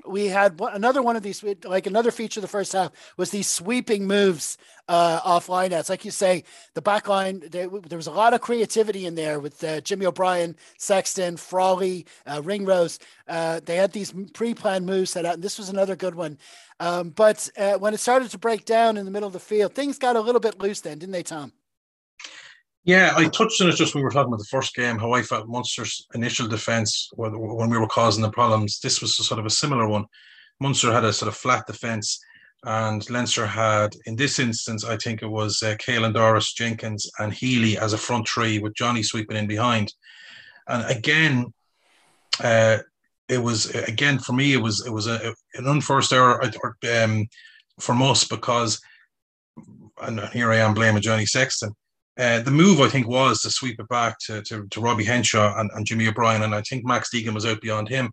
we 0.08 0.28
had 0.28 0.60
another 0.74 1.02
one 1.02 1.16
of 1.16 1.24
these, 1.24 1.44
like 1.64 1.88
another 1.88 2.12
feature 2.12 2.40
of 2.40 2.42
the 2.44 2.48
first 2.48 2.74
half 2.74 2.92
was 3.18 3.32
these 3.32 3.48
sweeping 3.48 4.08
moves 4.08 4.58
uh, 4.88 5.20
off 5.24 5.48
lineouts. 5.48 5.90
Like 5.90 6.06
you 6.06 6.12
say, 6.12 6.44
the 6.74 6.82
back 6.82 7.08
line, 7.08 7.44
there, 7.52 7.68
there 7.68 7.98
was 7.98 8.08
a 8.08 8.12
lot 8.12 8.34
of 8.34 8.42
creativity 8.42 9.06
in 9.06 9.16
there 9.16 9.40
with 9.40 9.64
uh, 9.64 9.82
Jimmy 9.82 10.06
O'Brien, 10.06 10.56
Sexton, 10.78 11.38
Frawley, 11.38 12.06
uh, 12.26 12.42
Ringrose. 12.44 13.00
Uh, 13.28 13.60
they 13.64 13.76
had 13.76 13.92
these 13.92 14.14
pre 14.34 14.54
planned 14.54 14.86
moves 14.86 15.12
set 15.12 15.26
out, 15.26 15.36
and 15.36 15.44
this 15.44 15.58
was 15.58 15.70
another 15.70 15.96
good 15.96 16.16
one. 16.16 16.38
Um, 16.80 17.10
but 17.10 17.50
uh, 17.58 17.74
when 17.74 17.94
it 17.94 18.00
started 18.00 18.32
to 18.32 18.38
break 18.38 18.66
down 18.66 18.98
in 18.98 19.06
the 19.06 19.12
middle 19.12 19.28
of 19.28 19.34
the 19.34 19.40
field, 19.40 19.74
things 19.74 19.98
got 19.98 20.16
a 20.16 20.22
little 20.22 20.42
bit 20.42 20.60
loose 20.60 20.82
then, 20.82 21.00
didn't 21.00 21.14
they, 21.14 21.24
Tom? 21.24 21.52
Yeah, 22.90 23.14
I 23.16 23.26
touched 23.26 23.62
on 23.62 23.70
it 23.70 23.76
just 23.76 23.94
when 23.94 24.02
we 24.02 24.06
were 24.06 24.10
talking 24.10 24.30
about 24.30 24.40
the 24.40 24.46
first 24.46 24.74
game, 24.74 24.98
how 24.98 25.12
I 25.14 25.22
felt 25.22 25.48
Munster's 25.48 26.08
initial 26.16 26.48
defence 26.48 27.08
when 27.14 27.70
we 27.70 27.78
were 27.78 27.86
causing 27.86 28.24
the 28.24 28.32
problems. 28.32 28.80
This 28.80 29.00
was 29.00 29.16
sort 29.16 29.40
of 29.40 29.46
a 29.46 29.52
similar 29.52 29.88
one. 29.88 30.06
Munster 30.60 30.92
had 30.92 31.06
a 31.06 31.14
sort 31.14 31.28
of 31.28 31.36
flat 31.36 31.68
defence, 31.68 32.20
and 32.64 33.08
Leinster 33.08 33.46
had, 33.46 33.96
in 34.08 34.16
this 34.16 34.40
instance, 34.40 34.84
I 34.84 34.98
think 34.98 35.22
it 35.22 35.28
was 35.28 35.62
uh, 35.62 35.76
Caelan 35.76 36.16
Doris, 36.16 36.54
Jenkins, 36.54 37.08
and 37.20 37.32
Healy 37.32 37.78
as 37.78 37.94
a 37.94 37.98
front 38.00 38.28
three 38.28 38.58
with 38.58 38.74
Johnny 38.74 39.04
sweeping 39.04 39.38
in 39.38 39.46
behind. 39.46 39.94
And 40.68 40.84
again, 40.90 41.54
uh, 42.44 42.80
it 43.28 43.38
was 43.38 43.68
again 43.70 44.18
for 44.18 44.34
me, 44.34 44.54
it 44.54 44.64
was 44.64 44.84
it 44.84 44.92
was 44.92 45.06
a, 45.06 45.36
an 45.54 45.68
unforced 45.68 46.12
error 46.12 46.42
um, 46.44 47.28
for 47.80 47.94
us 48.02 48.24
because, 48.24 48.82
and 50.02 50.22
here 50.34 50.52
I 50.52 50.58
am 50.58 50.74
blaming 50.74 51.04
Johnny 51.04 51.28
Sexton 51.28 51.76
uh, 52.20 52.42
the 52.42 52.52
move, 52.52 52.82
I 52.82 52.90
think, 52.90 53.08
was 53.08 53.42
to 53.42 53.50
sweep 53.50 53.80
it 53.80 53.88
back 53.88 54.20
to, 54.26 54.42
to, 54.42 54.68
to 54.68 54.82
Robbie 54.82 55.06
Henshaw 55.06 55.58
and, 55.58 55.72
and, 55.74 55.86
Jimmy 55.86 56.08
O'Brien. 56.08 56.42
And 56.42 56.54
I 56.54 56.62
think 56.62 56.86
Max 56.86 57.10
Deegan 57.14 57.34
was 57.34 57.46
out 57.46 57.62
beyond 57.62 57.88
him. 57.88 58.12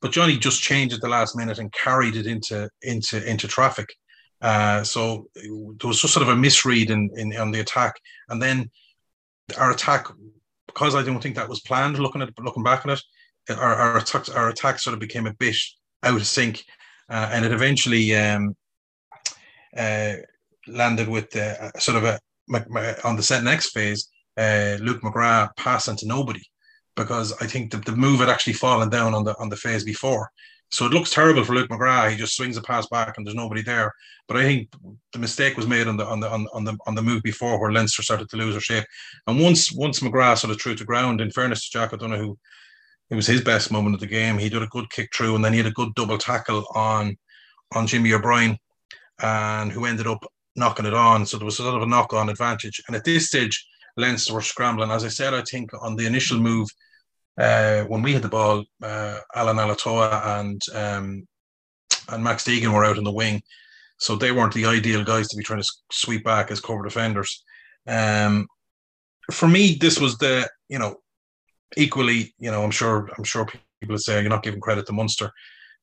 But 0.00 0.10
Johnny 0.10 0.38
just 0.38 0.62
changed 0.62 0.94
at 0.94 1.02
the 1.02 1.08
last 1.08 1.36
minute 1.36 1.58
and 1.58 1.72
carried 1.72 2.16
it 2.16 2.26
into 2.26 2.68
into 2.80 3.22
into 3.28 3.46
traffic. 3.46 3.94
Uh, 4.40 4.82
so 4.82 5.28
there 5.34 5.52
was 5.88 6.00
just 6.00 6.14
sort 6.14 6.26
of 6.26 6.32
a 6.32 6.36
misread 6.36 6.90
in, 6.90 7.10
in 7.14 7.36
on 7.36 7.52
the 7.52 7.60
attack. 7.60 7.94
And 8.30 8.42
then 8.42 8.70
our 9.58 9.70
attack, 9.70 10.08
because 10.66 10.94
I 10.94 11.02
don't 11.02 11.22
think 11.22 11.36
that 11.36 11.48
was 11.48 11.60
planned, 11.60 11.98
looking 11.98 12.22
at 12.22 12.30
looking 12.40 12.64
back 12.64 12.86
at 12.86 12.98
it, 13.48 13.58
our, 13.58 13.74
our 13.74 13.98
attack 13.98 14.34
our 14.34 14.48
attack 14.48 14.78
sort 14.78 14.94
of 14.94 15.00
became 15.00 15.26
a 15.26 15.34
bit 15.34 15.56
out 16.02 16.16
of 16.16 16.26
sync. 16.26 16.64
Uh, 17.08 17.28
and 17.30 17.44
it 17.44 17.52
eventually 17.52 18.16
um, 18.16 18.56
uh, 19.76 20.14
landed 20.66 21.06
with 21.06 21.36
uh, 21.36 21.70
sort 21.78 21.98
of 21.98 22.04
a, 22.04 22.18
on 23.04 23.16
the 23.16 23.22
set 23.22 23.44
next 23.44 23.70
phase, 23.70 24.08
uh, 24.36 24.76
Luke 24.80 25.02
McGrath 25.02 25.50
passing 25.56 25.96
to 25.96 26.06
nobody 26.06 26.42
because 26.96 27.32
I 27.40 27.46
think 27.46 27.70
the, 27.70 27.78
the 27.78 27.96
move 27.96 28.20
had 28.20 28.28
actually 28.28 28.54
fallen 28.54 28.90
down 28.90 29.14
on 29.14 29.24
the 29.24 29.36
on 29.38 29.48
the 29.48 29.56
phase 29.56 29.84
before. 29.84 30.30
So 30.70 30.86
it 30.86 30.92
looks 30.92 31.10
terrible 31.10 31.44
for 31.44 31.54
Luke 31.54 31.68
McGrath. 31.68 32.10
He 32.10 32.16
just 32.16 32.34
swings 32.34 32.56
a 32.56 32.62
pass 32.62 32.86
back 32.86 33.14
and 33.16 33.26
there's 33.26 33.34
nobody 33.34 33.60
there. 33.60 33.92
But 34.26 34.38
I 34.38 34.42
think 34.44 34.72
the 35.12 35.18
mistake 35.18 35.56
was 35.56 35.66
made 35.66 35.86
on 35.86 35.98
the 35.98 36.06
on 36.06 36.20
the 36.20 36.30
on, 36.30 36.64
the 36.64 36.76
on 36.86 36.94
the 36.94 37.02
move 37.02 37.22
before 37.22 37.60
where 37.60 37.72
Leinster 37.72 38.02
started 38.02 38.28
to 38.30 38.36
lose 38.36 38.54
their 38.54 38.60
shape. 38.60 38.84
And 39.26 39.40
once 39.40 39.72
once 39.72 40.00
McGrath 40.00 40.38
sort 40.38 40.52
of 40.52 40.60
threw 40.60 40.74
to 40.74 40.84
ground, 40.84 41.20
in 41.20 41.30
fairness 41.30 41.68
to 41.68 41.78
Jack 41.78 41.92
O'Donoghue, 41.92 42.36
it 43.10 43.14
was 43.14 43.26
his 43.26 43.42
best 43.42 43.70
moment 43.70 43.94
of 43.94 44.00
the 44.00 44.06
game. 44.06 44.38
He 44.38 44.48
did 44.48 44.62
a 44.62 44.68
good 44.68 44.88
kick 44.90 45.10
through 45.14 45.34
and 45.34 45.44
then 45.44 45.52
he 45.52 45.58
had 45.58 45.66
a 45.66 45.72
good 45.72 45.94
double 45.94 46.18
tackle 46.18 46.66
on 46.74 47.16
on 47.72 47.86
Jimmy 47.86 48.14
O'Brien 48.14 48.56
and 49.20 49.70
who 49.70 49.84
ended 49.84 50.06
up 50.06 50.24
knocking 50.56 50.86
it 50.86 50.94
on. 50.94 51.26
So 51.26 51.38
there 51.38 51.44
was 51.44 51.58
a 51.58 51.62
sort 51.62 51.76
of 51.76 51.82
a 51.82 51.86
knock 51.86 52.12
on 52.12 52.28
advantage. 52.28 52.82
And 52.86 52.96
at 52.96 53.04
this 53.04 53.28
stage, 53.28 53.66
Leinster 53.96 54.34
were 54.34 54.42
scrambling. 54.42 54.90
As 54.90 55.04
I 55.04 55.08
said, 55.08 55.34
I 55.34 55.42
think 55.42 55.70
on 55.80 55.96
the 55.96 56.06
initial 56.06 56.38
move, 56.38 56.68
uh, 57.38 57.82
when 57.84 58.02
we 58.02 58.12
had 58.12 58.22
the 58.22 58.28
ball, 58.28 58.64
uh, 58.82 59.18
Alan 59.34 59.56
Alatoa 59.56 60.40
and 60.40 60.62
um, 60.74 61.26
and 62.08 62.22
Max 62.22 62.44
Deegan 62.44 62.72
were 62.72 62.84
out 62.84 62.98
in 62.98 63.04
the 63.04 63.12
wing, 63.12 63.42
so 63.98 64.16
they 64.16 64.32
weren't 64.32 64.52
the 64.52 64.66
ideal 64.66 65.04
guys 65.04 65.28
to 65.28 65.36
be 65.36 65.42
trying 65.42 65.62
to 65.62 65.70
sweep 65.90 66.24
back 66.24 66.50
as 66.50 66.60
cover 66.60 66.82
defenders. 66.82 67.42
Um, 67.86 68.46
for 69.30 69.48
me, 69.48 69.78
this 69.80 69.98
was 69.98 70.18
the 70.18 70.48
you 70.68 70.78
know 70.78 70.96
equally 71.76 72.34
you 72.38 72.50
know 72.50 72.62
I'm 72.62 72.70
sure 72.70 73.08
I'm 73.16 73.24
sure 73.24 73.46
people 73.46 73.94
would 73.94 74.02
say 74.02 74.20
you're 74.20 74.28
not 74.28 74.42
giving 74.42 74.60
credit 74.60 74.86
to 74.86 74.92
Munster. 74.92 75.32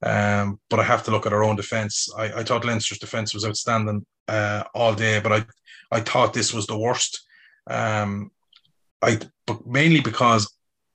Um, 0.02 0.60
but 0.70 0.80
I 0.80 0.84
have 0.84 1.04
to 1.04 1.12
look 1.12 1.26
at 1.26 1.34
our 1.34 1.44
own 1.44 1.58
defence. 1.58 2.10
I, 2.18 2.32
I, 2.40 2.44
thought 2.44 2.64
Leinster's 2.64 3.00
defence 3.00 3.34
was 3.34 3.46
outstanding 3.46 4.06
uh, 4.30 4.64
all 4.74 4.94
day, 4.94 5.20
but 5.20 5.34
I 5.34 5.46
I 5.92 6.00
thought 6.00 6.34
this 6.34 6.54
was 6.54 6.68
the 6.68 6.78
worst. 6.78 7.22
Um, 7.70 8.32
I 9.02 9.20
but 9.46 9.66
mainly 9.68 10.00
because 10.00 10.50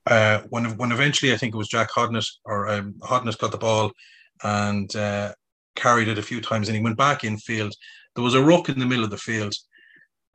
uh, 0.07 0.41
when 0.49 0.77
when 0.77 0.91
eventually 0.91 1.33
I 1.33 1.37
think 1.37 1.53
it 1.53 1.57
was 1.57 1.67
Jack 1.67 1.91
Hodnett 1.91 2.27
or 2.45 2.69
um, 2.69 2.95
Hodnett 3.01 3.37
got 3.39 3.51
the 3.51 3.57
ball 3.57 3.91
and 4.43 4.93
uh, 4.95 5.33
carried 5.75 6.07
it 6.07 6.17
a 6.17 6.23
few 6.23 6.41
times, 6.41 6.67
and 6.67 6.77
he 6.77 6.83
went 6.83 6.97
back 6.97 7.23
in 7.23 7.37
field. 7.37 7.73
There 8.15 8.23
was 8.23 8.33
a 8.33 8.43
ruck 8.43 8.69
in 8.69 8.79
the 8.79 8.85
middle 8.85 9.03
of 9.03 9.09
the 9.09 9.17
field, 9.17 9.53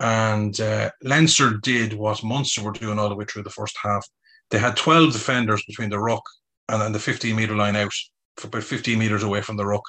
and 0.01 0.59
uh, 0.61 0.91
Leinster 1.03 1.59
did 1.59 1.95
what 1.95 2.23
Munster 2.25 2.63
were 2.63 2.73
doing 2.73 2.99
all 2.99 3.09
the 3.09 3.15
way 3.15 3.25
through 3.25 3.45
the 3.45 3.51
first 3.51 3.77
half. 3.83 4.07
They 4.51 4.59
had 4.59 4.77
twelve 4.77 5.13
defenders 5.13 5.65
between 5.67 5.91
the 5.91 5.99
ruck 5.99 6.25
and, 6.69 6.83
and 6.83 6.95
the 6.95 6.99
fifteen 6.99 7.37
meter 7.37 7.55
line 7.55 7.77
out, 7.77 7.95
about 8.43 8.64
fifteen 8.64 8.99
meters 8.99 9.23
away 9.23 9.43
from 9.43 9.57
the 9.57 9.66
ruck, 9.66 9.85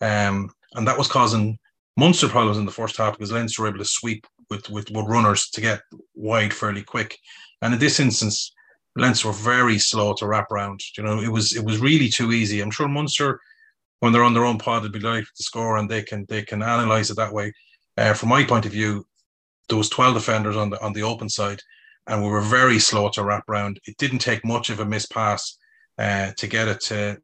um, 0.00 0.50
and 0.74 0.86
that 0.86 0.98
was 0.98 1.08
causing 1.08 1.58
Munster 1.96 2.28
problems 2.28 2.58
in 2.58 2.64
the 2.64 2.72
first 2.72 2.96
half 2.96 3.12
because 3.12 3.32
Leinster 3.32 3.62
were 3.62 3.68
able 3.68 3.78
to 3.78 3.84
sweep 3.84 4.26
with, 4.48 4.70
with, 4.70 4.90
with 4.90 5.06
runners 5.06 5.50
to 5.50 5.60
get 5.60 5.80
wide 6.14 6.54
fairly 6.54 6.82
quick. 6.82 7.18
And 7.62 7.74
in 7.74 7.80
this 7.80 8.00
instance, 8.00 8.52
Leinster 8.96 9.28
were 9.28 9.34
very 9.34 9.78
slow 9.78 10.14
to 10.14 10.26
wrap 10.26 10.50
around. 10.50 10.80
You 10.96 11.04
know, 11.04 11.20
it 11.20 11.28
was 11.28 11.54
it 11.54 11.64
was 11.64 11.78
really 11.78 12.08
too 12.08 12.32
easy. 12.32 12.60
I'm 12.60 12.70
sure 12.70 12.88
Munster, 12.88 13.40
when 14.00 14.12
they're 14.12 14.24
on 14.24 14.34
their 14.34 14.44
own 14.44 14.58
pod, 14.58 14.82
would 14.82 14.92
be 14.92 15.00
like 15.00 15.24
to 15.24 15.42
score 15.42 15.76
and 15.76 15.88
they 15.88 16.02
can 16.02 16.24
they 16.28 16.42
can 16.42 16.62
analyze 16.62 17.10
it 17.10 17.16
that 17.16 17.32
way. 17.32 17.52
Uh, 17.96 18.14
from 18.14 18.30
my 18.30 18.44
point 18.44 18.66
of 18.66 18.72
view, 18.72 19.06
there 19.68 19.78
was 19.78 19.90
12 19.90 20.14
defenders 20.14 20.56
on 20.56 20.70
the 20.70 20.82
on 20.82 20.92
the 20.92 21.02
open 21.02 21.28
side, 21.28 21.60
and 22.06 22.22
we 22.22 22.30
were 22.30 22.40
very 22.40 22.78
slow 22.78 23.10
to 23.10 23.22
wrap 23.22 23.48
around. 23.48 23.78
It 23.86 23.96
didn't 23.98 24.20
take 24.20 24.44
much 24.44 24.70
of 24.70 24.80
a 24.80 24.84
miss 24.84 25.06
pass 25.06 25.58
uh, 25.98 26.32
to 26.36 26.46
get 26.46 26.66
it 26.66 26.80
to 26.86 27.18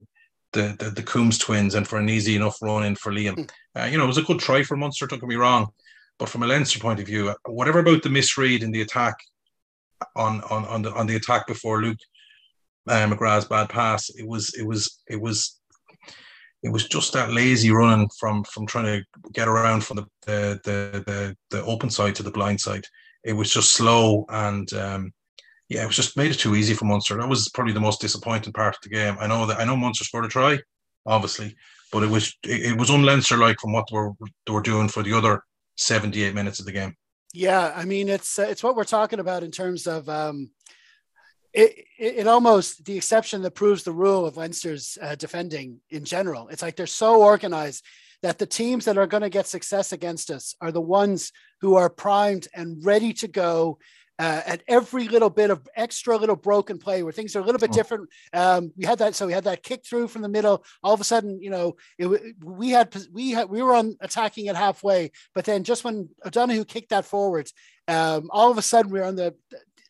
the, 0.57 0.77
the 0.79 0.91
the 0.91 1.03
Coombs 1.03 1.39
twins 1.39 1.75
and 1.75 1.87
for 1.87 1.99
an 1.99 2.09
easy 2.09 2.35
enough 2.35 2.59
run 2.63 2.85
in 2.85 2.97
for 2.97 3.13
Liam. 3.13 3.35
Hmm. 3.35 3.81
Uh, 3.81 3.85
you 3.85 3.99
know, 3.99 4.05
it 4.05 4.09
was 4.09 4.19
a 4.19 4.23
good 4.23 4.41
try 4.41 4.63
for 4.63 4.77
Munster. 4.77 5.07
Don't 5.07 5.21
get 5.21 5.29
me 5.29 5.37
wrong, 5.37 5.69
but 6.19 6.29
from 6.29 6.43
a 6.43 6.47
Leinster 6.47 6.81
point 6.81 7.01
of 7.01 7.07
view, 7.07 7.35
whatever 7.47 7.81
about 7.81 8.03
the 8.03 8.09
misread 8.09 8.63
in 8.63 8.71
the 8.71 8.83
attack 8.83 9.17
on 10.17 10.41
on 10.51 10.65
on 10.65 10.83
the 10.83 10.93
on 10.95 11.07
the 11.07 11.17
attack 11.17 11.47
before 11.47 11.83
Luke 11.83 11.99
uh, 12.89 13.07
McGrath's 13.07 13.47
bad 13.47 13.69
pass, 13.69 14.09
it 14.11 14.27
was 14.27 14.55
it 14.55 14.67
was 14.67 15.03
it 15.09 15.21
was 15.21 15.61
it 16.63 16.71
was 16.71 16.89
just 16.89 17.13
that 17.13 17.33
lazy 17.33 17.71
running 17.71 18.09
from 18.19 18.45
from 18.45 18.67
trying 18.67 18.87
to 18.87 19.05
get 19.33 19.49
around 19.49 19.85
from 19.85 19.97
the 19.99 20.07
the 20.27 20.61
the 20.65 21.05
the, 21.07 21.37
the 21.51 21.65
open 21.65 21.91
side 21.91 22.15
to 22.17 22.23
the 22.23 22.31
blind 22.31 22.61
side. 22.61 22.85
It 23.25 23.35
was 23.35 23.53
just 23.53 23.73
slow 23.73 24.25
and 24.29 24.73
um, 24.73 25.13
yeah, 25.69 25.83
it 25.83 25.87
was 25.87 25.97
just 25.97 26.17
made 26.17 26.31
it 26.31 26.39
too 26.39 26.55
easy 26.55 26.75
for 26.75 26.85
Munster. 26.85 27.17
That 27.17 27.29
was 27.29 27.49
probably 27.49 27.73
the 27.73 27.81
most 27.81 28.01
disappointing 28.01 28.53
part 28.53 28.77
of 28.77 28.83
the 28.83 28.89
game. 28.89 29.17
I 29.21 29.27
know 29.27 29.47
that 29.47 29.59
I 29.59 29.65
know 29.65 29.77
Munster 29.77 30.05
scored 30.05 30.25
a 30.25 30.29
try, 30.29 30.59
obviously, 31.05 31.57
but 31.93 32.03
it 32.03 32.11
was 32.11 32.37
it, 32.45 32.73
it 32.73 32.79
was 32.79 32.91
un 32.91 33.03
Leinster 33.03 33.37
like 33.37 33.59
from 33.61 33.73
what 33.73 33.87
they 33.91 33.97
were 33.97 34.13
they 34.47 34.53
were 34.53 34.63
doing 34.63 34.89
for 34.89 35.03
the 35.03 35.13
other 35.13 35.43
78 35.77 36.35
minutes 36.35 36.61
of 36.61 36.67
the 36.67 36.73
game. 36.73 36.95
Yeah, 37.35 37.73
I 37.75 37.85
mean 37.85 38.09
it's 38.09 38.39
uh, 38.39 38.47
it's 38.49 38.63
what 38.63 38.77
we're 38.77 38.85
talking 38.85 39.19
about 39.19 39.43
in 39.43 39.51
terms 39.51 39.87
of 39.89 40.09
um, 40.09 40.51
it, 41.53 41.85
it, 41.99 42.15
it, 42.19 42.27
almost 42.29 42.85
the 42.85 42.97
exception 42.97 43.43
that 43.43 43.53
proves 43.53 43.83
the 43.83 43.93
rule 43.93 44.25
of 44.25 44.37
Leinster's 44.37 44.97
uh, 45.03 45.17
defending 45.17 45.81
in 45.91 46.05
general. 46.05 46.49
It's 46.49 46.63
like 46.63 46.77
they're 46.77 46.87
so 46.87 47.23
organized 47.23 47.85
that 48.23 48.39
the 48.39 48.47
teams 48.47 48.85
that 48.85 48.99
are 48.99 49.07
going 49.07 49.23
to 49.23 49.31
get 49.31 49.47
success 49.47 49.93
against 49.93 50.31
us 50.31 50.55
are 50.61 50.73
the 50.73 50.81
ones 50.81 51.33
who 51.61 51.75
are 51.75 51.91
primed 51.91 52.49
and 52.55 52.85
ready 52.85 53.13
to 53.15 53.29
go 53.29 53.79
uh, 54.19 54.43
at 54.47 54.63
every 54.69 55.09
little 55.09 55.31
bit 55.31 55.51
of 55.51 55.69
extra 55.77 56.17
little 56.17 56.37
broken 56.37 56.79
play 56.79 57.03
where 57.03 57.13
things 57.13 57.37
are 57.37 57.41
a 57.41 57.45
little 57.45 57.59
bit 57.59 57.71
oh. 57.71 57.75
different. 57.75 58.09
Um, 58.33 58.73
we 58.77 58.85
had 58.85 58.99
that, 58.99 59.15
so 59.15 59.27
we 59.27 59.33
had 59.33 59.45
that 59.45 59.63
kick 59.63 59.85
through 59.85 60.09
from 60.09 60.23
the 60.23 60.29
middle. 60.29 60.65
All 60.83 60.95
of 60.95 61.01
a 61.01 61.05
sudden, 61.05 61.41
you 61.43 61.51
know, 61.51 61.77
it, 61.99 62.35
we 62.43 62.71
had 62.71 62.95
we 63.13 63.31
had 63.31 63.49
we 63.49 63.63
were 63.63 63.75
on 63.75 63.97
attacking 64.01 64.47
it 64.47 64.57
halfway, 64.57 65.13
but 65.35 65.45
then 65.45 65.65
just 65.65 65.85
when 65.85 66.09
O'Donoghue 66.25 66.65
kicked 66.65 66.91
that 66.91 67.05
forward, 67.05 67.51
um, 67.89 68.29
all 68.31 68.51
of 68.51 68.59
a 68.59 68.63
sudden 68.63 68.91
we 68.91 69.01
we're 69.01 69.07
on 69.07 69.17
the 69.17 69.35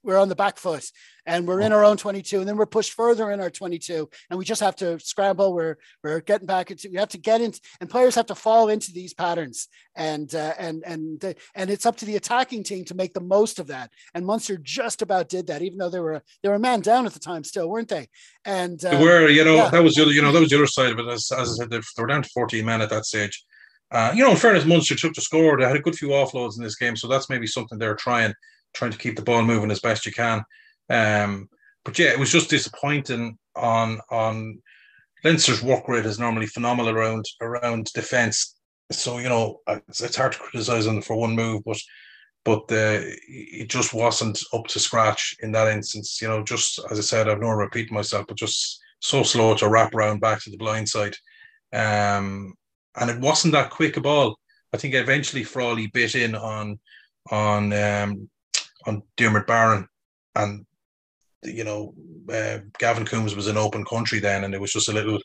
we're 0.06 0.18
on 0.18 0.28
the 0.28 0.36
back 0.36 0.56
foot 0.56 0.90
and 1.26 1.46
we're 1.46 1.60
in 1.60 1.72
our 1.72 1.84
own 1.84 1.96
22 1.96 2.38
and 2.38 2.48
then 2.48 2.56
we're 2.56 2.64
pushed 2.64 2.92
further 2.92 3.30
in 3.32 3.40
our 3.40 3.50
22 3.50 4.08
and 4.30 4.38
we 4.38 4.44
just 4.44 4.60
have 4.60 4.76
to 4.76 4.98
scramble. 5.00 5.52
We're 5.52 5.76
we're 6.02 6.20
getting 6.20 6.46
back 6.46 6.70
into 6.70 6.88
we 6.88 6.96
have 6.96 7.08
to 7.10 7.18
get 7.18 7.40
into 7.40 7.60
and 7.80 7.90
players 7.90 8.14
have 8.14 8.26
to 8.26 8.34
fall 8.34 8.68
into 8.68 8.92
these 8.92 9.12
patterns. 9.12 9.68
And 9.96 10.32
uh, 10.34 10.54
and 10.58 10.82
and 10.86 11.24
uh, 11.24 11.34
and 11.54 11.70
it's 11.70 11.86
up 11.86 11.96
to 11.96 12.04
the 12.04 12.16
attacking 12.16 12.62
team 12.62 12.84
to 12.86 12.94
make 12.94 13.14
the 13.14 13.20
most 13.20 13.58
of 13.58 13.66
that. 13.68 13.90
And 14.14 14.24
Munster 14.24 14.56
just 14.56 15.02
about 15.02 15.28
did 15.28 15.48
that 15.48 15.62
even 15.62 15.78
though 15.78 15.90
they 15.90 16.00
were 16.00 16.22
they 16.42 16.48
were 16.48 16.54
a 16.54 16.60
man 16.60 16.80
down 16.80 17.06
at 17.06 17.12
the 17.12 17.18
time 17.18 17.44
still 17.44 17.68
weren't 17.68 17.88
they? 17.88 18.08
And 18.44 18.82
uh, 18.84 18.90
they 18.90 19.02
were 19.02 19.28
you 19.28 19.44
know 19.44 19.56
yeah. 19.56 19.70
that 19.70 19.82
was 19.82 19.96
the 19.96 20.02
other 20.02 20.12
you 20.12 20.22
know 20.22 20.32
that 20.32 20.40
was 20.40 20.50
the 20.50 20.56
other 20.56 20.66
side 20.66 20.92
of 20.92 20.98
it. 20.98 21.08
As, 21.08 21.30
as 21.32 21.50
I 21.50 21.64
said 21.64 21.70
they 21.70 21.80
were 21.98 22.06
down 22.06 22.22
to 22.22 22.30
14 22.30 22.64
men 22.64 22.80
at 22.80 22.90
that 22.90 23.04
stage. 23.06 23.44
Uh, 23.92 24.12
you 24.14 24.24
know, 24.24 24.32
in 24.32 24.36
fairness, 24.36 24.64
Munster 24.64 24.96
took 24.96 25.14
the 25.14 25.20
score. 25.20 25.56
They 25.56 25.64
had 25.64 25.76
a 25.76 25.80
good 25.80 25.94
few 25.94 26.08
offloads 26.08 26.56
in 26.56 26.64
this 26.64 26.74
game, 26.74 26.96
so 26.96 27.06
that's 27.06 27.30
maybe 27.30 27.46
something 27.46 27.78
they're 27.78 27.94
trying. 27.94 28.34
Trying 28.76 28.92
to 28.92 28.98
keep 28.98 29.16
the 29.16 29.22
ball 29.22 29.42
moving 29.42 29.70
as 29.70 29.80
best 29.80 30.06
you 30.06 30.12
can. 30.12 30.44
Um, 30.90 31.48
but 31.84 31.98
yeah, 31.98 32.10
it 32.10 32.18
was 32.18 32.30
just 32.30 32.50
disappointing 32.50 33.38
on 33.54 34.00
on 34.10 34.60
Leinster's 35.24 35.62
work 35.62 35.88
rate 35.88 36.06
is 36.06 36.18
normally 36.18 36.46
phenomenal 36.46 36.92
around 36.92 37.24
around 37.40 37.86
defence. 37.94 38.54
So 38.92 39.18
you 39.18 39.28
know 39.28 39.60
it's, 39.68 40.02
it's 40.02 40.16
hard 40.16 40.32
to 40.32 40.38
criticise 40.38 40.84
them 40.84 41.02
for 41.02 41.16
one 41.16 41.34
move, 41.34 41.62
but 41.64 41.78
but 42.44 42.60
uh, 42.70 43.02
it 43.28 43.68
just 43.68 43.92
wasn't 43.92 44.38
up 44.52 44.66
to 44.68 44.78
scratch 44.78 45.36
in 45.40 45.50
that 45.52 45.68
instance. 45.68 46.20
You 46.22 46.28
know, 46.28 46.44
just 46.44 46.78
as 46.90 46.98
I 46.98 47.02
said, 47.02 47.28
I've 47.28 47.40
no 47.40 47.50
repeat 47.50 47.90
myself, 47.90 48.26
but 48.28 48.36
just 48.36 48.80
so 49.00 49.22
slow 49.22 49.54
to 49.56 49.68
wrap 49.68 49.94
around 49.94 50.20
back 50.20 50.42
to 50.42 50.50
the 50.50 50.56
blind 50.56 50.88
side. 50.88 51.16
Um, 51.72 52.54
and 52.96 53.10
it 53.10 53.20
wasn't 53.20 53.52
that 53.52 53.70
quick 53.70 53.96
a 53.96 54.00
ball. 54.00 54.38
I 54.72 54.76
think 54.76 54.94
eventually 54.94 55.42
Frawley 55.42 55.88
bit 55.88 56.14
in 56.14 56.34
on 56.34 56.78
on 57.30 57.72
um, 57.72 58.30
on 58.86 59.02
Diarmuid 59.16 59.46
Barron, 59.46 59.86
and 60.34 60.66
you 61.42 61.64
know 61.64 61.94
uh, 62.32 62.58
Gavin 62.78 63.04
Coombs 63.04 63.34
was 63.34 63.48
in 63.48 63.56
open 63.56 63.84
country 63.84 64.18
then, 64.18 64.44
and 64.44 64.54
it 64.54 64.60
was 64.60 64.72
just 64.72 64.88
a 64.88 64.92
little 64.92 65.18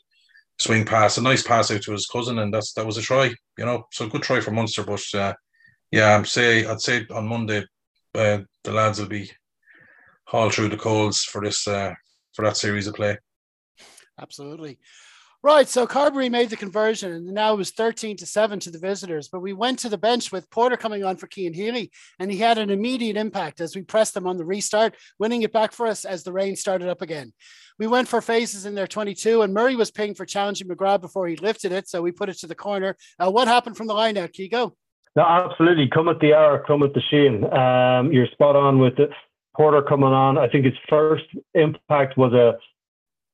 swing 0.58 0.84
pass, 0.84 1.18
a 1.18 1.22
nice 1.22 1.42
pass 1.42 1.70
out 1.70 1.82
to 1.82 1.92
his 1.92 2.06
cousin, 2.06 2.38
and 2.38 2.52
that's 2.52 2.72
that 2.74 2.86
was 2.86 2.96
a 2.96 3.02
try. 3.02 3.32
You 3.58 3.64
know, 3.64 3.86
so 3.92 4.08
good 4.08 4.22
try 4.22 4.40
for 4.40 4.50
Munster, 4.50 4.84
but 4.84 5.02
uh, 5.14 5.34
yeah, 5.90 6.14
I'm 6.14 6.24
say 6.24 6.66
I'd 6.66 6.80
say 6.80 7.06
on 7.14 7.26
Monday 7.26 7.64
uh, 8.14 8.38
the 8.64 8.72
lads 8.72 8.98
will 9.00 9.08
be 9.08 9.30
hauled 10.24 10.54
through 10.54 10.68
the 10.68 10.76
coals 10.76 11.22
for 11.22 11.42
this 11.42 11.66
uh, 11.66 11.94
for 12.34 12.44
that 12.44 12.56
series 12.56 12.86
of 12.86 12.94
play. 12.94 13.18
Absolutely. 14.20 14.78
Right, 15.44 15.68
so 15.68 15.88
Carbery 15.88 16.30
made 16.30 16.50
the 16.50 16.56
conversion, 16.56 17.10
and 17.10 17.26
now 17.26 17.52
it 17.52 17.56
was 17.56 17.72
13 17.72 18.16
to 18.18 18.26
7 18.26 18.60
to 18.60 18.70
the 18.70 18.78
visitors. 18.78 19.28
But 19.28 19.40
we 19.40 19.52
went 19.52 19.80
to 19.80 19.88
the 19.88 19.98
bench 19.98 20.30
with 20.30 20.48
Porter 20.50 20.76
coming 20.76 21.02
on 21.02 21.16
for 21.16 21.26
Cian 21.26 21.52
Healy, 21.52 21.90
and 22.20 22.30
he 22.30 22.38
had 22.38 22.58
an 22.58 22.70
immediate 22.70 23.16
impact 23.16 23.60
as 23.60 23.74
we 23.74 23.82
pressed 23.82 24.14
them 24.14 24.28
on 24.28 24.36
the 24.36 24.44
restart, 24.44 24.94
winning 25.18 25.42
it 25.42 25.52
back 25.52 25.72
for 25.72 25.88
us 25.88 26.04
as 26.04 26.22
the 26.22 26.32
rain 26.32 26.54
started 26.54 26.88
up 26.88 27.02
again. 27.02 27.32
We 27.76 27.88
went 27.88 28.06
for 28.06 28.20
phases 28.20 28.66
in 28.66 28.76
their 28.76 28.86
22, 28.86 29.42
and 29.42 29.52
Murray 29.52 29.74
was 29.74 29.90
pinged 29.90 30.16
for 30.16 30.24
challenging 30.24 30.68
McGrath 30.68 31.00
before 31.00 31.26
he 31.26 31.34
lifted 31.34 31.72
it, 31.72 31.88
so 31.88 32.02
we 32.02 32.12
put 32.12 32.28
it 32.28 32.38
to 32.38 32.46
the 32.46 32.54
corner. 32.54 32.96
Uh, 33.18 33.28
what 33.28 33.48
happened 33.48 33.76
from 33.76 33.88
the 33.88 33.94
line 33.94 34.16
out, 34.16 34.30
Keego? 34.30 34.70
No, 35.16 35.24
absolutely. 35.24 35.88
Come 35.88 36.08
at 36.08 36.20
the 36.20 36.34
hour, 36.34 36.62
come 36.64 36.84
at 36.84 36.94
the 36.94 37.02
Sheehan. 37.10 37.52
Um, 37.52 38.12
you're 38.12 38.28
spot 38.28 38.54
on 38.54 38.78
with 38.78 39.00
it. 39.00 39.10
Porter 39.56 39.82
coming 39.82 40.06
on. 40.06 40.38
I 40.38 40.48
think 40.48 40.66
his 40.66 40.74
first 40.88 41.24
impact 41.54 42.16
was 42.16 42.32
a 42.32 42.56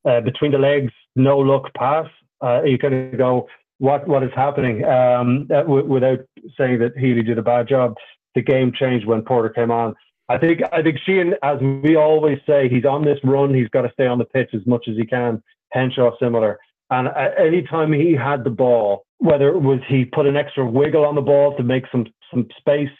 uh, 0.08 0.20
between 0.20 0.52
the 0.52 0.58
legs, 0.58 0.92
no 1.18 1.38
look 1.38 1.72
pass. 1.74 2.06
Uh, 2.40 2.62
you 2.62 2.78
kind 2.78 2.94
of 2.94 3.18
go, 3.18 3.48
what 3.78 4.06
what 4.08 4.22
is 4.22 4.30
happening? 4.34 4.84
Um, 4.84 5.48
uh, 5.50 5.62
w- 5.62 5.86
without 5.86 6.20
saying 6.56 6.78
that 6.80 6.96
Healy 6.96 7.22
did 7.22 7.38
a 7.38 7.42
bad 7.42 7.68
job, 7.68 7.94
the 8.34 8.42
game 8.42 8.72
changed 8.72 9.06
when 9.06 9.22
Porter 9.22 9.48
came 9.50 9.70
on. 9.70 9.94
I 10.28 10.38
think 10.38 10.60
I 10.72 10.82
think 10.82 10.98
Sheehan, 11.04 11.34
as 11.42 11.58
we 11.60 11.96
always 11.96 12.38
say, 12.46 12.68
he's 12.68 12.84
on 12.84 13.04
this 13.04 13.18
run. 13.24 13.54
He's 13.54 13.68
got 13.68 13.82
to 13.82 13.92
stay 13.92 14.06
on 14.06 14.18
the 14.18 14.24
pitch 14.24 14.50
as 14.54 14.66
much 14.66 14.86
as 14.88 14.96
he 14.96 15.06
can. 15.06 15.42
Henshaw 15.72 16.12
similar, 16.18 16.58
and 16.90 17.08
any 17.38 17.62
time 17.62 17.92
he 17.92 18.14
had 18.14 18.44
the 18.44 18.50
ball, 18.50 19.04
whether 19.18 19.48
it 19.48 19.60
was 19.60 19.80
he 19.88 20.04
put 20.04 20.26
an 20.26 20.36
extra 20.36 20.64
wiggle 20.64 21.04
on 21.04 21.14
the 21.14 21.20
ball 21.20 21.56
to 21.56 21.62
make 21.62 21.84
some 21.92 22.06
some 22.30 22.46
space, 22.58 22.90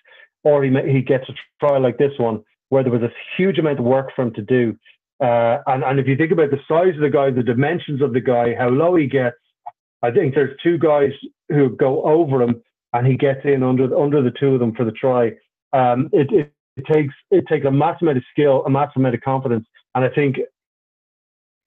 or 0.44 0.62
he 0.62 0.70
he 0.90 1.00
gets 1.00 1.28
a 1.28 1.32
try 1.60 1.78
like 1.78 1.98
this 1.98 2.12
one 2.18 2.42
where 2.70 2.82
there 2.82 2.92
was 2.92 3.02
a 3.02 3.12
huge 3.36 3.58
amount 3.58 3.78
of 3.78 3.84
work 3.84 4.10
for 4.14 4.22
him 4.22 4.34
to 4.34 4.42
do. 4.42 4.76
Uh, 5.20 5.58
and, 5.66 5.82
and 5.82 5.98
if 5.98 6.06
you 6.06 6.16
think 6.16 6.32
about 6.32 6.50
the 6.50 6.60
size 6.68 6.94
of 6.94 7.00
the 7.00 7.10
guy, 7.10 7.30
the 7.30 7.42
dimensions 7.42 8.00
of 8.00 8.12
the 8.12 8.20
guy, 8.20 8.54
how 8.54 8.68
low 8.68 8.94
he 8.94 9.06
gets, 9.06 9.36
I 10.02 10.10
think 10.10 10.34
there's 10.34 10.56
two 10.62 10.78
guys 10.78 11.10
who 11.48 11.70
go 11.70 12.02
over 12.04 12.42
him 12.42 12.62
and 12.92 13.06
he 13.06 13.16
gets 13.16 13.40
in 13.44 13.62
under 13.62 13.94
under 13.98 14.22
the 14.22 14.30
two 14.30 14.54
of 14.54 14.60
them 14.60 14.74
for 14.74 14.84
the 14.84 14.92
try. 14.92 15.32
Um, 15.72 16.08
it, 16.12 16.30
it, 16.32 16.52
it 16.76 16.84
takes 16.90 17.14
it 17.30 17.44
takes 17.48 17.66
a 17.66 17.70
massive 17.70 18.02
amount 18.02 18.18
of 18.18 18.24
skill, 18.30 18.64
a 18.64 18.70
massive 18.70 18.96
amount 18.96 19.16
of 19.16 19.20
confidence, 19.22 19.66
and 19.94 20.04
I 20.04 20.08
think 20.08 20.36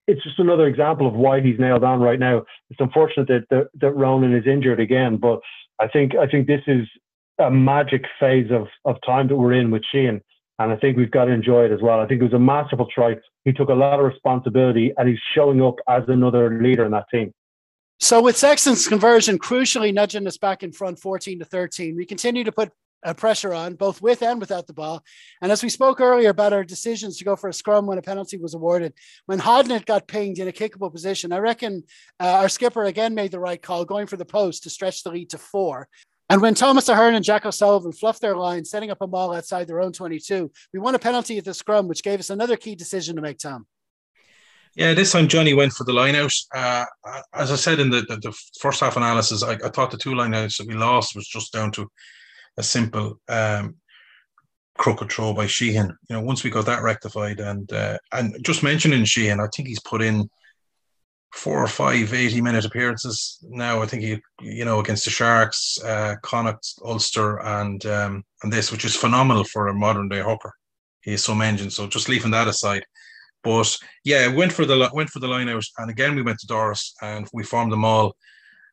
it's 0.07 0.23
just 0.23 0.39
another 0.39 0.67
example 0.67 1.07
of 1.07 1.13
why 1.13 1.41
he's 1.41 1.59
nailed 1.59 1.83
on 1.83 1.99
right 1.99 2.19
now. 2.19 2.43
It's 2.69 2.79
unfortunate 2.79 3.27
that 3.27 3.45
that, 3.49 3.67
that 3.81 3.91
Ronan 3.91 4.35
is 4.35 4.47
injured 4.47 4.79
again, 4.79 5.17
but 5.17 5.41
I 5.79 5.87
think 5.87 6.15
I 6.15 6.25
think 6.27 6.47
this 6.47 6.63
is 6.67 6.87
a 7.37 7.51
magic 7.51 8.05
phase 8.19 8.49
of 8.51 8.67
of 8.85 8.95
time 9.05 9.27
that 9.27 9.35
we're 9.35 9.53
in 9.53 9.71
with 9.71 9.83
Sheehan 9.91 10.21
and 10.59 10.71
I 10.71 10.75
think 10.77 10.97
we've 10.97 11.11
got 11.11 11.25
to 11.25 11.31
enjoy 11.31 11.65
it 11.65 11.71
as 11.71 11.81
well. 11.81 11.99
I 11.99 12.07
think 12.07 12.21
it 12.21 12.25
was 12.25 12.33
a 12.33 12.39
masterful 12.39 12.87
try. 12.93 13.15
He 13.45 13.53
took 13.53 13.69
a 13.69 13.73
lot 13.73 13.99
of 13.99 14.05
responsibility 14.05 14.93
and 14.97 15.09
he's 15.09 15.19
showing 15.33 15.61
up 15.61 15.75
as 15.87 16.03
another 16.07 16.61
leader 16.61 16.85
in 16.85 16.91
that 16.91 17.05
team. 17.09 17.33
So 17.99 18.21
with 18.21 18.35
Sexton's 18.35 18.87
conversion 18.87 19.37
crucially 19.37 19.93
nudging 19.93 20.25
us 20.27 20.37
back 20.37 20.63
in 20.63 20.71
front 20.71 20.99
14 20.99 21.39
to 21.39 21.45
13, 21.45 21.95
we 21.95 22.05
continue 22.05 22.43
to 22.43 22.51
put 22.51 22.71
uh, 23.03 23.13
pressure 23.13 23.53
on 23.53 23.75
both 23.75 24.01
with 24.01 24.21
and 24.21 24.39
without 24.39 24.67
the 24.67 24.73
ball. 24.73 25.03
And 25.41 25.51
as 25.51 25.63
we 25.63 25.69
spoke 25.69 25.99
earlier 25.99 26.29
about 26.29 26.53
our 26.53 26.63
decisions 26.63 27.17
to 27.17 27.25
go 27.25 27.35
for 27.35 27.49
a 27.49 27.53
scrum 27.53 27.85
when 27.85 27.97
a 27.97 28.01
penalty 28.01 28.37
was 28.37 28.53
awarded, 28.53 28.93
when 29.25 29.39
Hodnett 29.39 29.85
got 29.85 30.07
pinged 30.07 30.39
in 30.39 30.47
a 30.47 30.51
kickable 30.51 30.91
position, 30.91 31.31
I 31.31 31.39
reckon 31.39 31.83
uh, 32.19 32.37
our 32.41 32.49
skipper 32.49 32.83
again 32.83 33.15
made 33.15 33.31
the 33.31 33.39
right 33.39 33.61
call, 33.61 33.85
going 33.85 34.07
for 34.07 34.17
the 34.17 34.25
post 34.25 34.63
to 34.63 34.69
stretch 34.69 35.03
the 35.03 35.11
lead 35.11 35.29
to 35.31 35.37
four. 35.37 35.87
And 36.31 36.41
when 36.41 36.53
Thomas 36.53 36.87
Ahern 36.87 37.13
and 37.15 37.25
Jack 37.25 37.45
O'Sullivan 37.45 37.91
fluffed 37.91 38.21
their 38.21 38.37
line, 38.37 38.63
setting 38.63 38.89
up 38.89 39.01
a 39.01 39.07
maul 39.07 39.35
outside 39.35 39.67
their 39.67 39.81
own 39.81 39.91
22, 39.91 40.49
we 40.71 40.79
won 40.79 40.95
a 40.95 40.99
penalty 40.99 41.37
at 41.37 41.43
the 41.43 41.53
scrum, 41.53 41.89
which 41.89 42.03
gave 42.03 42.21
us 42.21 42.29
another 42.29 42.55
key 42.55 42.73
decision 42.73 43.17
to 43.17 43.21
make, 43.21 43.37
Tom. 43.37 43.67
Yeah, 44.73 44.93
this 44.93 45.11
time 45.11 45.27
Johnny 45.27 45.53
went 45.53 45.73
for 45.73 45.83
the 45.83 45.91
line 45.91 46.15
out. 46.15 46.31
Uh, 46.55 46.85
as 47.33 47.51
I 47.51 47.57
said 47.57 47.81
in 47.81 47.89
the, 47.89 48.03
the, 48.03 48.15
the 48.15 48.37
first 48.61 48.79
half 48.79 48.95
analysis, 48.95 49.43
I, 49.43 49.55
I, 49.55 49.69
thought 49.71 49.91
the 49.91 49.97
two 49.97 50.15
line 50.15 50.33
outs 50.33 50.57
that 50.57 50.67
we 50.67 50.73
lost 50.73 51.17
was 51.17 51.27
just 51.27 51.51
down 51.51 51.69
to 51.73 51.91
a 52.55 52.63
simple 52.63 53.19
um, 53.27 53.75
crooked 54.77 55.11
throw 55.11 55.33
by 55.33 55.47
Sheehan. 55.47 55.93
You 56.09 56.15
know, 56.15 56.21
once 56.21 56.45
we 56.45 56.49
got 56.49 56.65
that 56.67 56.81
rectified, 56.81 57.41
and 57.41 57.69
uh, 57.73 57.97
and 58.13 58.41
just 58.45 58.63
mentioning 58.63 59.03
Sheehan, 59.03 59.41
I 59.41 59.47
think 59.53 59.67
he's 59.67 59.81
put 59.81 60.01
in 60.01 60.29
four 61.33 61.63
or 61.63 61.67
five 61.67 62.13
80 62.13 62.41
minute 62.41 62.65
appearances 62.65 63.37
now. 63.43 63.81
I 63.81 63.85
think 63.85 64.03
he, 64.03 64.21
you 64.41 64.65
know, 64.65 64.79
against 64.79 65.05
the 65.05 65.11
Sharks, 65.11 65.77
uh, 65.83 66.15
Connacht, 66.21 66.73
Ulster, 66.83 67.39
and 67.41 67.85
um, 67.85 68.23
and 68.43 68.51
this, 68.51 68.71
which 68.71 68.85
is 68.85 68.95
phenomenal 68.95 69.43
for 69.43 69.67
a 69.67 69.73
modern 69.73 70.09
day 70.09 70.21
hooker. 70.21 70.53
He 71.01 71.13
is 71.13 71.23
some 71.23 71.41
engine. 71.41 71.69
So 71.69 71.87
just 71.87 72.09
leaving 72.09 72.31
that 72.31 72.47
aside, 72.47 72.83
but 73.43 73.75
yeah, 74.03 74.27
went 74.27 74.53
for 74.53 74.65
the 74.65 74.89
went 74.93 75.09
for 75.09 75.19
the 75.19 75.27
line 75.27 75.49
out, 75.49 75.63
and 75.77 75.89
again 75.89 76.15
we 76.15 76.21
went 76.21 76.39
to 76.39 76.47
Doris 76.47 76.93
and 77.01 77.27
we 77.33 77.43
formed 77.43 77.71
them 77.71 77.85
all, 77.85 78.15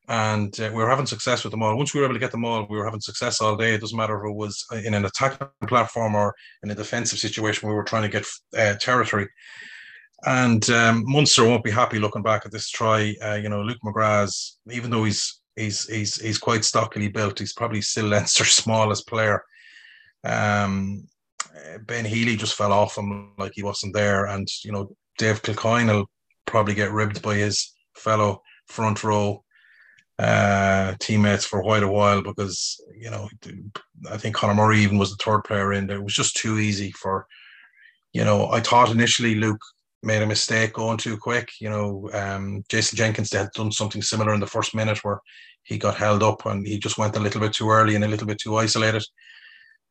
and 0.08 0.58
uh, 0.60 0.70
we 0.72 0.82
were 0.82 0.90
having 0.90 1.06
success 1.06 1.44
with 1.44 1.52
them 1.52 1.62
all. 1.62 1.76
Once 1.76 1.94
we 1.94 2.00
were 2.00 2.06
able 2.06 2.14
to 2.14 2.20
get 2.20 2.32
them 2.32 2.44
all, 2.44 2.66
we 2.68 2.76
were 2.76 2.84
having 2.84 3.00
success 3.00 3.40
all 3.40 3.56
day. 3.56 3.74
It 3.74 3.80
doesn't 3.80 3.96
matter 3.96 4.18
if 4.18 4.30
it 4.30 4.34
was 4.34 4.64
in 4.84 4.94
an 4.94 5.04
attacking 5.04 5.48
platform 5.66 6.14
or 6.14 6.34
in 6.62 6.70
a 6.70 6.74
defensive 6.74 7.18
situation. 7.18 7.68
We 7.68 7.74
were 7.74 7.84
trying 7.84 8.02
to 8.02 8.08
get 8.08 8.26
uh, 8.56 8.74
territory. 8.80 9.28
And 10.26 10.68
um, 10.70 11.04
Munster 11.06 11.44
won't 11.44 11.64
be 11.64 11.70
happy 11.70 11.98
looking 11.98 12.22
back 12.22 12.44
at 12.44 12.52
this 12.52 12.68
try. 12.70 13.14
Uh, 13.22 13.34
you 13.34 13.48
know, 13.48 13.62
Luke 13.62 13.78
McGrath's, 13.84 14.58
even 14.70 14.90
though 14.90 15.04
he's 15.04 15.40
he's 15.54 15.86
he's 15.86 16.20
he's 16.20 16.38
quite 16.38 16.64
stockily 16.64 17.08
built, 17.08 17.38
he's 17.38 17.52
probably 17.52 17.80
still 17.80 18.06
Leinster's 18.08 18.52
smallest 18.52 19.06
player. 19.06 19.42
Um, 20.24 21.06
ben 21.82 22.04
Healy 22.04 22.36
just 22.36 22.56
fell 22.56 22.72
off 22.72 22.98
him 22.98 23.32
like 23.38 23.52
he 23.54 23.62
wasn't 23.62 23.94
there, 23.94 24.26
and 24.26 24.48
you 24.64 24.72
know 24.72 24.90
Dave 25.18 25.42
Kilcoyne 25.42 25.86
will 25.86 26.10
probably 26.46 26.74
get 26.74 26.92
ribbed 26.92 27.22
by 27.22 27.36
his 27.36 27.72
fellow 27.94 28.42
front 28.66 29.02
row 29.04 29.44
uh, 30.18 30.94
teammates 30.98 31.44
for 31.44 31.62
quite 31.62 31.82
a 31.82 31.88
while 31.88 32.22
because 32.22 32.80
you 32.96 33.10
know 33.10 33.28
I 34.10 34.16
think 34.16 34.34
Conor 34.34 34.54
Murray 34.54 34.80
even 34.80 34.98
was 34.98 35.10
the 35.10 35.22
third 35.22 35.44
player 35.44 35.72
in 35.72 35.86
there. 35.86 35.98
It 35.98 36.04
was 36.04 36.14
just 36.14 36.36
too 36.36 36.58
easy 36.58 36.90
for 36.90 37.26
you 38.12 38.24
know. 38.24 38.50
I 38.50 38.60
thought 38.60 38.90
initially 38.90 39.36
Luke 39.36 39.62
made 40.02 40.22
a 40.22 40.26
mistake 40.26 40.74
going 40.74 40.98
too 40.98 41.16
quick. 41.16 41.48
You 41.60 41.70
know, 41.70 42.10
um, 42.12 42.64
Jason 42.68 42.96
Jenkins 42.96 43.32
had 43.32 43.50
done 43.52 43.72
something 43.72 44.02
similar 44.02 44.34
in 44.34 44.40
the 44.40 44.46
first 44.46 44.74
minute 44.74 44.98
where 45.02 45.20
he 45.64 45.78
got 45.78 45.96
held 45.96 46.22
up 46.22 46.46
and 46.46 46.66
he 46.66 46.78
just 46.78 46.98
went 46.98 47.16
a 47.16 47.20
little 47.20 47.40
bit 47.40 47.52
too 47.52 47.70
early 47.70 47.94
and 47.94 48.04
a 48.04 48.08
little 48.08 48.26
bit 48.26 48.38
too 48.38 48.56
isolated. 48.56 49.04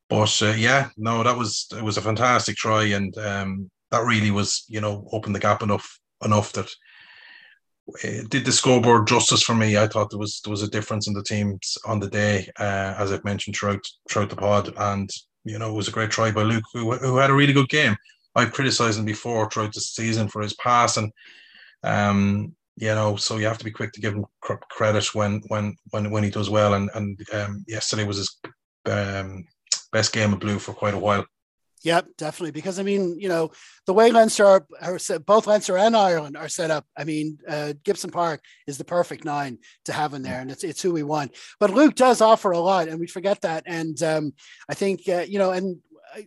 But 0.10 0.42
uh, 0.42 0.54
yeah, 0.58 0.90
no, 0.98 1.24
that 1.24 1.38
was 1.38 1.68
it 1.76 1.84
was 1.84 1.98
a 1.98 2.02
fantastic 2.02 2.56
try, 2.56 2.86
and 2.86 3.16
um, 3.18 3.70
that 3.92 4.06
really 4.06 4.32
was 4.32 4.66
you 4.70 4.80
know 4.80 5.08
opened 5.12 5.36
the 5.36 5.40
gap 5.40 5.62
enough 5.62 6.00
enough 6.24 6.54
that 6.54 6.70
it 8.04 8.30
did 8.30 8.46
the 8.46 8.52
scoreboard 8.52 9.08
justice 9.08 9.44
for 9.44 9.56
me. 9.56 9.78
I 9.78 9.88
thought 9.88 10.10
there 10.10 10.20
was 10.20 10.42
there 10.44 10.52
was 10.52 10.64
a 10.64 10.70
difference 10.70 11.08
in 11.08 11.14
the 11.14 11.24
teams 11.24 11.78
on 11.86 12.00
the 12.00 12.10
day, 12.10 12.50
uh, 12.60 12.96
as 12.98 13.12
I've 13.12 13.26
mentioned 13.26 13.56
throughout 13.56 13.86
throughout 14.10 14.30
the 14.30 14.36
pod, 14.36 14.74
and 14.78 15.10
you 15.44 15.60
know 15.60 15.70
it 15.72 15.76
was 15.76 15.90
a 15.90 15.92
great 15.92 16.12
try 16.12 16.32
by 16.32 16.44
Luke, 16.44 16.64
who, 16.74 16.94
who 16.94 17.18
had 17.18 17.30
a 17.30 17.36
really 17.36 17.54
good 17.54 17.70
game. 17.70 17.96
I've 18.38 18.54
criticised 18.54 19.00
him 19.00 19.06
before 19.06 19.50
throughout 19.50 19.74
the 19.74 19.82
season 19.82 20.28
for 20.28 20.42
his 20.42 20.54
passing. 20.54 21.12
Um, 21.84 22.56
you 22.76 22.94
know, 22.94 23.16
so 23.16 23.38
you 23.38 23.48
have 23.48 23.58
to 23.58 23.66
be 23.66 23.72
quick 23.72 23.92
to 23.94 24.02
give 24.02 24.14
him 24.14 24.26
credit 24.42 25.16
when 25.16 25.42
when 25.48 25.76
when 25.90 26.12
when 26.12 26.24
he 26.24 26.30
does 26.30 26.50
well. 26.50 26.76
And 26.76 26.90
and 26.94 27.20
um, 27.34 27.66
yesterday 27.68 28.04
was 28.06 28.18
his 28.18 28.40
um, 28.86 29.46
best 29.92 30.14
game 30.14 30.32
of 30.32 30.40
blue 30.40 30.60
for 30.60 30.74
quite 30.74 30.94
a 30.94 31.00
while. 31.00 31.26
Yep, 31.84 32.08
definitely. 32.18 32.52
Because 32.52 32.80
I 32.80 32.84
mean, 32.84 33.20
you 33.20 33.30
know, 33.30 33.52
the 33.86 33.94
way 33.94 34.12
Leinster 34.12 34.46
are, 34.46 34.68
are 34.82 34.98
set, 34.98 35.26
both 35.26 35.46
Leinster 35.46 35.78
and 35.78 35.96
Ireland 35.96 36.36
are 36.36 36.50
set 36.50 36.72
up. 36.72 36.86
I 36.98 37.04
mean, 37.04 37.38
uh, 37.48 37.74
Gibson 37.84 38.10
Park 38.10 38.42
is 38.66 38.78
the 38.78 38.84
perfect 38.84 39.24
nine 39.26 39.60
to 39.86 39.94
have 39.94 40.14
in 40.14 40.24
there, 40.24 40.42
and 40.42 40.50
it's 40.50 40.64
it's 40.64 40.82
who 40.82 40.92
we 40.92 41.04
want. 41.04 41.36
But 41.60 41.70
Luke 41.70 41.96
does 41.96 42.20
offer 42.20 42.52
a 42.52 42.60
lot, 42.60 42.88
and 42.88 43.00
we 43.00 43.08
forget 43.08 43.42
that. 43.42 43.64
And 43.68 44.02
um, 44.02 44.34
I 44.68 44.74
think 44.74 45.08
uh, 45.08 45.26
you 45.28 45.38
know, 45.38 45.52
and 45.52 45.78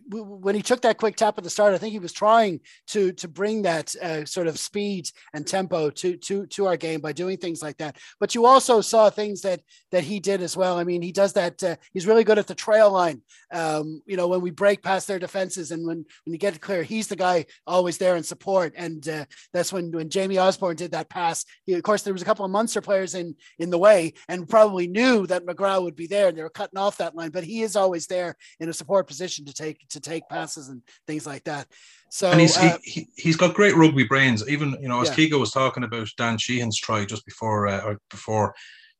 when 0.09 0.55
he 0.55 0.61
took 0.61 0.81
that 0.81 0.97
quick 0.97 1.15
tap 1.15 1.37
at 1.37 1.43
the 1.43 1.49
start, 1.49 1.73
I 1.73 1.77
think 1.77 1.91
he 1.91 1.99
was 1.99 2.13
trying 2.13 2.59
to 2.87 3.11
to 3.13 3.27
bring 3.27 3.63
that 3.63 3.93
uh, 4.01 4.25
sort 4.25 4.47
of 4.47 4.59
speed 4.59 5.09
and 5.33 5.45
tempo 5.45 5.89
to 5.89 6.17
to 6.17 6.45
to 6.47 6.67
our 6.67 6.77
game 6.77 7.01
by 7.01 7.11
doing 7.11 7.37
things 7.37 7.61
like 7.61 7.77
that. 7.77 7.97
But 8.19 8.35
you 8.35 8.45
also 8.45 8.81
saw 8.81 9.09
things 9.09 9.41
that 9.41 9.61
that 9.91 10.03
he 10.03 10.19
did 10.19 10.41
as 10.41 10.55
well. 10.55 10.77
I 10.77 10.83
mean, 10.83 11.01
he 11.01 11.11
does 11.11 11.33
that. 11.33 11.63
Uh, 11.63 11.75
he's 11.93 12.07
really 12.07 12.23
good 12.23 12.39
at 12.39 12.47
the 12.47 12.55
trail 12.55 12.91
line. 12.91 13.21
Um, 13.51 14.01
you 14.05 14.17
know, 14.17 14.27
when 14.27 14.41
we 14.41 14.51
break 14.51 14.81
past 14.81 15.07
their 15.07 15.19
defenses 15.19 15.71
and 15.71 15.85
when 15.85 16.05
when 16.25 16.33
you 16.33 16.37
get 16.37 16.55
it 16.55 16.61
clear, 16.61 16.83
he's 16.83 17.07
the 17.07 17.15
guy 17.15 17.45
always 17.67 17.97
there 17.97 18.15
in 18.15 18.23
support. 18.23 18.73
And 18.75 19.07
uh, 19.07 19.25
that's 19.53 19.73
when 19.73 19.91
when 19.91 20.09
Jamie 20.09 20.37
Osborne 20.37 20.75
did 20.75 20.91
that 20.91 21.09
pass. 21.09 21.45
He, 21.65 21.73
of 21.73 21.83
course, 21.83 22.03
there 22.03 22.13
was 22.13 22.21
a 22.21 22.25
couple 22.25 22.45
of 22.45 22.51
Munster 22.51 22.81
players 22.81 23.15
in 23.15 23.35
in 23.59 23.69
the 23.69 23.77
way 23.77 24.13
and 24.27 24.49
probably 24.49 24.87
knew 24.87 25.27
that 25.27 25.45
McGrath 25.45 25.83
would 25.83 25.95
be 25.95 26.07
there. 26.07 26.29
And 26.29 26.37
they 26.37 26.43
were 26.43 26.49
cutting 26.49 26.79
off 26.79 26.97
that 26.97 27.15
line, 27.15 27.31
but 27.31 27.43
he 27.43 27.61
is 27.61 27.75
always 27.75 28.07
there 28.07 28.35
in 28.59 28.69
a 28.69 28.73
support 28.73 29.07
position 29.07 29.45
to 29.45 29.53
take 29.53 29.70
to 29.89 29.99
take 29.99 30.27
passes 30.29 30.69
and 30.69 30.81
things 31.07 31.25
like 31.25 31.43
that. 31.45 31.67
So 32.09 32.31
and 32.31 32.41
he's 32.41 32.57
uh, 32.57 32.77
he, 32.83 33.07
he 33.15 33.29
has 33.29 33.35
got 33.35 33.53
great 33.53 33.75
rugby 33.75 34.03
brains. 34.03 34.47
Even 34.49 34.77
you 34.81 34.87
know, 34.87 35.01
as 35.01 35.09
yeah. 35.09 35.15
Keego 35.15 35.39
was 35.39 35.51
talking 35.51 35.83
about 35.83 36.07
Dan 36.17 36.37
Sheehan's 36.37 36.77
try 36.77 37.05
just 37.05 37.25
before 37.25 37.67
uh, 37.67 37.81
or 37.81 37.99
before 38.09 38.53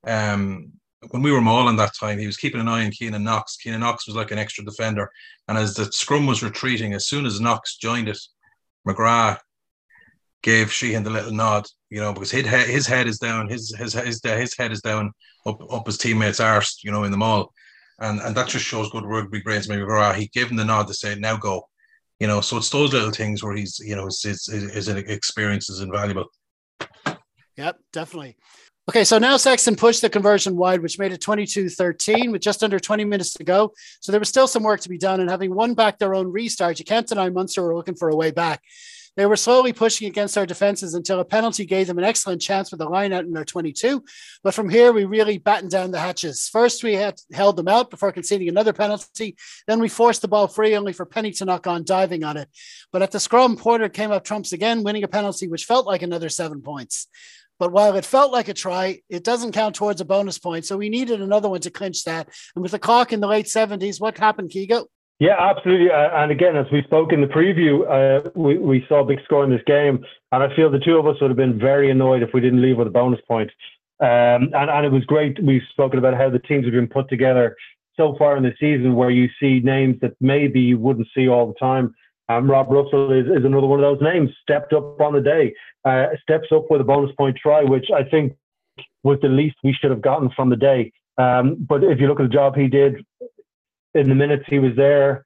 um 0.07 0.71
when 1.09 1.23
we 1.23 1.31
were 1.31 1.41
mauling 1.41 1.77
that 1.77 1.95
time, 1.99 2.19
he 2.19 2.27
was 2.27 2.37
keeping 2.37 2.61
an 2.61 2.67
eye 2.67 2.85
on 2.85 2.91
Keenan 2.91 3.23
Knox. 3.23 3.57
Keenan 3.57 3.79
Knox 3.79 4.05
was 4.05 4.15
like 4.15 4.31
an 4.31 4.37
extra 4.37 4.63
defender. 4.63 5.09
And 5.47 5.57
as 5.57 5.73
the 5.73 5.85
scrum 5.85 6.27
was 6.27 6.43
retreating, 6.43 6.93
as 6.93 7.07
soon 7.07 7.25
as 7.25 7.41
Knox 7.41 7.77
joined 7.77 8.07
it, 8.07 8.19
McGrath 8.87 9.39
gave 10.43 10.71
Sheehan 10.71 11.03
the 11.03 11.09
little 11.09 11.31
nod, 11.31 11.65
you 11.89 11.99
know, 11.99 12.13
because 12.13 12.31
his 12.31 12.45
head, 12.45 12.67
his 12.67 12.85
head 12.87 13.07
is 13.07 13.17
down, 13.17 13.49
his 13.49 13.75
his 13.75 13.93
his, 13.93 14.21
his 14.23 14.55
head 14.55 14.71
is 14.71 14.81
down 14.81 15.11
up 15.45 15.59
up 15.71 15.87
his 15.87 15.97
teammates' 15.97 16.39
arse, 16.39 16.79
you 16.83 16.91
know, 16.91 17.03
in 17.03 17.11
the 17.11 17.17
maul 17.17 17.51
and 18.01 18.19
and 18.19 18.35
that 18.35 18.47
just 18.47 18.65
shows 18.65 18.89
good 18.89 19.05
rugby 19.05 19.41
brains. 19.41 19.69
Maybe 19.69 19.83
ah, 19.89 20.13
he 20.13 20.27
gave 20.27 20.49
him 20.49 20.57
the 20.57 20.65
nod 20.65 20.87
to 20.87 20.93
say 20.93 21.15
now 21.15 21.37
go, 21.37 21.67
you 22.19 22.27
know. 22.27 22.41
So 22.41 22.57
it's 22.57 22.69
those 22.69 22.93
little 22.93 23.11
things 23.11 23.43
where 23.43 23.55
he's 23.55 23.79
you 23.79 23.95
know 23.95 24.05
his 24.05 24.21
his, 24.21 24.45
his 24.47 24.87
experience 24.87 25.69
is 25.69 25.81
invaluable. 25.81 26.25
Yep, 27.57 27.79
definitely. 27.93 28.37
Okay, 28.89 29.03
so 29.03 29.19
now 29.19 29.37
Sexton 29.37 29.75
pushed 29.75 30.01
the 30.01 30.09
conversion 30.09 30.57
wide, 30.57 30.81
which 30.81 30.97
made 30.97 31.13
it 31.13 31.21
22 31.21 31.69
13 31.69 32.31
with 32.31 32.41
just 32.41 32.63
under 32.63 32.79
20 32.79 33.05
minutes 33.05 33.33
to 33.33 33.43
go. 33.43 33.71
So 33.99 34.11
there 34.11 34.19
was 34.19 34.29
still 34.29 34.47
some 34.47 34.63
work 34.63 34.81
to 34.81 34.89
be 34.89 34.97
done. 34.97 35.19
And 35.19 35.29
having 35.29 35.53
won 35.53 35.75
back 35.75 35.99
their 35.99 36.15
own 36.15 36.31
restart, 36.31 36.79
you 36.79 36.85
can't 36.85 37.07
deny 37.07 37.29
Munster 37.29 37.61
were 37.61 37.75
looking 37.75 37.95
for 37.95 38.09
a 38.09 38.15
way 38.15 38.31
back. 38.31 38.61
They 39.17 39.25
were 39.25 39.35
slowly 39.35 39.73
pushing 39.73 40.07
against 40.07 40.37
our 40.37 40.45
defenses 40.45 40.93
until 40.93 41.19
a 41.19 41.25
penalty 41.25 41.65
gave 41.65 41.87
them 41.87 41.97
an 41.97 42.03
excellent 42.03 42.41
chance 42.41 42.71
with 42.71 42.79
the 42.79 42.85
line 42.85 43.11
out 43.11 43.25
in 43.25 43.33
their 43.33 43.43
22. 43.43 44.03
But 44.43 44.53
from 44.53 44.69
here, 44.69 44.93
we 44.93 45.03
really 45.03 45.37
battened 45.37 45.71
down 45.71 45.91
the 45.91 45.99
hatches. 45.99 46.47
First, 46.47 46.83
we 46.83 46.93
had 46.93 47.19
held 47.33 47.57
them 47.57 47.67
out 47.67 47.89
before 47.89 48.11
conceding 48.13 48.47
another 48.47 48.71
penalty. 48.71 49.35
Then 49.67 49.81
we 49.81 49.89
forced 49.89 50.21
the 50.21 50.29
ball 50.29 50.47
free, 50.47 50.75
only 50.75 50.93
for 50.93 51.05
Penny 51.05 51.31
to 51.31 51.45
knock 51.45 51.67
on 51.67 51.83
diving 51.83 52.23
on 52.23 52.37
it. 52.37 52.47
But 52.91 53.01
at 53.01 53.11
the 53.11 53.19
scrum, 53.19 53.57
Porter 53.57 53.89
came 53.89 54.11
up 54.11 54.23
trumps 54.23 54.53
again, 54.53 54.83
winning 54.83 55.03
a 55.03 55.09
penalty, 55.09 55.47
which 55.47 55.65
felt 55.65 55.85
like 55.85 56.03
another 56.03 56.29
seven 56.29 56.61
points. 56.61 57.07
But 57.59 57.71
while 57.71 57.95
it 57.95 58.05
felt 58.05 58.31
like 58.31 58.47
a 58.47 58.55
try, 58.55 59.01
it 59.07 59.23
doesn't 59.23 59.51
count 59.51 59.75
towards 59.75 60.01
a 60.01 60.05
bonus 60.05 60.39
point. 60.39 60.65
So 60.65 60.77
we 60.77 60.89
needed 60.89 61.21
another 61.21 61.47
one 61.47 61.61
to 61.61 61.69
clinch 61.69 62.05
that. 62.05 62.27
And 62.55 62.63
with 62.63 62.71
the 62.71 62.79
clock 62.79 63.13
in 63.13 63.19
the 63.19 63.27
late 63.27 63.45
70s, 63.45 64.01
what 64.01 64.17
happened, 64.17 64.49
Keego? 64.49 64.85
Yeah, 65.21 65.35
absolutely. 65.37 65.91
Uh, 65.91 66.23
and 66.23 66.31
again, 66.31 66.57
as 66.57 66.65
we 66.71 66.81
spoke 66.81 67.13
in 67.13 67.21
the 67.21 67.27
preview, 67.27 67.85
uh, 67.85 68.31
we, 68.33 68.57
we 68.57 68.83
saw 68.89 69.01
a 69.01 69.05
big 69.05 69.19
score 69.23 69.43
in 69.43 69.51
this 69.51 69.61
game. 69.67 70.03
And 70.31 70.41
I 70.41 70.55
feel 70.55 70.71
the 70.71 70.79
two 70.79 70.97
of 70.97 71.05
us 71.05 71.21
would 71.21 71.29
have 71.29 71.37
been 71.37 71.59
very 71.59 71.91
annoyed 71.91 72.23
if 72.23 72.31
we 72.33 72.41
didn't 72.41 72.63
leave 72.63 72.77
with 72.77 72.87
a 72.87 72.89
bonus 72.91 73.21
point. 73.27 73.51
Um, 73.99 74.49
and, 74.55 74.71
and 74.71 74.83
it 74.83 74.91
was 74.91 75.05
great. 75.05 75.37
We've 75.43 75.61
spoken 75.69 75.99
about 75.99 76.17
how 76.17 76.31
the 76.31 76.39
teams 76.39 76.65
have 76.65 76.73
been 76.73 76.87
put 76.87 77.07
together 77.07 77.55
so 77.97 78.15
far 78.17 78.35
in 78.35 78.41
the 78.41 78.55
season 78.59 78.95
where 78.95 79.11
you 79.11 79.29
see 79.39 79.59
names 79.59 79.97
that 80.01 80.15
maybe 80.21 80.59
you 80.59 80.79
wouldn't 80.79 81.07
see 81.15 81.27
all 81.27 81.45
the 81.45 81.59
time. 81.59 81.93
Um, 82.27 82.49
Rob 82.49 82.71
Russell 82.71 83.11
is, 83.11 83.27
is 83.27 83.45
another 83.45 83.67
one 83.67 83.83
of 83.83 83.99
those 83.99 84.01
names, 84.01 84.31
stepped 84.41 84.73
up 84.73 84.99
on 84.99 85.13
the 85.13 85.21
day, 85.21 85.53
uh, 85.85 86.07
steps 86.23 86.47
up 86.51 86.71
with 86.71 86.81
a 86.81 86.83
bonus 86.83 87.13
point 87.15 87.37
try, 87.37 87.61
which 87.61 87.91
I 87.95 88.03
think 88.05 88.35
was 89.03 89.19
the 89.21 89.27
least 89.27 89.57
we 89.63 89.73
should 89.79 89.91
have 89.91 90.01
gotten 90.01 90.31
from 90.31 90.49
the 90.49 90.55
day. 90.55 90.91
Um, 91.19 91.57
but 91.59 91.83
if 91.83 91.99
you 91.99 92.07
look 92.07 92.19
at 92.19 92.23
the 92.23 92.33
job 92.33 92.55
he 92.55 92.67
did, 92.67 93.05
in 93.93 94.09
the 94.09 94.15
minutes 94.15 94.43
he 94.47 94.59
was 94.59 94.75
there, 94.75 95.25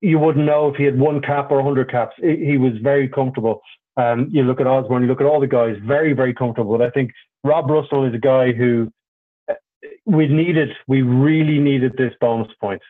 you 0.00 0.18
wouldn't 0.18 0.44
know 0.44 0.68
if 0.68 0.76
he 0.76 0.84
had 0.84 0.98
one 0.98 1.20
cap 1.22 1.50
or 1.50 1.56
100 1.56 1.90
caps. 1.90 2.16
He 2.20 2.58
was 2.58 2.72
very 2.82 3.08
comfortable. 3.08 3.60
Um, 3.96 4.28
you 4.30 4.42
look 4.42 4.60
at 4.60 4.66
Osborne, 4.66 5.02
you 5.02 5.08
look 5.08 5.20
at 5.20 5.26
all 5.26 5.40
the 5.40 5.46
guys, 5.46 5.76
very, 5.84 6.12
very 6.12 6.34
comfortable. 6.34 6.76
But 6.76 6.86
I 6.86 6.90
think 6.90 7.12
Rob 7.44 7.70
Russell 7.70 8.04
is 8.04 8.14
a 8.14 8.18
guy 8.18 8.52
who 8.52 8.90
uh, 9.48 9.54
we 10.06 10.26
needed, 10.26 10.70
we 10.88 11.02
really 11.02 11.58
needed 11.58 11.92
this 11.96 12.12
bonus 12.20 12.52
point. 12.60 12.82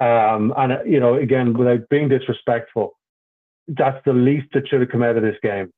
Um, 0.00 0.52
and, 0.56 0.72
uh, 0.72 0.82
you 0.84 1.00
know, 1.00 1.14
again, 1.14 1.54
without 1.54 1.88
being 1.88 2.08
disrespectful, 2.08 2.92
that's 3.68 4.04
the 4.04 4.12
least 4.12 4.48
that 4.52 4.68
should 4.68 4.80
have 4.80 4.90
come 4.90 5.02
out 5.02 5.16
of 5.16 5.22
this 5.22 5.36
game. 5.42 5.70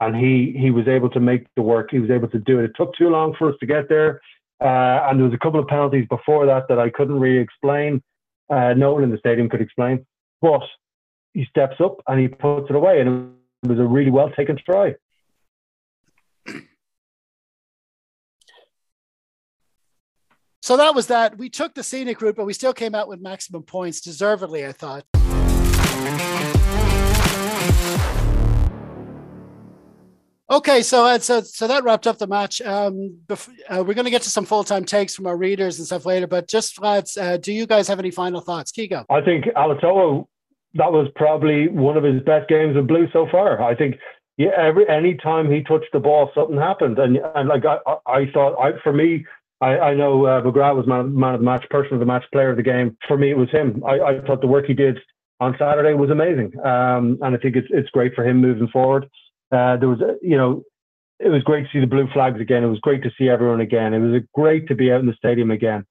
And 0.00 0.16
he, 0.16 0.56
he 0.58 0.70
was 0.70 0.88
able 0.88 1.10
to 1.10 1.20
make 1.20 1.46
the 1.54 1.62
work. 1.62 1.90
He 1.90 1.98
was 2.00 2.10
able 2.10 2.28
to 2.28 2.38
do 2.38 2.58
it. 2.58 2.64
It 2.64 2.72
took 2.76 2.94
too 2.96 3.08
long 3.08 3.34
for 3.38 3.50
us 3.50 3.56
to 3.60 3.66
get 3.66 3.88
there. 3.88 4.20
Uh, 4.60 5.06
and 5.08 5.18
there 5.18 5.26
was 5.26 5.34
a 5.34 5.38
couple 5.38 5.60
of 5.60 5.68
penalties 5.68 6.06
before 6.08 6.46
that 6.46 6.66
that 6.68 6.78
I 6.78 6.90
couldn't 6.90 7.20
really 7.20 7.38
explain 7.38 8.02
uh, 8.50 8.74
no 8.74 8.94
one 8.94 9.04
in 9.04 9.10
the 9.10 9.18
stadium 9.18 9.48
could 9.48 9.60
explain. 9.60 10.06
But 10.40 10.62
he 11.34 11.44
steps 11.46 11.76
up 11.80 12.00
and 12.06 12.20
he 12.20 12.28
puts 12.28 12.70
it 12.70 12.76
away, 12.76 13.00
and 13.00 13.34
it 13.62 13.68
was 13.68 13.78
a 13.78 13.84
really 13.84 14.10
well 14.10 14.30
taken 14.30 14.58
try. 14.64 14.94
So 20.62 20.76
that 20.76 20.94
was 20.94 21.06
that. 21.06 21.38
We 21.38 21.48
took 21.48 21.72
the 21.74 21.82
scenic 21.82 22.20
route, 22.20 22.36
but 22.36 22.44
we 22.44 22.52
still 22.52 22.74
came 22.74 22.94
out 22.94 23.08
with 23.08 23.22
maximum 23.22 23.62
points, 23.62 24.02
deservedly, 24.02 24.66
I 24.66 24.72
thought. 24.72 25.04
Okay, 30.50 30.80
so 30.80 31.04
uh, 31.04 31.18
so 31.18 31.42
so 31.42 31.66
that 31.68 31.84
wrapped 31.84 32.06
up 32.06 32.16
the 32.16 32.26
match. 32.26 32.62
Um, 32.62 33.18
bef- 33.26 33.50
uh, 33.68 33.84
we're 33.84 33.94
going 33.94 34.06
to 34.06 34.10
get 34.10 34.22
to 34.22 34.30
some 34.30 34.46
full 34.46 34.64
time 34.64 34.84
takes 34.84 35.14
from 35.14 35.26
our 35.26 35.36
readers 35.36 35.78
and 35.78 35.86
stuff 35.86 36.06
later, 36.06 36.26
but 36.26 36.48
just 36.48 36.80
lads, 36.80 37.18
uh, 37.18 37.36
do 37.36 37.52
you 37.52 37.66
guys 37.66 37.86
have 37.88 37.98
any 37.98 38.10
final 38.10 38.40
thoughts? 38.40 38.72
Keego? 38.72 39.04
I 39.10 39.20
think 39.20 39.44
Alatoa, 39.56 40.26
that 40.74 40.90
was 40.90 41.08
probably 41.16 41.68
one 41.68 41.98
of 41.98 42.04
his 42.04 42.22
best 42.22 42.48
games 42.48 42.78
of 42.78 42.86
blue 42.86 43.08
so 43.12 43.26
far. 43.30 43.60
I 43.60 43.74
think 43.74 43.96
yeah, 44.38 44.50
every 44.56 44.88
any 44.88 45.16
time 45.16 45.50
he 45.50 45.62
touched 45.62 45.92
the 45.92 46.00
ball, 46.00 46.30
something 46.34 46.56
happened, 46.56 46.98
and 46.98 47.18
and 47.34 47.48
like 47.48 47.64
I, 47.66 47.78
I 48.06 48.30
thought, 48.32 48.56
I 48.58 48.72
for 48.82 48.92
me, 48.92 49.26
I, 49.60 49.78
I 49.78 49.94
know 49.94 50.24
uh, 50.24 50.40
McGrath 50.40 50.76
was 50.76 50.86
man, 50.86 51.14
man 51.18 51.34
of 51.34 51.40
the 51.40 51.44
match, 51.44 51.68
person 51.68 51.92
of 51.92 52.00
the 52.00 52.06
match, 52.06 52.24
player 52.32 52.50
of 52.50 52.56
the 52.56 52.62
game. 52.62 52.96
For 53.06 53.18
me, 53.18 53.30
it 53.30 53.36
was 53.36 53.50
him. 53.50 53.82
I, 53.86 54.00
I 54.00 54.20
thought 54.20 54.40
the 54.40 54.46
work 54.46 54.64
he 54.64 54.74
did 54.74 54.98
on 55.40 55.56
Saturday 55.58 55.92
was 55.92 56.08
amazing, 56.08 56.52
um, 56.64 57.18
and 57.20 57.34
I 57.34 57.38
think 57.38 57.56
it's 57.56 57.68
it's 57.70 57.90
great 57.90 58.14
for 58.14 58.24
him 58.24 58.38
moving 58.38 58.68
forward. 58.68 59.10
Uh, 59.50 59.76
there 59.76 59.88
was, 59.88 60.00
you 60.22 60.36
know, 60.36 60.62
it 61.18 61.28
was 61.28 61.42
great 61.42 61.64
to 61.64 61.68
see 61.72 61.80
the 61.80 61.86
blue 61.86 62.08
flags 62.12 62.40
again. 62.40 62.62
It 62.62 62.68
was 62.68 62.78
great 62.80 63.02
to 63.02 63.10
see 63.18 63.28
everyone 63.28 63.60
again. 63.60 63.94
It 63.94 63.98
was 63.98 64.22
great 64.34 64.68
to 64.68 64.74
be 64.74 64.92
out 64.92 65.00
in 65.00 65.06
the 65.06 65.14
stadium 65.14 65.50
again. 65.50 65.84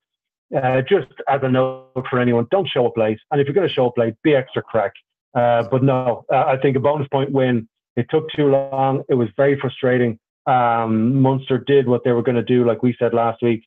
Uh, 0.55 0.81
just 0.81 1.07
as 1.27 1.41
a 1.43 1.49
note 1.49 1.91
for 2.09 2.19
anyone, 2.19 2.47
don't 2.51 2.67
show 2.67 2.85
up 2.85 2.97
late. 2.97 3.19
And 3.31 3.41
if 3.41 3.47
you're 3.47 3.53
going 3.53 3.67
to 3.67 3.73
show 3.73 3.87
up 3.87 3.97
late, 3.97 4.13
be 4.23 4.35
extra 4.35 4.61
crack. 4.61 4.93
Uh, 5.33 5.63
but 5.69 5.83
no, 5.83 6.23
uh, 6.31 6.45
I 6.47 6.57
think 6.57 6.77
a 6.77 6.79
bonus 6.79 7.07
point 7.09 7.31
win. 7.31 7.67
It 7.97 8.07
took 8.09 8.29
too 8.35 8.47
long. 8.47 9.03
It 9.09 9.15
was 9.15 9.27
very 9.35 9.59
frustrating. 9.59 10.17
Um, 10.45 11.21
Munster 11.21 11.57
did 11.57 11.87
what 11.87 12.03
they 12.05 12.11
were 12.11 12.21
going 12.21 12.35
to 12.35 12.43
do, 12.43 12.65
like 12.65 12.81
we 12.81 12.95
said 12.97 13.13
last 13.13 13.41
week. 13.41 13.65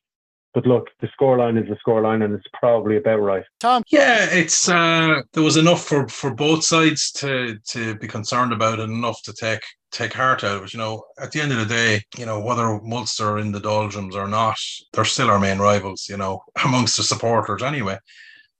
But 0.53 0.65
look, 0.65 0.89
the 0.99 1.07
scoreline 1.07 1.61
is 1.61 1.69
the 1.69 1.77
scoreline, 1.85 2.23
and 2.25 2.33
it's 2.33 2.47
probably 2.53 2.97
about 2.97 3.21
right. 3.21 3.43
Tom, 3.59 3.83
yeah, 3.87 4.27
it's 4.29 4.67
uh, 4.67 5.21
there 5.33 5.43
was 5.43 5.55
enough 5.55 5.83
for 5.85 6.07
for 6.09 6.33
both 6.33 6.63
sides 6.63 7.11
to 7.13 7.57
to 7.69 7.95
be 7.95 8.07
concerned 8.07 8.51
about, 8.51 8.79
and 8.79 8.91
enough 8.91 9.21
to 9.23 9.33
take 9.33 9.61
take 9.91 10.13
heart 10.13 10.43
out 10.43 10.57
of 10.57 10.63
it. 10.63 10.73
You 10.73 10.79
know, 10.79 11.03
at 11.21 11.31
the 11.31 11.39
end 11.39 11.53
of 11.53 11.59
the 11.59 11.65
day, 11.65 12.01
you 12.17 12.25
know 12.25 12.41
whether 12.41 12.81
Munster 12.81 13.29
are 13.29 13.39
in 13.39 13.53
the 13.53 13.61
doldrums 13.61 14.15
or 14.15 14.27
not, 14.27 14.57
they're 14.93 15.05
still 15.05 15.29
our 15.29 15.39
main 15.39 15.59
rivals. 15.59 16.07
You 16.09 16.17
know, 16.17 16.43
amongst 16.65 16.97
the 16.97 17.03
supporters 17.03 17.63
anyway. 17.63 17.97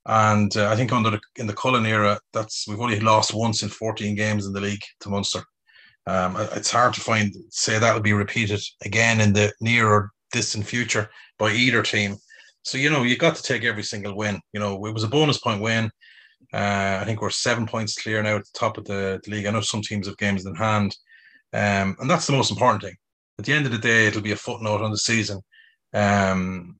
And 0.06 0.56
uh, 0.56 0.68
I 0.68 0.76
think 0.76 0.92
under 0.92 1.10
the 1.10 1.20
in 1.36 1.46
the 1.46 1.54
Cullen 1.54 1.86
era, 1.86 2.18
that's 2.32 2.66
we've 2.66 2.80
only 2.80 3.00
lost 3.00 3.34
once 3.34 3.62
in 3.62 3.68
14 3.68 4.14
games 4.16 4.46
in 4.46 4.52
the 4.52 4.60
league 4.60 4.82
to 5.00 5.10
Munster. 5.10 5.44
Um, 6.06 6.36
it's 6.52 6.70
hard 6.70 6.94
to 6.94 7.00
find 7.00 7.32
say 7.50 7.78
that 7.78 7.94
will 7.94 8.00
be 8.00 8.12
repeated 8.12 8.60
again 8.84 9.20
in 9.20 9.32
the 9.32 9.52
near 9.60 9.88
or 9.88 10.10
distant 10.32 10.66
future 10.66 11.08
by 11.42 11.50
either 11.50 11.82
team. 11.82 12.16
So 12.62 12.78
you 12.78 12.88
know 12.88 13.02
you 13.02 13.16
got 13.16 13.34
to 13.34 13.42
take 13.42 13.64
every 13.64 13.82
single 13.82 14.16
win. 14.16 14.40
You 14.52 14.60
know 14.60 14.86
it 14.86 14.94
was 14.94 15.02
a 15.02 15.08
bonus 15.16 15.38
point 15.38 15.60
win. 15.60 15.90
Uh, 16.54 16.98
I 17.00 17.04
think 17.04 17.20
we're 17.20 17.30
seven 17.30 17.66
points 17.66 18.00
clear 18.00 18.22
now 18.22 18.36
at 18.36 18.44
the 18.44 18.58
top 18.58 18.78
of 18.78 18.84
the, 18.84 19.20
the, 19.24 19.30
league. 19.30 19.46
I 19.46 19.50
know 19.50 19.60
some 19.60 19.82
teams 19.82 20.06
have 20.06 20.18
games 20.18 20.46
in 20.46 20.54
hand, 20.54 20.94
um, 21.52 21.96
and 21.98 22.08
that's 22.08 22.26
the 22.26 22.32
most 22.38 22.52
important 22.52 22.82
thing. 22.82 22.94
At 23.38 23.44
the 23.46 23.54
end 23.54 23.66
of 23.66 23.72
the 23.72 23.78
day, 23.78 24.06
it'll 24.06 24.22
be 24.22 24.32
a 24.32 24.36
footnote 24.36 24.82
on 24.82 24.92
the 24.92 24.98
season. 24.98 25.40
Um, 25.92 26.76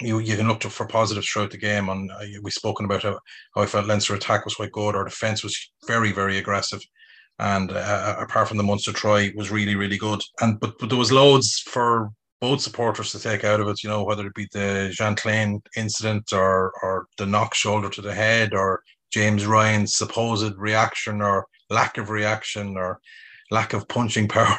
you 0.00 0.18
you 0.20 0.36
can 0.36 0.48
look 0.48 0.60
to, 0.60 0.70
for 0.70 0.86
positives 0.86 1.28
throughout 1.28 1.50
the 1.50 1.58
game. 1.58 1.90
And 1.90 2.10
uh, 2.10 2.24
we've 2.42 2.62
spoken 2.62 2.86
about 2.86 3.02
how, 3.02 3.18
how 3.54 3.62
I 3.62 3.66
felt 3.66 3.86
Leinster 3.86 4.14
attack 4.14 4.46
was 4.46 4.54
quite 4.54 4.72
good. 4.72 4.94
Our 4.94 5.04
defence 5.04 5.42
was 5.42 5.54
very 5.86 6.12
very 6.12 6.38
aggressive, 6.38 6.82
and 7.38 7.70
uh, 7.70 8.16
apart 8.18 8.48
from 8.48 8.56
the 8.56 8.68
Munster 8.70 8.94
try, 8.94 9.30
was 9.36 9.50
really 9.50 9.74
really 9.74 9.98
good. 9.98 10.22
And 10.40 10.58
but 10.58 10.78
but 10.78 10.88
there 10.88 11.04
was 11.04 11.12
loads 11.12 11.58
for 11.58 12.10
both 12.40 12.60
supporters 12.60 13.12
to 13.12 13.18
take 13.18 13.44
out 13.44 13.60
of 13.60 13.68
it, 13.68 13.82
you 13.82 13.88
know, 13.88 14.04
whether 14.04 14.26
it 14.26 14.34
be 14.34 14.48
the 14.52 14.90
Jean 14.92 15.16
Kleyn 15.16 15.60
incident 15.76 16.32
or 16.32 16.72
or 16.82 17.06
the 17.18 17.26
knock 17.26 17.54
shoulder 17.54 17.88
to 17.90 18.02
the 18.02 18.14
head 18.14 18.54
or 18.54 18.82
James 19.10 19.46
Ryan's 19.46 19.96
supposed 19.96 20.54
reaction 20.56 21.22
or 21.22 21.46
lack 21.70 21.98
of 21.98 22.10
reaction 22.10 22.76
or 22.76 23.00
lack 23.50 23.72
of 23.72 23.88
punching 23.88 24.28
power 24.38 24.58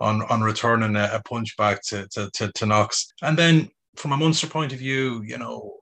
on 0.00 0.22
on 0.22 0.40
returning 0.40 0.96
a, 0.96 1.10
a 1.12 1.22
punch 1.22 1.56
back 1.56 1.82
to, 1.88 2.08
to, 2.12 2.30
to 2.34 2.50
to 2.52 2.66
Knox. 2.66 3.12
And 3.22 3.38
then 3.38 3.68
from 3.96 4.12
a 4.12 4.16
Munster 4.16 4.46
point 4.46 4.72
of 4.72 4.78
view, 4.78 5.22
you 5.24 5.36
know, 5.36 5.76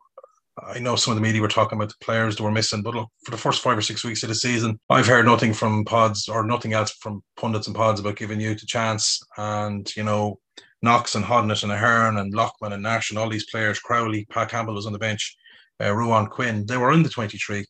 I 0.62 0.78
know 0.78 0.96
some 0.96 1.12
of 1.12 1.16
the 1.16 1.22
media 1.22 1.40
were 1.40 1.48
talking 1.48 1.78
about 1.78 1.90
the 1.90 2.04
players 2.04 2.36
that 2.36 2.42
were 2.42 2.50
missing, 2.50 2.82
but 2.82 2.94
look, 2.94 3.08
for 3.24 3.30
the 3.30 3.36
first 3.36 3.62
five 3.62 3.78
or 3.78 3.82
six 3.82 4.04
weeks 4.04 4.22
of 4.22 4.28
the 4.28 4.34
season, 4.34 4.78
I've 4.90 5.06
heard 5.06 5.26
nothing 5.26 5.52
from 5.52 5.84
pods 5.84 6.28
or 6.28 6.44
nothing 6.44 6.72
else 6.72 6.90
from 7.00 7.22
pundits 7.36 7.66
and 7.66 7.76
pods 7.76 8.00
about 8.00 8.16
giving 8.16 8.40
you 8.40 8.54
the 8.54 8.66
chance. 8.66 9.20
And, 9.36 9.88
you 9.96 10.02
know, 10.02 10.38
Knox 10.82 11.14
and 11.14 11.24
Hodnett 11.24 11.62
and 11.62 11.72
Ahern 11.72 12.18
and 12.18 12.34
Lockman 12.34 12.72
and 12.72 12.82
Nash 12.82 13.10
and 13.10 13.18
all 13.18 13.28
these 13.28 13.50
players, 13.50 13.78
Crowley, 13.78 14.26
Pat 14.30 14.50
Campbell 14.50 14.74
was 14.74 14.86
on 14.86 14.92
the 14.92 14.98
bench, 14.98 15.36
uh, 15.78 15.84
Ruadhán 15.84 16.30
Quinn, 16.30 16.66
they 16.66 16.76
were 16.76 16.92
in 16.92 17.02
the 17.02 17.08
23. 17.08 17.64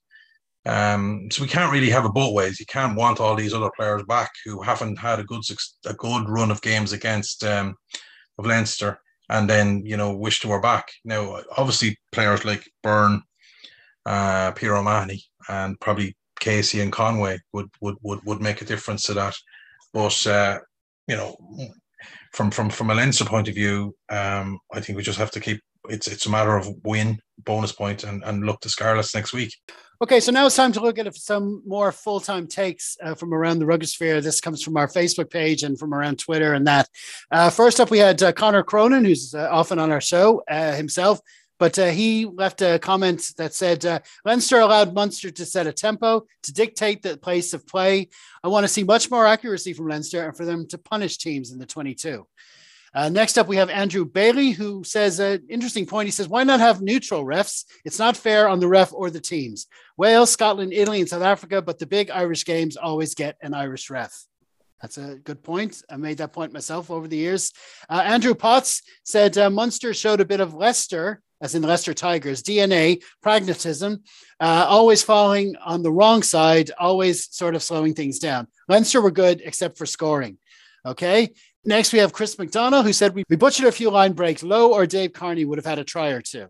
Um, 0.67 1.29
so 1.33 1.43
we 1.43 1.49
can't 1.49 1.73
really 1.73 1.91
have 1.91 2.05
it 2.05 2.13
both 2.13 2.35
ways. 2.35 2.61
You 2.61 2.67
can't 2.67 2.97
want 2.97 3.19
all 3.19 3.35
these 3.35 3.55
other 3.55 3.71
players 3.75 4.03
back 4.05 4.31
who 4.45 4.61
haven't 4.61 4.99
had 4.99 5.19
a 5.19 5.25
good 5.25 5.43
a 5.87 5.95
good 5.95 6.29
run 6.29 6.51
of 6.51 6.61
games 6.61 6.93
against 6.93 7.45
um, 7.45 7.77
of 8.39 8.47
Leinster 8.47 9.01
and 9.31 9.49
then 9.49 9.83
you 9.87 9.97
know 9.97 10.15
wish 10.15 10.41
to 10.41 10.49
were 10.49 10.61
back. 10.61 10.93
Now, 11.05 11.41
obviously, 11.57 11.97
players 12.13 12.45
like 12.45 12.69
Byrne, 12.83 13.23
uh, 14.05 14.53
O'Mahony, 14.63 15.25
and 15.49 15.81
probably 15.81 16.17
Casey 16.41 16.81
and 16.81 16.93
Conway 16.93 17.39
would 17.53 17.71
would 17.81 17.97
would, 18.03 18.21
would 18.25 18.41
make 18.43 18.61
a 18.61 18.67
difference 18.67 19.05
to 19.05 19.15
that. 19.15 19.37
But 19.95 20.27
uh, 20.27 20.59
you 21.07 21.17
know, 21.17 21.37
from 22.33 22.51
from 22.51 22.71
from 22.71 22.91
a 22.91 22.95
Leinster 22.95 23.25
point 23.25 23.49
of 23.49 23.55
view, 23.55 23.95
um, 24.09 24.59
I 24.73 24.81
think 24.81 24.97
we 24.97 25.03
just 25.03 25.19
have 25.19 25.31
to 25.33 25.41
keep. 25.41 25.61
It's 25.89 26.07
it's 26.07 26.27
a 26.27 26.31
matter 26.31 26.57
of 26.57 26.69
win, 26.85 27.19
bonus 27.45 27.73
point, 27.73 28.05
and 28.05 28.23
and 28.25 28.45
look 28.45 28.61
to 28.61 28.69
Scarlets 28.69 29.15
next 29.15 29.33
week. 29.33 29.53
Okay, 30.03 30.19
so 30.19 30.33
now 30.33 30.47
it's 30.47 30.57
time 30.57 30.73
to 30.73 30.81
look 30.81 30.99
at 30.99 31.15
some 31.15 31.63
more 31.67 31.93
full 31.93 32.21
time 32.21 32.47
takes 32.47 32.97
uh, 33.03 33.15
from 33.15 33.35
around 33.35 33.59
the 33.59 33.67
rugby 33.67 33.85
sphere. 33.85 34.23
This 34.23 34.41
comes 34.41 34.63
from 34.63 34.79
our 34.79 34.89
Facebook 34.89 35.29
page 35.29 35.63
and 35.63 35.79
from 35.79 35.93
around 35.93 36.19
Twitter 36.19 36.55
and 36.55 36.67
that. 36.67 36.89
Uh, 37.31 37.51
first 37.51 37.81
up, 37.81 37.91
we 37.91 37.99
had 37.99 38.23
uh, 38.23 38.33
Connor 38.33 38.63
Cronin, 38.63 39.05
who's 39.05 39.35
uh, 39.35 39.49
often 39.51 39.79
on 39.79 39.93
our 39.93 40.01
show 40.01 40.43
uh, 40.49 40.73
himself, 40.73 41.21
but 41.61 41.79
uh, 41.79 41.89
he 41.89 42.25
left 42.25 42.63
a 42.63 42.79
comment 42.79 43.33
that 43.37 43.53
said 43.53 44.03
Leinster 44.25 44.59
allowed 44.59 44.95
Munster 44.95 45.31
to 45.31 45.45
set 45.45 45.67
a 45.67 45.73
tempo, 45.73 46.27
to 46.43 46.53
dictate 46.53 47.03
the 47.03 47.19
pace 47.19 47.53
of 47.53 47.67
play. 47.67 48.09
I 48.43 48.49
want 48.49 48.65
to 48.65 48.69
see 48.69 48.83
much 48.83 49.11
more 49.11 49.27
accuracy 49.27 49.75
from 49.75 49.87
Leinster 49.87 50.27
and 50.27 50.35
for 50.35 50.47
them 50.47 50.67
to 50.69 50.79
punish 50.79 51.19
teams 51.19 51.53
in 51.53 51.59
the 51.59 51.67
22. 51.67 52.27
Uh, 52.95 53.11
next 53.11 53.37
up, 53.37 53.47
we 53.47 53.57
have 53.57 53.69
Andrew 53.69 54.07
Bailey, 54.07 54.53
who 54.53 54.83
says 54.85 55.21
an 55.21 55.45
interesting 55.51 55.85
point. 55.85 56.07
He 56.07 56.13
says, 56.13 56.29
Why 56.29 56.45
not 56.45 56.61
have 56.61 56.81
neutral 56.81 57.25
refs? 57.25 57.67
It's 57.85 57.99
not 57.99 58.17
fair 58.17 58.49
on 58.49 58.59
the 58.59 58.67
ref 58.67 58.93
or 58.95 59.11
the 59.11 59.21
teams. 59.21 59.67
Wales, 59.99 60.31
Scotland, 60.31 60.73
Italy, 60.73 61.01
and 61.01 61.09
South 61.09 61.23
Africa, 61.23 61.61
but 61.61 61.79
the 61.79 61.87
big 61.87 62.11
Irish 62.11 62.47
games 62.47 62.79
always 62.79 63.15
get 63.15 63.37
an 63.43 63.53
Irish 63.53 63.91
ref. 63.91 64.25
That's 64.81 64.97
a 64.97 65.17
good 65.17 65.43
point. 65.43 65.83
I 65.91 65.99
made 65.99 66.19
that 66.19 66.33
point 66.33 66.55
myself 66.55 66.91
over 66.91 67.07
the 67.07 67.19
years. 67.19 67.53
Uh, 67.89 68.01
Andrew 68.03 68.35
Potts 68.35 68.83
said 69.05 69.37
uh, 69.37 69.51
Munster 69.51 69.93
showed 69.93 70.23
a 70.23 70.25
bit 70.25 70.41
of 70.41 70.55
Leicester, 70.55 71.21
as 71.41 71.55
in 71.55 71.63
Leicester 71.63 71.95
Tigers, 71.95 72.43
DNA, 72.43 73.03
pragmatism, 73.23 74.03
uh, 74.41 74.67
always 74.69 75.03
falling 75.03 75.57
on 75.57 75.83
the 75.83 75.93
wrong 75.93 76.23
side, 76.23 76.71
always 76.79 77.35
sort 77.35 77.55
of 77.55 77.63
slowing 77.63 77.95
things 77.95 78.19
down. 78.19 78.47
Leinster 78.69 79.01
were 79.01 79.11
good 79.11 79.41
except 79.45 79.79
for 79.79 79.87
scoring. 79.87 80.39
Okay. 80.85 81.31
Next, 81.65 81.93
we 81.93 81.99
have 81.99 82.13
Chris 82.13 82.37
McDonough, 82.37 82.85
who 82.85 82.93
said 82.93 83.15
we, 83.15 83.25
we 83.29 83.37
butchered 83.37 83.67
a 83.67 83.73
few 83.73 83.91
line 83.91 84.13
breaks. 84.13 84.43
Lowe 84.43 84.73
or 84.73 84.87
Dave 84.87 85.13
Kearney 85.13 85.45
would 85.45 85.59
have 85.59 85.67
had 85.67 85.79
a 85.79 85.85
try 85.85 86.09
or 86.09 86.23
two. 86.23 86.47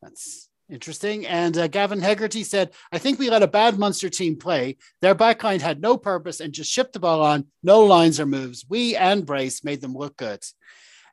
That's 0.00 0.48
interesting. 0.70 1.26
And 1.26 1.56
uh, 1.56 1.68
Gavin 1.68 2.00
Hegarty 2.00 2.44
said, 2.44 2.70
I 2.90 2.98
think 2.98 3.18
we 3.18 3.28
let 3.28 3.42
a 3.42 3.46
bad 3.46 3.78
Munster 3.78 4.08
team 4.08 4.36
play. 4.36 4.78
Their 5.02 5.14
backline 5.14 5.60
had 5.60 5.82
no 5.82 5.98
purpose 5.98 6.40
and 6.40 6.52
just 6.52 6.72
shipped 6.72 6.94
the 6.94 7.00
ball 7.00 7.22
on, 7.22 7.46
no 7.62 7.84
lines 7.84 8.18
or 8.18 8.26
moves. 8.26 8.64
We 8.68 8.96
and 8.96 9.26
Brace 9.26 9.64
made 9.64 9.82
them 9.82 9.94
look 9.94 10.16
good. 10.16 10.42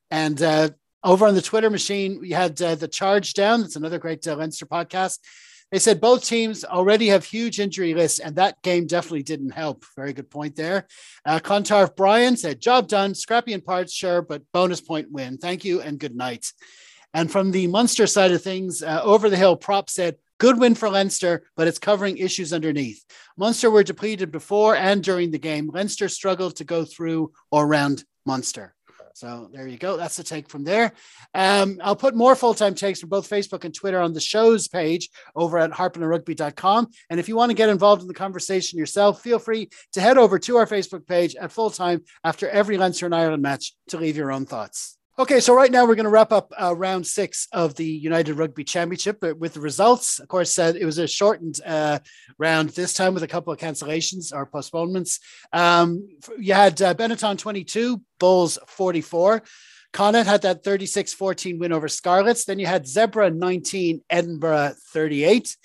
And 0.09 0.41
uh, 0.41 0.69
over 1.03 1.25
on 1.25 1.35
the 1.35 1.41
Twitter 1.41 1.69
machine, 1.69 2.19
we 2.19 2.31
had 2.31 2.61
uh, 2.61 2.75
the 2.75 2.87
Charge 2.87 3.33
Down. 3.33 3.61
That's 3.61 3.75
another 3.75 3.99
great 3.99 4.27
uh, 4.27 4.35
Leinster 4.35 4.65
podcast. 4.65 5.19
They 5.71 5.79
said 5.79 6.01
both 6.01 6.25
teams 6.25 6.65
already 6.65 7.07
have 7.07 7.23
huge 7.23 7.59
injury 7.59 7.93
lists, 7.93 8.19
and 8.19 8.35
that 8.35 8.61
game 8.61 8.87
definitely 8.87 9.23
didn't 9.23 9.51
help. 9.51 9.85
Very 9.95 10.11
good 10.11 10.29
point 10.29 10.57
there. 10.57 10.85
Uh, 11.25 11.39
Clontarf 11.39 11.95
Brian 11.95 12.35
said, 12.35 12.59
Job 12.59 12.89
done, 12.89 13.15
scrappy 13.15 13.53
in 13.53 13.61
parts, 13.61 13.93
sure, 13.93 14.21
but 14.21 14.43
bonus 14.51 14.81
point 14.81 15.09
win. 15.11 15.37
Thank 15.37 15.63
you 15.63 15.81
and 15.81 15.97
good 15.97 16.15
night. 16.15 16.51
And 17.13 17.31
from 17.31 17.51
the 17.51 17.67
Munster 17.67 18.05
side 18.05 18.31
of 18.31 18.41
things, 18.41 18.83
uh, 18.83 19.01
Over 19.03 19.29
the 19.29 19.37
Hill 19.37 19.55
Prop 19.55 19.89
said, 19.89 20.17
Good 20.39 20.59
win 20.59 20.73
for 20.75 20.89
Leinster, 20.89 21.43
but 21.55 21.67
it's 21.67 21.77
covering 21.77 22.17
issues 22.17 22.51
underneath. 22.51 23.05
Munster 23.37 23.69
were 23.69 23.83
depleted 23.83 24.31
before 24.31 24.75
and 24.75 25.03
during 25.03 25.29
the 25.29 25.37
game. 25.37 25.69
Leinster 25.71 26.09
struggled 26.09 26.55
to 26.55 26.63
go 26.63 26.83
through 26.83 27.31
or 27.51 27.65
around 27.65 28.03
Munster. 28.25 28.73
So 29.13 29.49
there 29.53 29.67
you 29.67 29.77
go. 29.77 29.97
That's 29.97 30.17
the 30.17 30.23
take 30.23 30.49
from 30.49 30.63
there. 30.63 30.93
Um, 31.33 31.79
I'll 31.83 31.95
put 31.95 32.15
more 32.15 32.35
full 32.35 32.53
time 32.53 32.75
takes 32.75 32.99
from 32.99 33.09
both 33.09 33.29
Facebook 33.29 33.65
and 33.65 33.73
Twitter 33.73 33.99
on 33.99 34.13
the 34.13 34.21
show's 34.21 34.67
page 34.67 35.09
over 35.35 35.57
at 35.57 35.71
harpinonrugby.com. 35.71 36.87
And 37.09 37.19
if 37.19 37.27
you 37.27 37.35
want 37.35 37.49
to 37.49 37.55
get 37.55 37.69
involved 37.69 38.01
in 38.01 38.07
the 38.07 38.13
conversation 38.13 38.79
yourself, 38.79 39.21
feel 39.21 39.39
free 39.39 39.69
to 39.93 40.01
head 40.01 40.17
over 40.17 40.39
to 40.39 40.57
our 40.57 40.67
Facebook 40.67 41.05
page 41.07 41.35
at 41.35 41.51
full 41.51 41.69
time 41.69 42.03
after 42.23 42.49
every 42.49 42.77
Leinster 42.77 43.05
and 43.05 43.15
Ireland 43.15 43.43
match 43.43 43.73
to 43.89 43.97
leave 43.97 44.17
your 44.17 44.31
own 44.31 44.45
thoughts. 44.45 44.97
Okay, 45.21 45.39
so 45.39 45.53
right 45.53 45.69
now 45.69 45.85
we're 45.85 45.93
going 45.93 46.05
to 46.05 46.09
wrap 46.09 46.31
up 46.31 46.51
uh, 46.59 46.75
round 46.75 47.05
six 47.05 47.47
of 47.51 47.75
the 47.75 47.85
United 47.85 48.39
Rugby 48.39 48.63
Championship 48.63 49.21
with 49.37 49.53
the 49.53 49.59
results. 49.59 50.17
Of 50.17 50.27
course, 50.27 50.57
uh, 50.57 50.73
it 50.75 50.83
was 50.83 50.97
a 50.97 51.07
shortened 51.07 51.59
uh, 51.63 51.99
round 52.39 52.69
this 52.69 52.95
time 52.95 53.13
with 53.13 53.21
a 53.21 53.27
couple 53.27 53.53
of 53.53 53.59
cancellations 53.59 54.33
or 54.33 54.47
postponements. 54.47 55.19
Um, 55.53 56.09
you 56.39 56.55
had 56.55 56.81
uh, 56.81 56.95
Benetton 56.95 57.37
22, 57.37 58.01
Bulls 58.19 58.57
44. 58.65 59.43
Connacht 59.93 60.25
had 60.25 60.41
that 60.41 60.63
36 60.63 61.13
14 61.13 61.59
win 61.59 61.71
over 61.71 61.87
Scarlets. 61.87 62.45
Then 62.45 62.57
you 62.57 62.65
had 62.65 62.87
Zebra 62.87 63.29
19, 63.29 64.01
Edinburgh 64.09 64.73
38. 64.91 65.55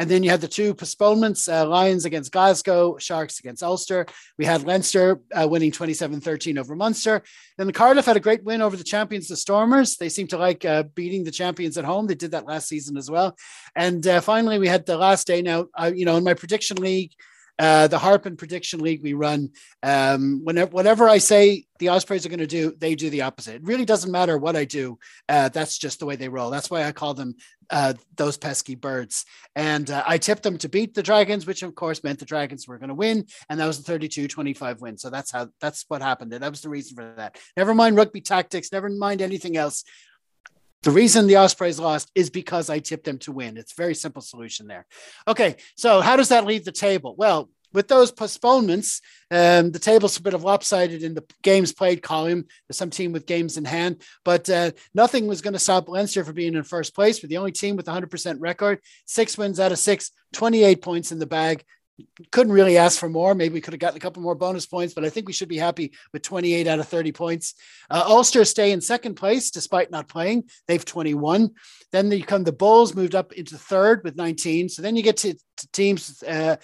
And 0.00 0.10
then 0.10 0.22
you 0.22 0.30
had 0.30 0.40
the 0.40 0.48
two 0.48 0.72
postponements 0.72 1.46
uh, 1.46 1.66
Lions 1.68 2.06
against 2.06 2.32
Glasgow, 2.32 2.96
Sharks 2.96 3.38
against 3.38 3.62
Ulster. 3.62 4.06
We 4.38 4.46
had 4.46 4.62
Leinster 4.62 5.20
uh, 5.34 5.46
winning 5.46 5.70
27 5.70 6.22
13 6.22 6.56
over 6.56 6.74
Munster. 6.74 7.22
Then 7.58 7.70
Cardiff 7.70 8.06
had 8.06 8.16
a 8.16 8.20
great 8.20 8.42
win 8.42 8.62
over 8.62 8.78
the 8.78 8.82
champions, 8.82 9.28
the 9.28 9.36
Stormers. 9.36 9.98
They 9.98 10.08
seem 10.08 10.26
to 10.28 10.38
like 10.38 10.64
uh, 10.64 10.84
beating 10.94 11.22
the 11.22 11.30
champions 11.30 11.76
at 11.76 11.84
home. 11.84 12.06
They 12.06 12.14
did 12.14 12.30
that 12.30 12.46
last 12.46 12.66
season 12.66 12.96
as 12.96 13.10
well. 13.10 13.36
And 13.76 14.06
uh, 14.06 14.22
finally, 14.22 14.58
we 14.58 14.68
had 14.68 14.86
the 14.86 14.96
last 14.96 15.26
day. 15.26 15.42
Now, 15.42 15.66
you 15.94 16.06
know, 16.06 16.16
in 16.16 16.24
my 16.24 16.32
prediction 16.32 16.78
league, 16.78 17.12
uh, 17.60 17.86
the 17.88 17.98
Harpin 17.98 18.38
Prediction 18.38 18.80
League 18.80 19.02
we 19.02 19.12
run, 19.12 19.50
um, 19.82 20.40
whenever 20.44 20.70
whatever 20.70 21.10
I 21.10 21.18
say 21.18 21.66
the 21.78 21.88
Ospreys 21.88 22.24
are 22.24 22.30
going 22.30 22.38
to 22.38 22.46
do, 22.46 22.74
they 22.78 22.94
do 22.94 23.10
the 23.10 23.20
opposite. 23.20 23.56
It 23.56 23.64
really 23.64 23.84
doesn't 23.84 24.10
matter 24.10 24.38
what 24.38 24.56
I 24.56 24.64
do. 24.64 24.98
Uh, 25.28 25.50
that's 25.50 25.76
just 25.76 26.00
the 26.00 26.06
way 26.06 26.16
they 26.16 26.30
roll. 26.30 26.48
That's 26.48 26.70
why 26.70 26.84
I 26.84 26.92
call 26.92 27.12
them 27.12 27.34
uh, 27.68 27.92
those 28.16 28.38
pesky 28.38 28.76
birds. 28.76 29.26
And 29.54 29.90
uh, 29.90 30.02
I 30.06 30.16
tipped 30.16 30.42
them 30.42 30.56
to 30.58 30.70
beat 30.70 30.94
the 30.94 31.02
Dragons, 31.02 31.46
which 31.46 31.62
of 31.62 31.74
course 31.74 32.02
meant 32.02 32.18
the 32.18 32.24
Dragons 32.24 32.66
were 32.66 32.78
going 32.78 32.88
to 32.88 32.94
win, 32.94 33.26
and 33.50 33.60
that 33.60 33.66
was 33.66 33.78
a 33.78 33.82
32-25 33.82 34.80
win. 34.80 34.96
So 34.96 35.10
that's 35.10 35.30
how 35.30 35.48
that's 35.60 35.84
what 35.88 36.00
happened. 36.00 36.32
And 36.32 36.42
that 36.42 36.50
was 36.50 36.62
the 36.62 36.70
reason 36.70 36.96
for 36.96 37.14
that. 37.18 37.38
Never 37.58 37.74
mind 37.74 37.94
rugby 37.94 38.22
tactics. 38.22 38.72
Never 38.72 38.88
mind 38.88 39.20
anything 39.20 39.58
else. 39.58 39.84
The 40.82 40.90
reason 40.90 41.26
the 41.26 41.36
Ospreys 41.36 41.78
lost 41.78 42.10
is 42.14 42.30
because 42.30 42.70
I 42.70 42.78
tipped 42.78 43.04
them 43.04 43.18
to 43.18 43.32
win. 43.32 43.58
It's 43.58 43.74
very 43.74 43.94
simple 43.94 44.22
solution 44.22 44.66
there. 44.66 44.86
Okay, 45.28 45.56
so 45.76 46.00
how 46.00 46.16
does 46.16 46.30
that 46.30 46.46
leave 46.46 46.64
the 46.64 46.72
table? 46.72 47.14
Well, 47.18 47.50
with 47.72 47.86
those 47.86 48.10
postponements, 48.10 49.00
um, 49.30 49.70
the 49.70 49.78
table's 49.78 50.16
a 50.16 50.22
bit 50.22 50.34
of 50.34 50.42
lopsided 50.42 51.02
in 51.02 51.14
the 51.14 51.24
games 51.42 51.72
played 51.72 52.02
column. 52.02 52.46
There's 52.66 52.78
some 52.78 52.90
team 52.90 53.12
with 53.12 53.26
games 53.26 53.58
in 53.58 53.64
hand, 53.64 54.02
but 54.24 54.48
uh, 54.50 54.72
nothing 54.94 55.26
was 55.26 55.40
going 55.40 55.52
to 55.52 55.58
stop 55.58 55.88
Leinster 55.88 56.24
from 56.24 56.34
being 56.34 56.54
in 56.54 56.62
first 56.64 56.94
place. 56.94 57.22
We're 57.22 57.28
the 57.28 57.36
only 57.38 57.52
team 57.52 57.76
with 57.76 57.86
100% 57.86 58.36
record, 58.40 58.80
six 59.06 59.38
wins 59.38 59.60
out 59.60 59.72
of 59.72 59.78
six, 59.78 60.10
28 60.32 60.82
points 60.82 61.12
in 61.12 61.18
the 61.18 61.26
bag 61.26 61.64
couldn't 62.30 62.52
really 62.52 62.76
ask 62.76 62.98
for 62.98 63.08
more. 63.08 63.34
Maybe 63.34 63.54
we 63.54 63.60
could 63.60 63.72
have 63.72 63.80
gotten 63.80 63.96
a 63.96 64.00
couple 64.00 64.22
more 64.22 64.34
bonus 64.34 64.66
points, 64.66 64.94
but 64.94 65.04
I 65.04 65.10
think 65.10 65.26
we 65.26 65.32
should 65.32 65.48
be 65.48 65.56
happy 65.56 65.92
with 66.12 66.22
28 66.22 66.66
out 66.66 66.78
of 66.78 66.88
30 66.88 67.12
points. 67.12 67.54
Uh, 67.90 68.02
Ulster 68.06 68.44
stay 68.44 68.72
in 68.72 68.80
second 68.80 69.14
place 69.14 69.50
despite 69.50 69.90
not 69.90 70.08
playing. 70.08 70.44
They've 70.66 70.84
21. 70.84 71.50
Then 71.92 72.10
you 72.10 72.24
come 72.24 72.44
the 72.44 72.52
Bulls 72.52 72.94
moved 72.94 73.14
up 73.14 73.32
into 73.32 73.58
third 73.58 74.02
with 74.04 74.16
19. 74.16 74.68
So 74.68 74.82
then 74.82 74.96
you 74.96 75.02
get 75.02 75.18
to, 75.18 75.34
to 75.34 75.72
teams, 75.72 76.22
uh, 76.22 76.56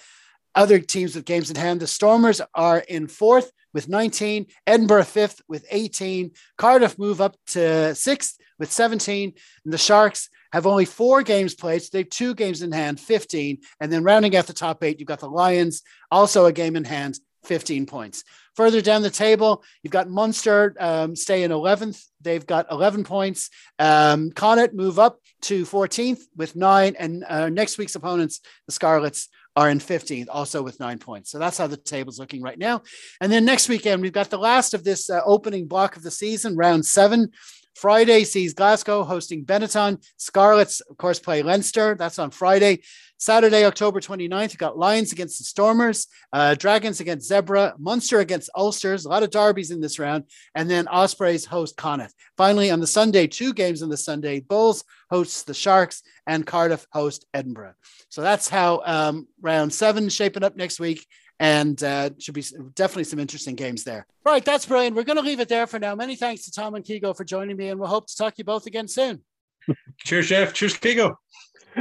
other 0.57 0.79
teams 0.79 1.15
with 1.15 1.23
games 1.23 1.49
in 1.49 1.55
hand. 1.55 1.79
The 1.79 1.87
Stormers 1.87 2.41
are 2.53 2.79
in 2.79 3.07
fourth 3.07 3.51
with 3.73 3.87
19. 3.87 4.47
Edinburgh 4.65 5.03
fifth 5.03 5.41
with 5.47 5.65
18. 5.69 6.31
Cardiff 6.57 6.97
move 6.97 7.21
up 7.21 7.37
to 7.47 7.95
sixth 7.95 8.37
with 8.59 8.71
17. 8.71 9.33
And 9.63 9.73
the 9.73 9.77
Sharks 9.77 10.29
have 10.51 10.65
only 10.65 10.85
four 10.85 11.21
games 11.21 11.53
played. 11.53 11.83
So 11.83 11.89
they 11.91 11.99
have 11.99 12.09
two 12.09 12.33
games 12.33 12.61
in 12.63 12.71
hand, 12.71 12.99
15. 12.99 13.59
And 13.79 13.91
then 13.91 14.03
rounding 14.03 14.35
out 14.35 14.47
the 14.47 14.53
top 14.53 14.83
eight, 14.83 14.99
you've 14.99 15.07
got 15.07 15.19
the 15.19 15.29
Lions, 15.29 15.83
also 16.09 16.45
a 16.45 16.51
game 16.51 16.75
in 16.75 16.85
hand, 16.85 17.19
15 17.43 17.85
points. 17.85 18.23
Further 18.55 18.81
down 18.81 19.03
the 19.03 19.11
table, 19.11 19.63
you've 19.83 19.91
got 19.91 20.09
Munster 20.09 20.75
um, 20.79 21.15
stay 21.15 21.43
in 21.43 21.51
11th. 21.51 22.03
They've 22.21 22.45
got 22.45 22.71
11 22.71 23.03
points. 23.03 23.51
Um, 23.77 24.31
Connacht 24.31 24.73
move 24.73 24.97
up 24.97 25.19
to 25.43 25.63
14th 25.65 26.21
with 26.35 26.55
nine. 26.55 26.95
And 26.97 27.23
uh, 27.27 27.49
next 27.49 27.77
week's 27.77 27.95
opponents, 27.95 28.41
the 28.65 28.71
Scarlets, 28.71 29.29
are 29.57 29.71
in 29.71 29.79
15th, 29.79 30.27
also 30.29 30.61
with 30.61 30.79
nine 30.79 30.99
points. 30.99 31.31
So 31.31 31.39
that's 31.39 31.57
how 31.57 31.65
the 31.65 31.77
table's 31.77 32.19
looking 32.19 32.43
right 32.43 32.59
now. 32.59 32.83
And 33.19 33.31
then 33.31 33.43
next 33.43 33.67
weekend, 33.67 34.03
we've 34.03 34.13
got 34.13 34.29
the 34.29 34.37
last 34.37 34.75
of 34.75 34.83
this 34.83 35.09
uh, 35.09 35.21
opening 35.25 35.67
block 35.67 35.97
of 35.97 36.03
the 36.03 36.11
season, 36.11 36.55
round 36.55 36.85
seven. 36.85 37.31
Friday 37.77 38.23
sees 38.23 38.55
Glasgow 38.55 39.03
hosting 39.03 39.45
Benetton. 39.45 40.03
Scarlets, 40.17 40.81
of 40.81 40.97
course, 40.97 41.19
play 41.19 41.43
Leinster. 41.43 41.95
That's 41.95 42.17
on 42.17 42.31
Friday. 42.31 42.81
Saturday, 43.19 43.65
October 43.65 43.99
29th, 43.99 44.53
you 44.53 44.57
got 44.57 44.77
Lions 44.77 45.11
against 45.11 45.39
the 45.39 45.43
Stormers, 45.43 46.07
uh, 46.33 46.53
Dragons 46.55 46.99
against 46.99 47.27
Zebra, 47.27 47.75
Munster 47.79 48.19
against 48.19 48.49
Ulsters. 48.55 49.05
A 49.05 49.09
lot 49.09 49.23
of 49.23 49.29
derbies 49.29 49.71
in 49.71 49.79
this 49.79 49.99
round. 49.99 50.23
And 50.55 50.69
then 50.69 50.87
Ospreys 50.87 51.45
host 51.45 51.77
Connacht. 51.77 52.13
Finally, 52.35 52.71
on 52.71 52.79
the 52.79 52.87
Sunday, 52.87 53.27
two 53.27 53.53
games 53.53 53.83
on 53.83 53.89
the 53.89 53.97
Sunday. 53.97 54.39
Bulls 54.39 54.83
hosts 55.11 55.43
the 55.43 55.53
Sharks 55.53 56.01
and 56.25 56.45
Cardiff 56.45 56.85
host 56.91 57.25
Edinburgh. 57.33 57.73
So 58.09 58.21
that's 58.21 58.49
how 58.49 58.81
um, 58.85 59.27
round 59.41 59.73
seven 59.73 60.09
shaping 60.09 60.43
up 60.43 60.55
next 60.55 60.79
week 60.79 61.05
and 61.39 61.81
uh, 61.83 62.09
should 62.19 62.33
be 62.33 62.43
definitely 62.75 63.03
some 63.03 63.19
interesting 63.19 63.55
games 63.55 63.83
there. 63.83 64.05
Right, 64.25 64.43
that's 64.43 64.65
brilliant. 64.65 64.95
We're 64.95 65.03
going 65.03 65.17
to 65.17 65.23
leave 65.23 65.39
it 65.39 65.49
there 65.49 65.67
for 65.67 65.79
now. 65.79 65.95
Many 65.95 66.15
thanks 66.15 66.45
to 66.45 66.51
Tom 66.51 66.75
and 66.75 66.83
Keego 66.83 67.15
for 67.15 67.23
joining 67.23 67.57
me, 67.57 67.69
and 67.69 67.79
we'll 67.79 67.89
hope 67.89 68.07
to 68.07 68.15
talk 68.15 68.35
to 68.35 68.39
you 68.39 68.43
both 68.43 68.65
again 68.65 68.87
soon. 68.87 69.21
Cheers, 70.05 70.29
Jeff. 70.29 70.53
Cheers, 70.53 70.75
Keego. 70.75 71.15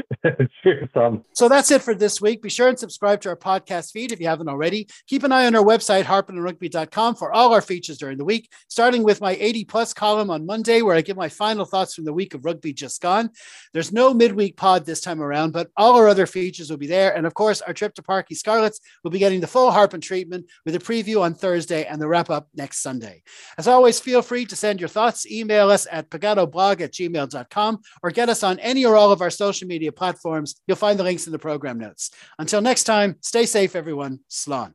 Cheers, 0.62 0.88
Tom. 0.94 1.24
So 1.32 1.48
that's 1.48 1.70
it 1.70 1.82
for 1.82 1.94
this 1.94 2.20
week. 2.20 2.42
Be 2.42 2.48
sure 2.48 2.68
and 2.68 2.78
subscribe 2.78 3.20
to 3.22 3.30
our 3.30 3.36
podcast 3.36 3.92
feed 3.92 4.12
if 4.12 4.20
you 4.20 4.26
haven't 4.26 4.48
already. 4.48 4.88
Keep 5.06 5.24
an 5.24 5.32
eye 5.32 5.46
on 5.46 5.54
our 5.54 5.64
website, 5.64 6.04
harpinonrugby.com, 6.04 7.16
for 7.16 7.32
all 7.32 7.52
our 7.52 7.62
features 7.62 7.98
during 7.98 8.18
the 8.18 8.24
week, 8.24 8.50
starting 8.68 9.02
with 9.02 9.20
my 9.20 9.36
80 9.38 9.64
plus 9.64 9.92
column 9.92 10.30
on 10.30 10.46
Monday, 10.46 10.82
where 10.82 10.96
I 10.96 11.00
give 11.00 11.16
my 11.16 11.28
final 11.28 11.64
thoughts 11.64 11.94
from 11.94 12.04
the 12.04 12.12
week 12.12 12.34
of 12.34 12.44
rugby 12.44 12.72
just 12.72 13.00
gone. 13.00 13.30
There's 13.72 13.92
no 13.92 14.12
midweek 14.12 14.56
pod 14.56 14.84
this 14.84 15.00
time 15.00 15.20
around, 15.20 15.52
but 15.52 15.68
all 15.76 15.96
our 15.96 16.08
other 16.08 16.26
features 16.26 16.70
will 16.70 16.76
be 16.76 16.86
there. 16.86 17.14
And 17.14 17.26
of 17.26 17.34
course, 17.34 17.60
our 17.62 17.72
trip 17.72 17.94
to 17.94 18.02
Parc 18.02 18.26
y 18.30 18.34
Scarlets 18.34 18.80
will 19.02 19.10
be 19.10 19.18
getting 19.18 19.40
the 19.40 19.46
full 19.46 19.70
Harpin 19.70 20.02
treatment 20.02 20.46
with 20.64 20.74
a 20.74 20.78
preview 20.78 21.20
on 21.20 21.34
Thursday 21.34 21.84
and 21.84 22.00
the 22.00 22.08
wrap 22.08 22.30
up 22.30 22.48
next 22.54 22.82
Sunday. 22.82 23.22
As 23.58 23.68
always, 23.68 24.00
feel 24.00 24.22
free 24.22 24.44
to 24.46 24.56
send 24.56 24.80
your 24.80 24.88
thoughts, 24.88 25.30
email 25.30 25.70
us 25.70 25.86
at 25.90 26.10
pagatoblog 26.10 26.80
at 26.80 26.92
gmail.com, 26.92 27.78
or 28.02 28.10
get 28.10 28.28
us 28.28 28.42
on 28.42 28.58
any 28.60 28.84
or 28.84 28.96
all 28.96 29.12
of 29.12 29.22
our 29.22 29.30
social 29.46 29.68
media 29.68 29.92
platforms. 29.92 30.56
You'll 30.66 30.76
find 30.76 30.98
the 30.98 31.04
links 31.04 31.26
in 31.26 31.32
the 31.32 31.38
program 31.38 31.78
notes. 31.78 32.10
Until 32.38 32.60
next 32.60 32.84
time, 32.84 33.16
stay 33.20 33.46
safe, 33.46 33.76
everyone. 33.76 34.20
Slán. 34.28 34.72